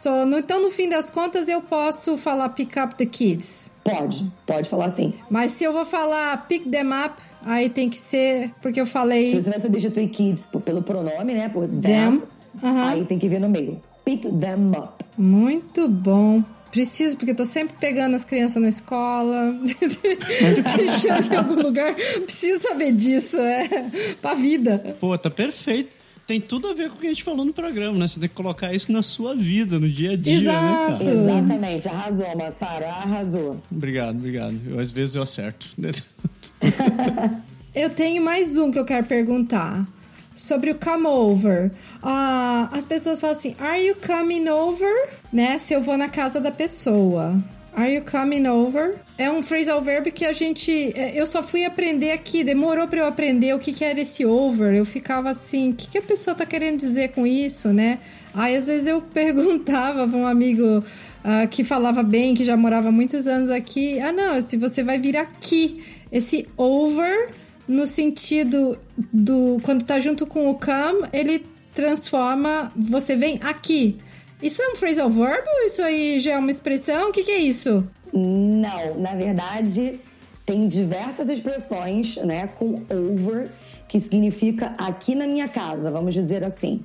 So, 0.01 0.25
no, 0.25 0.37
então, 0.37 0.61
no 0.61 0.71
fim 0.71 0.87
das 0.87 1.09
contas, 1.09 1.47
eu 1.47 1.61
posso 1.61 2.17
falar 2.17 2.49
pick 2.49 2.75
up 2.77 2.95
the 2.95 3.05
kids. 3.05 3.71
Pode, 3.83 4.31
pode 4.45 4.69
falar 4.69 4.85
assim. 4.85 5.13
Mas 5.29 5.53
se 5.53 5.63
eu 5.63 5.73
vou 5.73 5.85
falar 5.85 6.47
pick 6.47 6.69
them 6.69 6.89
up, 7.05 7.15
aí 7.43 7.69
tem 7.69 7.89
que 7.89 7.97
ser, 7.97 8.51
porque 8.61 8.79
eu 8.79 8.85
falei. 8.85 9.31
Se 9.31 9.41
você 9.41 9.49
vai 9.49 9.59
substituir 9.59 10.07
kids 10.09 10.47
pelo 10.63 10.83
pronome, 10.83 11.33
né? 11.33 11.49
Por 11.49 11.67
them, 11.67 11.81
them. 11.81 12.21
Uhum. 12.61 12.81
aí 12.81 13.05
tem 13.05 13.17
que 13.17 13.27
vir 13.27 13.39
no 13.39 13.49
meio. 13.49 13.81
Pick 14.05 14.23
them 14.23 14.71
up. 14.75 15.00
Muito 15.21 15.87
bom. 15.87 16.43
Preciso, 16.71 17.15
porque 17.15 17.31
eu 17.31 17.35
tô 17.35 17.45
sempre 17.45 17.75
pegando 17.79 18.15
as 18.15 18.23
crianças 18.23 18.61
na 18.61 18.69
escola, 18.69 19.53
deixando 20.75 21.31
em 21.31 21.35
algum 21.35 21.61
lugar. 21.61 21.93
Preciso 21.93 22.61
saber 22.61 22.93
disso, 22.93 23.37
é. 23.37 23.67
Pra 24.21 24.33
vida. 24.33 24.95
Pô, 24.99 25.15
tá 25.17 25.29
perfeito. 25.29 26.01
Tem 26.25 26.39
tudo 26.39 26.69
a 26.69 26.73
ver 26.73 26.89
com 26.89 26.95
o 26.95 26.99
que 26.99 27.07
a 27.07 27.09
gente 27.09 27.23
falou 27.23 27.45
no 27.45 27.53
programa, 27.53 27.97
né? 27.97 28.07
Você 28.07 28.19
tem 28.19 28.29
que 28.29 28.35
colocar 28.35 28.73
isso 28.73 28.91
na 28.91 29.03
sua 29.03 29.35
vida, 29.35 29.77
no 29.77 29.89
dia 29.89 30.11
a 30.11 30.15
dia, 30.15 30.39
Exato. 30.39 30.63
né, 30.63 30.87
cara? 30.87 31.13
Exatamente, 31.13 31.89
arrasou, 31.89 32.37
Massara, 32.37 32.87
arrasou. 32.87 33.61
Obrigado, 33.69 34.17
obrigado. 34.17 34.55
Eu, 34.65 34.79
às 34.79 34.91
vezes 34.91 35.15
eu 35.15 35.23
acerto. 35.23 35.67
eu 37.75 37.89
tenho 37.89 38.23
mais 38.23 38.57
um 38.57 38.71
que 38.71 38.79
eu 38.79 38.85
quero 38.85 39.05
perguntar 39.05 39.85
sobre 40.41 40.71
o 40.71 40.75
come 40.75 41.05
over. 41.05 41.71
Uh, 42.03 42.67
as 42.71 42.85
pessoas 42.85 43.19
falam 43.19 43.35
assim: 43.35 43.55
Are 43.59 43.79
you 43.79 43.95
coming 43.95 44.49
over? 44.49 45.09
Né? 45.31 45.59
Se 45.59 45.73
eu 45.73 45.81
vou 45.81 45.97
na 45.97 46.09
casa 46.09 46.39
da 46.39 46.51
pessoa. 46.51 47.41
Are 47.73 47.89
you 47.89 48.03
coming 48.03 48.47
over? 48.47 48.95
É 49.17 49.31
um 49.31 49.41
phrasal 49.41 49.81
verb 49.81 50.11
que 50.11 50.25
a 50.25 50.33
gente. 50.33 50.91
É, 50.93 51.17
eu 51.17 51.25
só 51.25 51.41
fui 51.41 51.63
aprender 51.63 52.11
aqui, 52.11 52.43
demorou 52.43 52.85
para 52.85 52.99
eu 52.99 53.05
aprender 53.05 53.55
o 53.55 53.59
que, 53.59 53.71
que 53.71 53.85
era 53.85 53.99
esse 54.01 54.25
over. 54.25 54.73
Eu 54.73 54.83
ficava 54.83 55.29
assim: 55.29 55.71
o 55.71 55.73
que, 55.73 55.87
que 55.87 55.97
a 55.97 56.01
pessoa 56.01 56.35
tá 56.35 56.45
querendo 56.45 56.79
dizer 56.79 57.11
com 57.11 57.25
isso, 57.25 57.69
né? 57.71 57.99
Aí 58.33 58.57
às 58.57 58.67
vezes 58.67 58.87
eu 58.87 58.99
perguntava 59.13 60.05
para 60.05 60.17
um 60.17 60.27
amigo 60.27 60.79
uh, 60.79 61.47
que 61.49 61.63
falava 61.63 62.03
bem, 62.03 62.33
que 62.33 62.43
já 62.43 62.57
morava 62.57 62.91
muitos 62.91 63.25
anos 63.25 63.49
aqui: 63.49 64.01
ah, 64.01 64.11
não, 64.11 64.41
se 64.41 64.57
você 64.57 64.83
vai 64.83 64.99
vir 64.99 65.15
aqui, 65.15 65.81
esse 66.11 66.49
over 66.57 67.29
no 67.71 67.87
sentido 67.87 68.77
do 68.97 69.57
quando 69.63 69.85
tá 69.85 69.99
junto 69.99 70.27
com 70.27 70.49
o 70.49 70.55
come, 70.55 71.07
ele 71.13 71.45
transforma 71.73 72.69
você 72.75 73.15
vem 73.15 73.39
aqui. 73.41 73.97
Isso 74.43 74.61
é 74.61 74.69
um 74.69 74.75
phrasal 74.75 75.09
verb 75.09 75.43
ou 75.47 75.65
isso 75.65 75.81
aí 75.81 76.19
já 76.19 76.33
é 76.33 76.37
uma 76.37 76.51
expressão? 76.51 77.09
O 77.09 77.11
que, 77.13 77.23
que 77.23 77.31
é 77.31 77.37
isso? 77.37 77.87
Não, 78.13 78.99
na 78.99 79.15
verdade 79.15 79.99
tem 80.45 80.67
diversas 80.67 81.29
expressões, 81.29 82.17
né, 82.17 82.47
com 82.47 82.83
over 82.89 83.49
que 83.87 83.99
significa 83.99 84.73
aqui 84.77 85.15
na 85.15 85.25
minha 85.25 85.47
casa, 85.47 85.89
vamos 85.91 86.13
dizer 86.13 86.43
assim, 86.43 86.81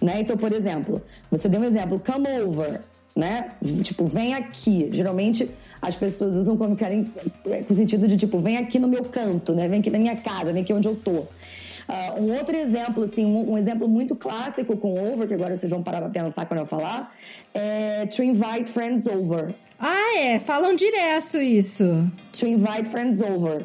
né? 0.00 0.20
Então, 0.20 0.36
por 0.36 0.52
exemplo, 0.52 1.02
você 1.30 1.48
deu 1.48 1.60
um 1.60 1.64
exemplo, 1.64 2.00
come 2.00 2.28
over, 2.40 2.80
né? 3.14 3.50
Tipo, 3.82 4.06
vem 4.06 4.34
aqui. 4.34 4.88
Geralmente 4.92 5.50
as 5.80 5.96
pessoas 5.96 6.34
usam 6.34 6.56
quando 6.56 6.76
querem, 6.76 7.06
é, 7.46 7.62
com 7.62 7.72
o 7.72 7.76
sentido 7.76 8.06
de 8.06 8.16
tipo, 8.16 8.38
vem 8.38 8.56
aqui 8.56 8.78
no 8.78 8.88
meu 8.88 9.04
canto, 9.04 9.54
né? 9.54 9.68
Vem 9.68 9.80
aqui 9.80 9.90
na 9.90 9.98
minha 9.98 10.16
casa, 10.16 10.52
vem 10.52 10.62
aqui 10.62 10.72
onde 10.72 10.88
eu 10.88 10.96
tô. 10.96 11.10
Uh, 11.90 12.20
um 12.20 12.36
outro 12.36 12.54
exemplo, 12.54 13.02
assim, 13.02 13.24
um, 13.24 13.52
um, 13.52 13.58
exemplo 13.58 13.88
muito 13.88 14.14
clássico 14.14 14.76
com 14.76 14.94
over, 15.12 15.26
que 15.26 15.34
agora 15.34 15.56
vocês 15.56 15.70
vão 15.70 15.82
parar 15.82 16.00
pra 16.00 16.10
pensar 16.10 16.46
quando 16.46 16.60
eu 16.60 16.66
falar, 16.66 17.12
é 17.52 18.06
to 18.06 18.22
invite 18.22 18.70
friends 18.70 19.06
over. 19.06 19.52
Ah, 19.78 20.18
é? 20.18 20.38
Falam 20.38 20.76
direto 20.76 21.38
isso. 21.38 22.08
To 22.38 22.46
invite 22.46 22.88
friends 22.88 23.20
over. 23.20 23.62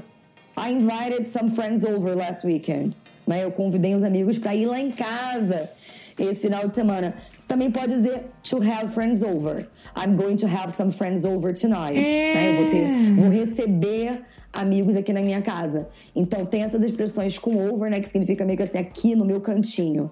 I 0.58 0.72
invited 0.72 1.28
some 1.28 1.52
friends 1.52 1.84
over 1.84 2.16
last 2.16 2.48
weekend. 2.48 2.96
Né? 3.28 3.44
Eu 3.44 3.52
convidei 3.52 3.94
os 3.94 4.04
amigos 4.04 4.40
para 4.40 4.56
ir 4.56 4.66
lá 4.66 4.80
em 4.80 4.92
casa 4.92 5.70
esse 6.18 6.42
final 6.42 6.66
de 6.66 6.74
semana. 6.74 7.14
Você 7.38 7.48
também 7.48 7.70
pode 7.70 7.94
dizer 7.94 8.26
to 8.44 8.58
have 8.58 8.94
friends 8.94 9.22
over. 9.22 9.68
I'm 9.96 10.16
going 10.16 10.38
to 10.38 10.48
have 10.48 10.72
some 10.72 10.92
friends 10.92 11.26
over 11.26 11.54
tonight. 11.54 11.98
É. 11.98 12.34
Né? 12.34 12.50
Eu 12.50 12.62
vou, 12.62 12.72
ter, 12.72 13.14
vou 13.16 13.30
receber 13.30 14.22
amigos 14.54 14.96
aqui 14.96 15.12
na 15.12 15.22
minha 15.22 15.42
casa. 15.42 15.88
Então 16.16 16.46
tem 16.46 16.64
essas 16.64 16.82
expressões 16.82 17.38
com 17.38 17.58
over, 17.70 17.90
né? 17.90 18.00
Que 18.00 18.08
significa 18.08 18.46
meio 18.46 18.58
que 18.58 18.64
assim, 18.64 18.78
aqui 18.78 19.16
no 19.16 19.26
meu 19.26 19.42
cantinho. 19.42 20.10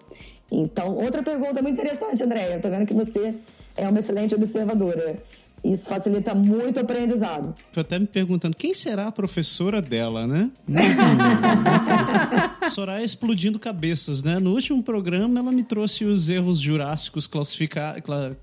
Então, 0.51 0.95
outra 0.95 1.24
pergunta 1.24 1.62
muito 1.62 1.80
interessante, 1.80 2.24
Andréia. 2.24 2.56
Eu 2.56 2.62
tô 2.62 2.70
vendo 2.70 2.86
que 2.86 2.93
você 2.93 3.34
é 3.76 3.88
uma 3.88 3.99
excelente 3.99 4.36
observadora. 4.36 5.18
Isso 5.64 5.88
facilita 5.88 6.36
muito 6.36 6.78
o 6.78 6.82
aprendizado. 6.82 7.55
Tô 7.72 7.80
até 7.80 7.97
me 7.97 8.05
perguntando, 8.05 8.55
quem 8.55 8.74
será 8.74 9.07
a 9.07 9.11
professora 9.11 9.82
dela, 9.82 10.28
né? 10.28 10.51
Soraya 12.70 13.03
explodindo 13.03 13.57
cabeças, 13.57 14.24
né? 14.24 14.39
No 14.39 14.53
último 14.53 14.84
programa, 14.84 15.39
ela 15.39 15.51
me 15.51 15.64
trouxe 15.64 16.03
os 16.03 16.30
erros 16.30 16.59
jurássicos 16.59 17.28
classifica... 17.28 17.95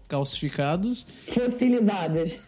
calcificados. 0.09 1.07
Fossilizados. 1.27 2.39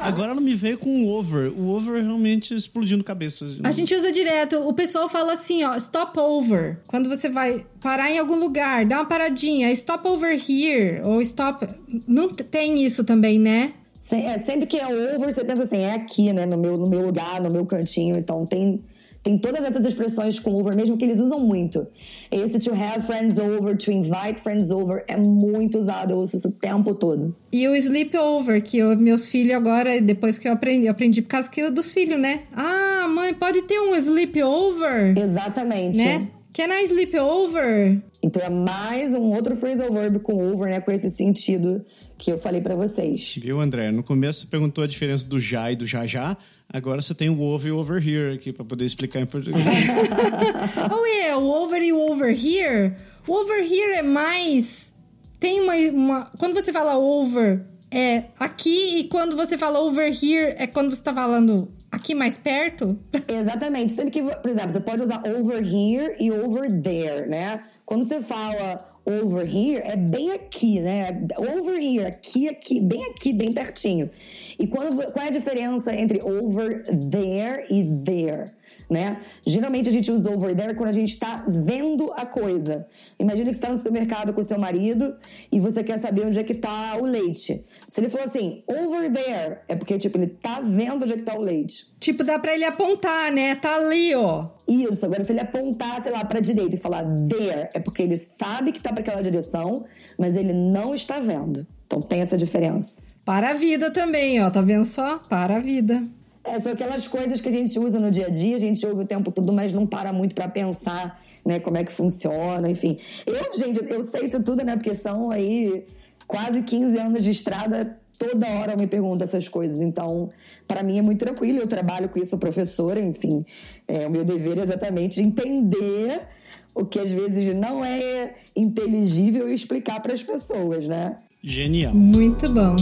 Agora 0.00 0.32
ela 0.32 0.40
me 0.40 0.54
veio 0.54 0.78
com 0.78 1.04
o 1.04 1.08
over. 1.08 1.52
O 1.52 1.68
over 1.68 2.02
realmente 2.02 2.54
explodindo 2.54 3.04
cabeças. 3.04 3.58
A 3.62 3.70
gente 3.70 3.94
usa 3.94 4.10
direto. 4.10 4.66
O 4.66 4.72
pessoal 4.72 5.08
fala 5.08 5.34
assim, 5.34 5.62
ó, 5.64 5.76
stop 5.76 6.18
over. 6.18 6.78
Quando 6.86 7.08
você 7.08 7.28
vai 7.28 7.64
parar 7.80 8.10
em 8.10 8.18
algum 8.18 8.36
lugar, 8.36 8.84
dá 8.84 8.96
uma 8.96 9.04
paradinha, 9.04 9.70
stop 9.72 10.06
over 10.08 10.32
here, 10.32 11.00
ou 11.04 11.20
stop. 11.22 11.66
Não 12.06 12.28
tem 12.28 12.84
isso 12.84 13.04
também, 13.04 13.38
né? 13.38 13.72
É, 14.12 14.38
sempre 14.38 14.66
que 14.66 14.76
é 14.76 14.86
over, 14.86 15.32
você 15.32 15.44
pensa 15.44 15.64
assim, 15.64 15.78
é 15.78 15.94
aqui, 15.94 16.32
né? 16.32 16.46
No 16.46 16.56
meu, 16.56 16.76
no 16.76 16.88
meu 16.88 17.04
lugar, 17.04 17.40
no 17.40 17.50
meu 17.50 17.66
cantinho. 17.66 18.16
Então 18.16 18.46
tem, 18.46 18.80
tem 19.22 19.36
todas 19.36 19.64
essas 19.64 19.84
expressões 19.84 20.38
com 20.38 20.54
over 20.54 20.76
mesmo 20.76 20.96
que 20.96 21.04
eles 21.04 21.18
usam 21.18 21.40
muito. 21.40 21.86
Esse 22.30 22.58
to 22.60 22.72
have 22.72 23.04
friends 23.04 23.38
over, 23.38 23.76
to 23.76 23.90
invite 23.90 24.40
friends 24.42 24.70
over, 24.70 25.04
é 25.08 25.16
muito 25.16 25.78
usado, 25.78 26.12
eu 26.12 26.18
uso 26.18 26.36
isso 26.36 26.48
o 26.48 26.52
tempo 26.52 26.94
todo. 26.94 27.34
E 27.50 27.66
o 27.66 27.74
sleep 27.74 28.16
over, 28.16 28.62
que 28.62 28.78
eu, 28.78 28.96
meus 28.96 29.28
filhos 29.28 29.54
agora, 29.54 30.00
depois 30.00 30.38
que 30.38 30.46
eu 30.46 30.52
aprendi, 30.52 30.86
eu 30.86 30.92
aprendi 30.92 31.22
por 31.22 31.28
causa 31.28 31.50
que, 31.50 31.68
dos 31.70 31.92
filhos, 31.92 32.20
né? 32.20 32.42
Ah, 32.52 33.08
mãe, 33.08 33.34
pode 33.34 33.62
ter 33.62 33.80
um 33.80 33.96
sleep 33.96 34.40
over? 34.42 35.18
Exatamente. 35.18 35.98
Né? 35.98 36.28
Can 36.56 36.72
I 36.72 36.84
sleep 36.84 37.14
over? 37.18 38.00
Então 38.22 38.42
é 38.42 38.48
mais 38.48 39.12
um 39.12 39.34
outro 39.34 39.54
phrasal 39.54 39.92
verb 39.92 40.20
com 40.20 40.50
over, 40.50 40.70
né? 40.70 40.80
Com 40.80 40.90
esse 40.90 41.10
sentido 41.10 41.84
que 42.16 42.32
eu 42.32 42.38
falei 42.38 42.62
para 42.62 42.74
vocês. 42.74 43.34
Viu, 43.36 43.60
André? 43.60 43.92
No 43.92 44.02
começo 44.02 44.40
você 44.40 44.46
perguntou 44.46 44.82
a 44.82 44.86
diferença 44.86 45.26
do 45.26 45.38
já 45.38 45.70
e 45.70 45.76
do 45.76 45.84
já 45.84 46.06
já. 46.06 46.34
Agora 46.66 47.02
você 47.02 47.14
tem 47.14 47.28
o 47.28 47.42
over 47.42 47.68
e 47.68 47.72
o 47.72 47.76
over 47.76 48.02
here 48.02 48.34
aqui 48.34 48.54
para 48.54 48.64
poder 48.64 48.86
explicar 48.86 49.20
em 49.20 49.26
português. 49.26 49.62
oh, 50.90 51.04
é, 51.04 51.10
yeah, 51.10 51.36
o 51.36 51.46
over 51.46 51.82
e 51.82 51.92
o 51.92 52.00
over 52.10 52.30
here. 52.30 52.94
O 53.28 53.34
over 53.34 53.62
here 53.62 53.92
é 53.92 54.02
mais. 54.02 54.94
Tem 55.38 55.60
uma, 55.60 55.74
uma. 55.74 56.24
Quando 56.38 56.54
você 56.54 56.72
fala 56.72 56.96
over, 56.96 57.66
é 57.90 58.24
aqui, 58.40 59.00
e 59.00 59.08
quando 59.08 59.36
você 59.36 59.58
fala 59.58 59.78
over 59.80 60.08
here, 60.08 60.54
é 60.56 60.66
quando 60.66 60.88
você 60.88 61.02
tá 61.02 61.12
falando 61.12 61.68
aqui 61.90 62.14
mais 62.14 62.36
perto? 62.36 62.98
Exatamente. 63.28 63.92
Sendo 63.92 64.10
que, 64.10 64.22
por 64.22 64.50
exemplo, 64.50 64.72
você 64.72 64.80
pode 64.80 65.02
usar 65.02 65.22
over 65.26 65.62
here 65.62 66.16
e 66.20 66.30
over 66.30 66.70
there, 66.80 67.28
né? 67.28 67.64
Quando 67.84 68.04
você 68.04 68.20
fala 68.20 68.96
over 69.04 69.46
here, 69.46 69.80
é 69.84 69.96
bem 69.96 70.32
aqui, 70.32 70.80
né? 70.80 71.26
Over 71.38 71.76
here, 71.78 72.04
aqui, 72.04 72.48
aqui, 72.48 72.80
bem 72.80 73.04
aqui, 73.04 73.32
bem 73.32 73.52
pertinho. 73.52 74.10
E 74.58 74.66
quando, 74.66 74.96
qual 75.12 75.24
é 75.24 75.28
a 75.28 75.32
diferença 75.32 75.94
entre 75.94 76.20
over 76.20 76.84
there 77.10 77.66
e 77.70 77.84
there? 78.04 78.56
né? 78.88 79.20
Geralmente 79.44 79.88
a 79.88 79.92
gente 79.92 80.10
usa 80.10 80.30
over 80.30 80.54
there 80.54 80.74
quando 80.74 80.90
a 80.90 80.92
gente 80.92 81.12
está 81.12 81.44
vendo 81.48 82.12
a 82.12 82.24
coisa. 82.24 82.86
Imagina 83.18 83.50
que 83.50 83.54
você 83.54 83.58
está 83.58 83.68
no 83.68 83.76
supermercado 83.76 84.32
com 84.32 84.42
seu 84.42 84.58
marido 84.58 85.16
e 85.50 85.58
você 85.58 85.82
quer 85.82 85.98
saber 85.98 86.26
onde 86.26 86.38
é 86.38 86.44
que 86.44 86.52
está 86.52 86.96
o 86.96 87.04
leite. 87.04 87.64
Se 87.88 88.00
ele 88.00 88.08
falou 88.08 88.26
assim, 88.26 88.64
over 88.66 89.10
there, 89.12 89.58
é 89.68 89.76
porque, 89.76 89.96
tipo, 89.96 90.18
ele 90.18 90.26
tá 90.26 90.60
vendo 90.60 91.04
onde 91.04 91.12
é 91.12 91.16
que 91.16 91.22
tá 91.22 91.36
o 91.36 91.40
leite. 91.40 91.86
Tipo, 92.00 92.24
dá 92.24 92.38
pra 92.38 92.52
ele 92.52 92.64
apontar, 92.64 93.30
né? 93.32 93.54
Tá 93.54 93.76
ali, 93.76 94.14
ó. 94.14 94.48
Isso, 94.66 95.06
agora 95.06 95.22
se 95.22 95.32
ele 95.32 95.40
apontar, 95.40 96.02
sei 96.02 96.10
lá, 96.10 96.24
pra 96.24 96.40
direita 96.40 96.74
e 96.74 96.78
falar 96.78 97.04
there, 97.28 97.70
é 97.72 97.78
porque 97.78 98.02
ele 98.02 98.16
sabe 98.16 98.72
que 98.72 98.80
tá 98.80 98.92
pra 98.92 99.02
aquela 99.02 99.22
direção, 99.22 99.84
mas 100.18 100.34
ele 100.34 100.52
não 100.52 100.94
está 100.94 101.20
vendo. 101.20 101.66
Então 101.86 102.02
tem 102.02 102.20
essa 102.20 102.36
diferença. 102.36 103.04
Para 103.24 103.50
a 103.50 103.54
vida 103.54 103.92
também, 103.92 104.42
ó. 104.42 104.50
Tá 104.50 104.60
vendo 104.60 104.84
só? 104.84 105.18
Para 105.18 105.56
a 105.56 105.60
vida. 105.60 106.04
É, 106.46 106.60
são 106.60 106.72
aquelas 106.72 107.08
coisas 107.08 107.40
que 107.40 107.48
a 107.48 107.52
gente 107.52 107.76
usa 107.76 107.98
no 107.98 108.08
dia 108.08 108.26
a 108.26 108.30
dia, 108.30 108.54
a 108.54 108.58
gente 108.58 108.86
ouve 108.86 109.02
o 109.02 109.06
tempo 109.06 109.32
todo, 109.32 109.52
mas 109.52 109.72
não 109.72 109.84
para 109.84 110.12
muito 110.12 110.32
para 110.32 110.46
pensar, 110.46 111.20
né, 111.44 111.58
como 111.58 111.76
é 111.76 111.82
que 111.82 111.92
funciona, 111.92 112.70
enfim. 112.70 112.98
Eu, 113.26 113.58
gente, 113.58 113.92
eu 113.92 114.00
sei 114.04 114.26
isso 114.26 114.40
tudo, 114.42 114.64
né, 114.64 114.76
porque 114.76 114.94
são 114.94 115.32
aí 115.32 115.84
quase 116.26 116.62
15 116.62 116.98
anos 116.98 117.24
de 117.24 117.30
estrada, 117.30 117.98
toda 118.18 118.46
hora 118.48 118.72
eu 118.72 118.78
me 118.78 118.86
pergunto 118.86 119.24
essas 119.24 119.48
coisas. 119.48 119.80
Então, 119.80 120.30
para 120.66 120.82
mim 120.82 120.98
é 120.98 121.02
muito 121.02 121.20
tranquilo, 121.24 121.58
eu 121.58 121.66
trabalho 121.66 122.08
com 122.08 122.18
isso, 122.18 122.36
professora, 122.38 123.00
enfim. 123.00 123.44
É, 123.86 124.06
o 124.06 124.10
meu 124.10 124.24
dever 124.24 124.58
é 124.58 124.62
exatamente 124.62 125.20
entender 125.20 126.26
o 126.74 126.84
que 126.84 126.98
às 126.98 127.10
vezes 127.10 127.54
não 127.54 127.84
é 127.84 128.34
inteligível 128.54 129.48
e 129.50 129.54
explicar 129.54 130.00
para 130.00 130.12
as 130.12 130.22
pessoas, 130.22 130.86
né? 130.86 131.16
Genial. 131.42 131.94
Muito 131.94 132.50
bom. 132.50 132.76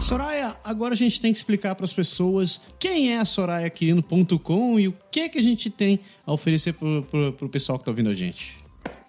Soraya, 0.00 0.35
agora 0.64 0.94
a 0.94 0.96
gente 0.96 1.20
tem 1.20 1.32
que 1.32 1.38
explicar 1.38 1.74
para 1.74 1.84
as 1.84 1.92
pessoas 1.92 2.60
quem 2.78 3.12
é 3.12 3.18
a 3.18 3.24
sorayaquirino.com 3.24 4.78
e 4.80 4.88
o 4.88 4.94
que 5.10 5.28
que 5.28 5.38
a 5.38 5.42
gente 5.42 5.70
tem 5.70 6.00
a 6.26 6.32
oferecer 6.32 6.74
para 6.74 7.44
o 7.44 7.48
pessoal 7.48 7.78
que 7.78 7.82
está 7.82 7.90
ouvindo 7.90 8.10
a 8.10 8.14
gente. 8.14 8.58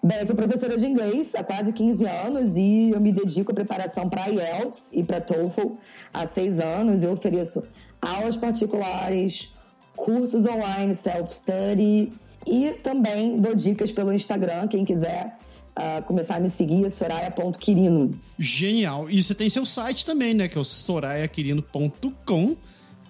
Bem, 0.02 0.18
eu 0.18 0.26
sou 0.26 0.36
professora 0.36 0.76
de 0.78 0.86
inglês 0.86 1.34
há 1.34 1.42
quase 1.42 1.72
15 1.72 2.06
anos 2.06 2.56
e 2.56 2.90
eu 2.90 3.00
me 3.00 3.12
dedico 3.12 3.50
à 3.50 3.54
preparação 3.54 4.08
para 4.08 4.28
IELTS 4.28 4.90
e 4.92 5.02
para 5.02 5.20
TOEFL 5.20 5.76
há 6.14 6.26
seis 6.26 6.60
anos. 6.60 7.02
Eu 7.02 7.12
ofereço 7.12 7.64
aulas 8.00 8.36
particulares, 8.36 9.52
cursos 9.96 10.46
online, 10.46 10.94
self-study 10.94 12.12
e 12.46 12.70
também 12.82 13.40
dou 13.40 13.54
dicas 13.54 13.90
pelo 13.90 14.12
Instagram, 14.12 14.68
quem 14.68 14.84
quiser 14.84 15.36
uh, 15.78 16.02
começar 16.02 16.36
a 16.36 16.40
me 16.40 16.50
seguir, 16.50 16.90
soraya.quirino. 16.90 18.18
Genial. 18.38 19.08
E 19.08 19.22
você 19.22 19.34
tem 19.34 19.48
seu 19.48 19.64
site 19.64 20.04
também, 20.04 20.34
né? 20.34 20.48
Que 20.48 20.58
é 20.58 20.60
o 20.60 20.64
sorayaquirino.com 20.64 22.56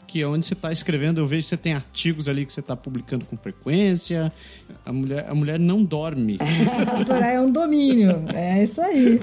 que 0.09 0.23
é 0.23 0.27
onde 0.27 0.45
você 0.45 0.55
está 0.55 0.73
escrevendo. 0.73 1.21
Eu 1.21 1.27
vejo 1.27 1.43
que 1.43 1.51
você 1.51 1.57
tem 1.57 1.75
artigos 1.75 2.29
ali 2.29 2.47
que 2.47 2.53
você 2.53 2.61
está 2.61 2.75
publicando 2.75 3.27
com 3.27 3.37
frequência. 3.37 4.33
A 4.85 4.93
mulher, 4.93 5.27
a 5.29 5.35
mulher 5.35 5.61
não 5.61 5.85
dorme. 5.85 6.39
a 6.41 7.05
Soraya 7.05 7.35
é 7.35 7.41
um 7.41 7.53
domínio. 7.53 8.25
É 8.35 8.63
isso 8.63 8.81
aí. 8.81 9.21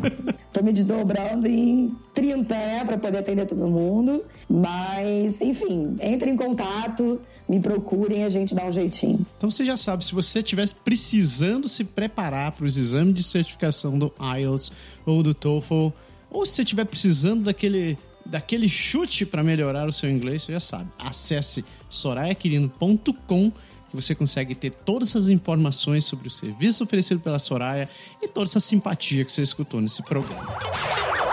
Tô 0.53 0.61
me 0.61 0.71
desdobrando 0.71 1.47
em 1.47 1.93
30, 2.13 2.55
né, 2.55 2.85
para 2.85 2.97
poder 2.97 3.17
atender 3.17 3.47
todo 3.47 3.67
mundo. 3.67 4.23
Mas, 4.47 5.41
enfim, 5.41 5.97
entre 5.99 6.29
em 6.29 6.35
contato, 6.35 7.19
me 7.49 7.59
procurem, 7.59 8.23
a 8.23 8.29
gente 8.29 8.53
dá 8.53 8.65
um 8.65 8.71
jeitinho. 8.71 9.25
Então 9.37 9.49
você 9.49 9.65
já 9.65 9.75
sabe, 9.75 10.05
se 10.05 10.13
você 10.13 10.39
estiver 10.39 10.67
precisando 10.83 11.67
se 11.67 11.83
preparar 11.83 12.51
para 12.51 12.65
os 12.65 12.77
exames 12.77 13.15
de 13.15 13.23
certificação 13.23 13.97
do 13.97 14.13
IELTS 14.37 14.71
ou 15.03 15.23
do 15.23 15.33
TOEFL, 15.33 15.89
ou 16.29 16.45
se 16.45 16.53
você 16.53 16.61
estiver 16.61 16.85
precisando 16.85 17.43
daquele 17.45 17.97
daquele 18.25 18.67
chute 18.67 19.25
para 19.25 19.43
melhorar 19.43 19.87
o 19.87 19.91
seu 19.91 20.09
inglês, 20.09 20.43
você 20.43 20.53
já 20.53 20.59
sabe. 20.59 20.89
Acesse 20.99 21.63
sorayaquirino.com 21.89 23.51
que 23.89 23.95
você 23.95 24.15
consegue 24.15 24.55
ter 24.55 24.71
todas 24.71 25.09
essas 25.09 25.29
informações 25.29 26.05
sobre 26.05 26.27
o 26.27 26.31
serviço 26.31 26.83
oferecido 26.83 27.19
pela 27.19 27.39
Soraya 27.39 27.89
e 28.21 28.27
toda 28.27 28.49
essa 28.49 28.59
simpatia 28.59 29.23
que 29.23 29.31
você 29.31 29.41
escutou 29.41 29.79
nesse 29.79 30.01
programa. 30.03 31.24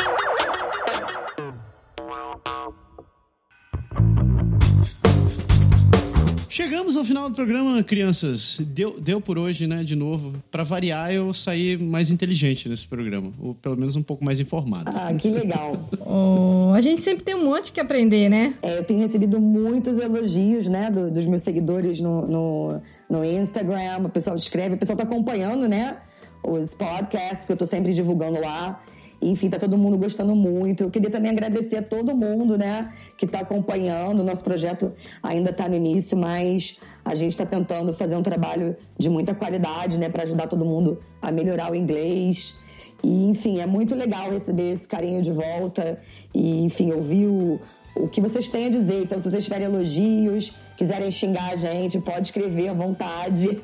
Chegamos 6.53 6.99
ao 6.99 7.03
final 7.03 7.31
do 7.31 7.35
programa, 7.35 7.83
crianças. 7.83 8.61
Deu, 8.61 9.01
deu 9.01 9.23
por 9.23 9.39
hoje, 9.39 9.67
né? 9.67 9.83
De 9.83 9.97
novo. 9.97 10.35
Para 10.51 10.63
variar, 10.63 11.11
eu 11.11 11.33
saí 11.33 11.79
mais 11.79 12.11
inteligente 12.11 12.69
nesse 12.69 12.87
programa. 12.87 13.33
Ou 13.41 13.55
pelo 13.55 13.75
menos 13.75 13.97
um 13.97 14.03
pouco 14.03 14.23
mais 14.23 14.39
informado. 14.39 14.93
Ah, 14.95 15.15
que 15.15 15.31
legal. 15.31 15.89
oh, 16.05 16.75
a 16.75 16.81
gente 16.83 17.01
sempre 17.01 17.25
tem 17.25 17.35
um 17.35 17.47
monte 17.47 17.73
que 17.73 17.81
aprender, 17.81 18.29
né? 18.29 18.53
É, 18.61 18.77
eu 18.77 18.85
tenho 18.85 19.01
recebido 19.01 19.41
muitos 19.41 19.99
elogios, 19.99 20.69
né? 20.69 20.91
Do, 20.91 21.11
dos 21.11 21.25
meus 21.25 21.41
seguidores 21.41 22.03
no, 22.03 22.27
no, 22.27 22.83
no 23.09 23.25
Instagram. 23.25 24.03
O 24.05 24.11
pessoal 24.11 24.37
escreve, 24.37 24.75
o 24.75 24.79
pessoal 24.79 24.99
tá 24.99 25.05
acompanhando, 25.05 25.67
né? 25.67 25.97
Os 26.45 26.75
podcasts 26.75 27.47
que 27.47 27.53
eu 27.53 27.57
tô 27.57 27.65
sempre 27.65 27.95
divulgando 27.95 28.39
lá. 28.39 28.79
Enfim, 29.23 29.49
tá 29.49 29.59
todo 29.59 29.79
mundo 29.79 29.97
gostando 29.97 30.35
muito. 30.35 30.83
Eu 30.83 30.91
queria 30.91 31.09
também 31.09 31.31
agradecer 31.31 31.77
a 31.77 31.83
todo 31.83 32.15
mundo, 32.15 32.59
né, 32.59 32.93
que 33.17 33.25
está 33.25 33.41
acompanhando. 33.41 34.21
O 34.21 34.25
nosso 34.25 34.43
projeto 34.43 34.93
ainda 35.23 35.51
está 35.51 35.69
no 35.69 35.77
início, 35.77 36.19
mas 36.19 36.79
a 37.05 37.15
gente 37.15 37.31
está 37.31 37.47
tentando 37.47 37.93
fazer 37.93 38.17
um 38.17 38.23
trabalho 38.23 38.77
de 38.99 39.09
muita 39.09 39.35
qualidade, 39.35 39.97
né, 39.97 40.09
para 40.09 40.25
ajudar 40.25 40.49
todo 40.49 40.65
mundo 40.65 40.99
a 41.21 41.31
melhorar 41.31 41.71
o 41.71 41.77
inglês. 41.77 42.59
E, 43.03 43.27
enfim, 43.27 43.61
é 43.61 43.67
muito 43.67 43.95
legal 43.95 44.31
receber 44.31 44.73
esse 44.73 44.89
carinho 44.89 45.23
de 45.23 45.31
volta 45.31 46.01
e, 46.35 46.65
enfim, 46.65 46.93
ouvir 46.93 47.27
o, 47.27 47.61
o 47.95 48.09
que 48.09 48.21
vocês 48.21 48.49
têm 48.49 48.67
a 48.67 48.71
dizer. 48.71 49.03
Então, 49.03 49.19
se 49.19 49.31
vocês 49.31 49.45
tiverem 49.45 49.67
elogios, 49.67 50.57
quiserem 50.83 51.11
xingar 51.13 51.53
a 51.53 51.57
gente, 51.57 52.01
pode 52.01 52.27
escrever 52.27 52.69
à 52.69 52.75
vontade, 52.75 53.61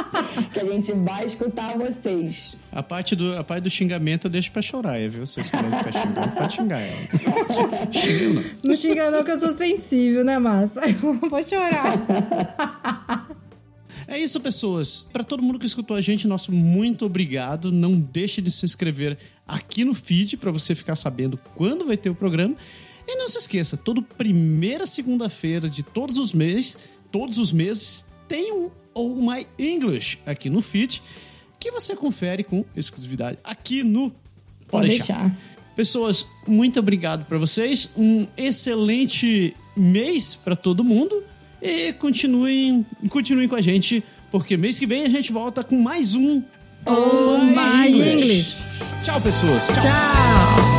que 0.50 0.58
a 0.58 0.64
gente 0.64 0.92
vai 0.92 1.24
escutar 1.26 1.76
vocês. 1.76 2.56
A 2.72 2.82
parte 2.82 3.14
do, 3.14 3.36
a 3.36 3.44
parte 3.44 3.64
do 3.64 3.70
xingamento 3.70 4.28
eu 4.28 4.30
deixo 4.30 4.50
pra 4.50 4.62
chorar, 4.62 4.98
viu? 5.10 5.26
Vocês 5.26 5.50
querem 5.50 5.70
ficar 5.70 5.92
xingando, 5.92 6.28
pode 6.32 6.54
xingar 6.54 6.80
ela. 6.80 7.04
Xinga 7.92 8.28
não. 8.28 8.42
Não 8.64 8.76
xinga 8.76 9.10
não, 9.10 9.22
que 9.22 9.30
eu 9.30 9.38
sou 9.38 9.56
sensível, 9.56 10.24
né, 10.24 10.38
Massa? 10.38 10.80
Vou 11.30 11.42
chorar. 11.42 11.98
É 14.08 14.18
isso, 14.18 14.40
pessoas. 14.40 15.02
Para 15.12 15.22
todo 15.22 15.42
mundo 15.42 15.58
que 15.58 15.66
escutou 15.66 15.96
a 15.96 16.00
gente, 16.00 16.26
nosso 16.26 16.50
muito 16.50 17.04
obrigado. 17.04 17.70
Não 17.70 17.98
deixe 17.98 18.40
de 18.40 18.50
se 18.50 18.64
inscrever 18.64 19.18
aqui 19.46 19.84
no 19.84 19.92
feed 19.92 20.38
para 20.38 20.50
você 20.50 20.74
ficar 20.74 20.96
sabendo 20.96 21.38
quando 21.54 21.84
vai 21.84 21.96
ter 21.96 22.08
o 22.08 22.14
programa. 22.14 22.56
E 23.06 23.16
não 23.16 23.28
se 23.28 23.38
esqueça, 23.38 23.76
toda 23.76 24.00
primeira 24.00 24.86
segunda-feira 24.86 25.68
de 25.68 25.82
todos 25.82 26.16
os 26.16 26.32
meses, 26.32 26.78
todos 27.12 27.38
os 27.38 27.52
meses, 27.52 28.06
tem 28.26 28.52
um 28.52 28.70
Oh 28.94 29.14
My 29.16 29.46
English 29.58 30.18
aqui 30.24 30.48
no 30.48 30.60
feed 30.60 31.02
que 31.58 31.70
você 31.70 31.96
confere 31.96 32.44
com 32.44 32.64
exclusividade 32.76 33.38
aqui 33.42 33.82
no 33.82 34.12
Pode, 34.68 34.88
deixar. 34.88 35.14
deixar. 35.14 35.38
Pessoas, 35.74 36.26
muito 36.46 36.78
obrigado 36.78 37.24
para 37.24 37.38
vocês. 37.38 37.90
Um 37.96 38.26
excelente 38.36 39.56
mês 39.76 40.34
para 40.34 40.54
todo 40.54 40.84
mundo. 40.84 41.22
E 41.60 41.92
continuem, 41.94 42.84
continuem 43.08 43.48
com 43.48 43.56
a 43.56 43.62
gente, 43.62 44.04
porque 44.30 44.56
mês 44.56 44.78
que 44.78 44.86
vem 44.86 45.04
a 45.04 45.08
gente 45.08 45.32
volta 45.32 45.64
com 45.64 45.80
mais 45.80 46.14
um 46.14 46.42
Oh 46.86 47.38
My 47.38 47.88
English. 47.88 48.62
Tchau, 49.02 49.20
pessoas. 49.20 49.66
Tchau. 49.66 49.76
Tchau. 49.76 50.73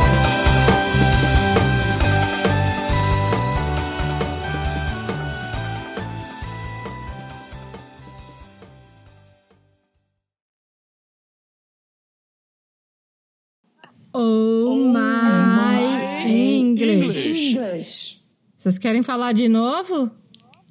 Oh, 14.18 14.74
my, 14.74 16.24
English. 16.24 17.52
English. 17.52 18.16
Vocês 18.56 18.78
querem 18.78 19.02
falar 19.02 19.32
de 19.32 19.46
novo? 19.46 20.10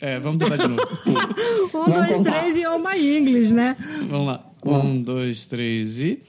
É, 0.02 0.20
vamos 0.20 0.44
tentar 0.44 0.58
de 0.58 0.68
novo. 0.68 0.82
Um, 1.76 1.92
dois, 1.92 2.08
contar. 2.16 2.40
três 2.40 2.58
e 2.58 2.66
oh 2.66 2.80
my 2.80 3.18
English, 3.18 3.54
né? 3.54 3.76
vamos 4.08 4.28
lá. 4.28 4.46
Um, 4.66 5.02
dois, 5.02 5.46
três 5.46 6.00
e. 6.00 6.24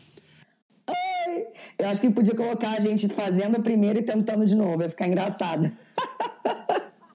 Eu 1.78 1.88
acho 1.88 2.00
que 2.00 2.10
podia 2.10 2.34
colocar 2.34 2.72
a 2.72 2.80
gente 2.80 3.08
fazendo 3.08 3.56
a 3.56 3.60
primeira 3.60 3.98
e 3.98 4.02
tentando 4.02 4.44
de 4.44 4.54
novo, 4.54 4.82
ia 4.82 4.90
ficar 4.90 5.06
engraçado. 5.06 5.72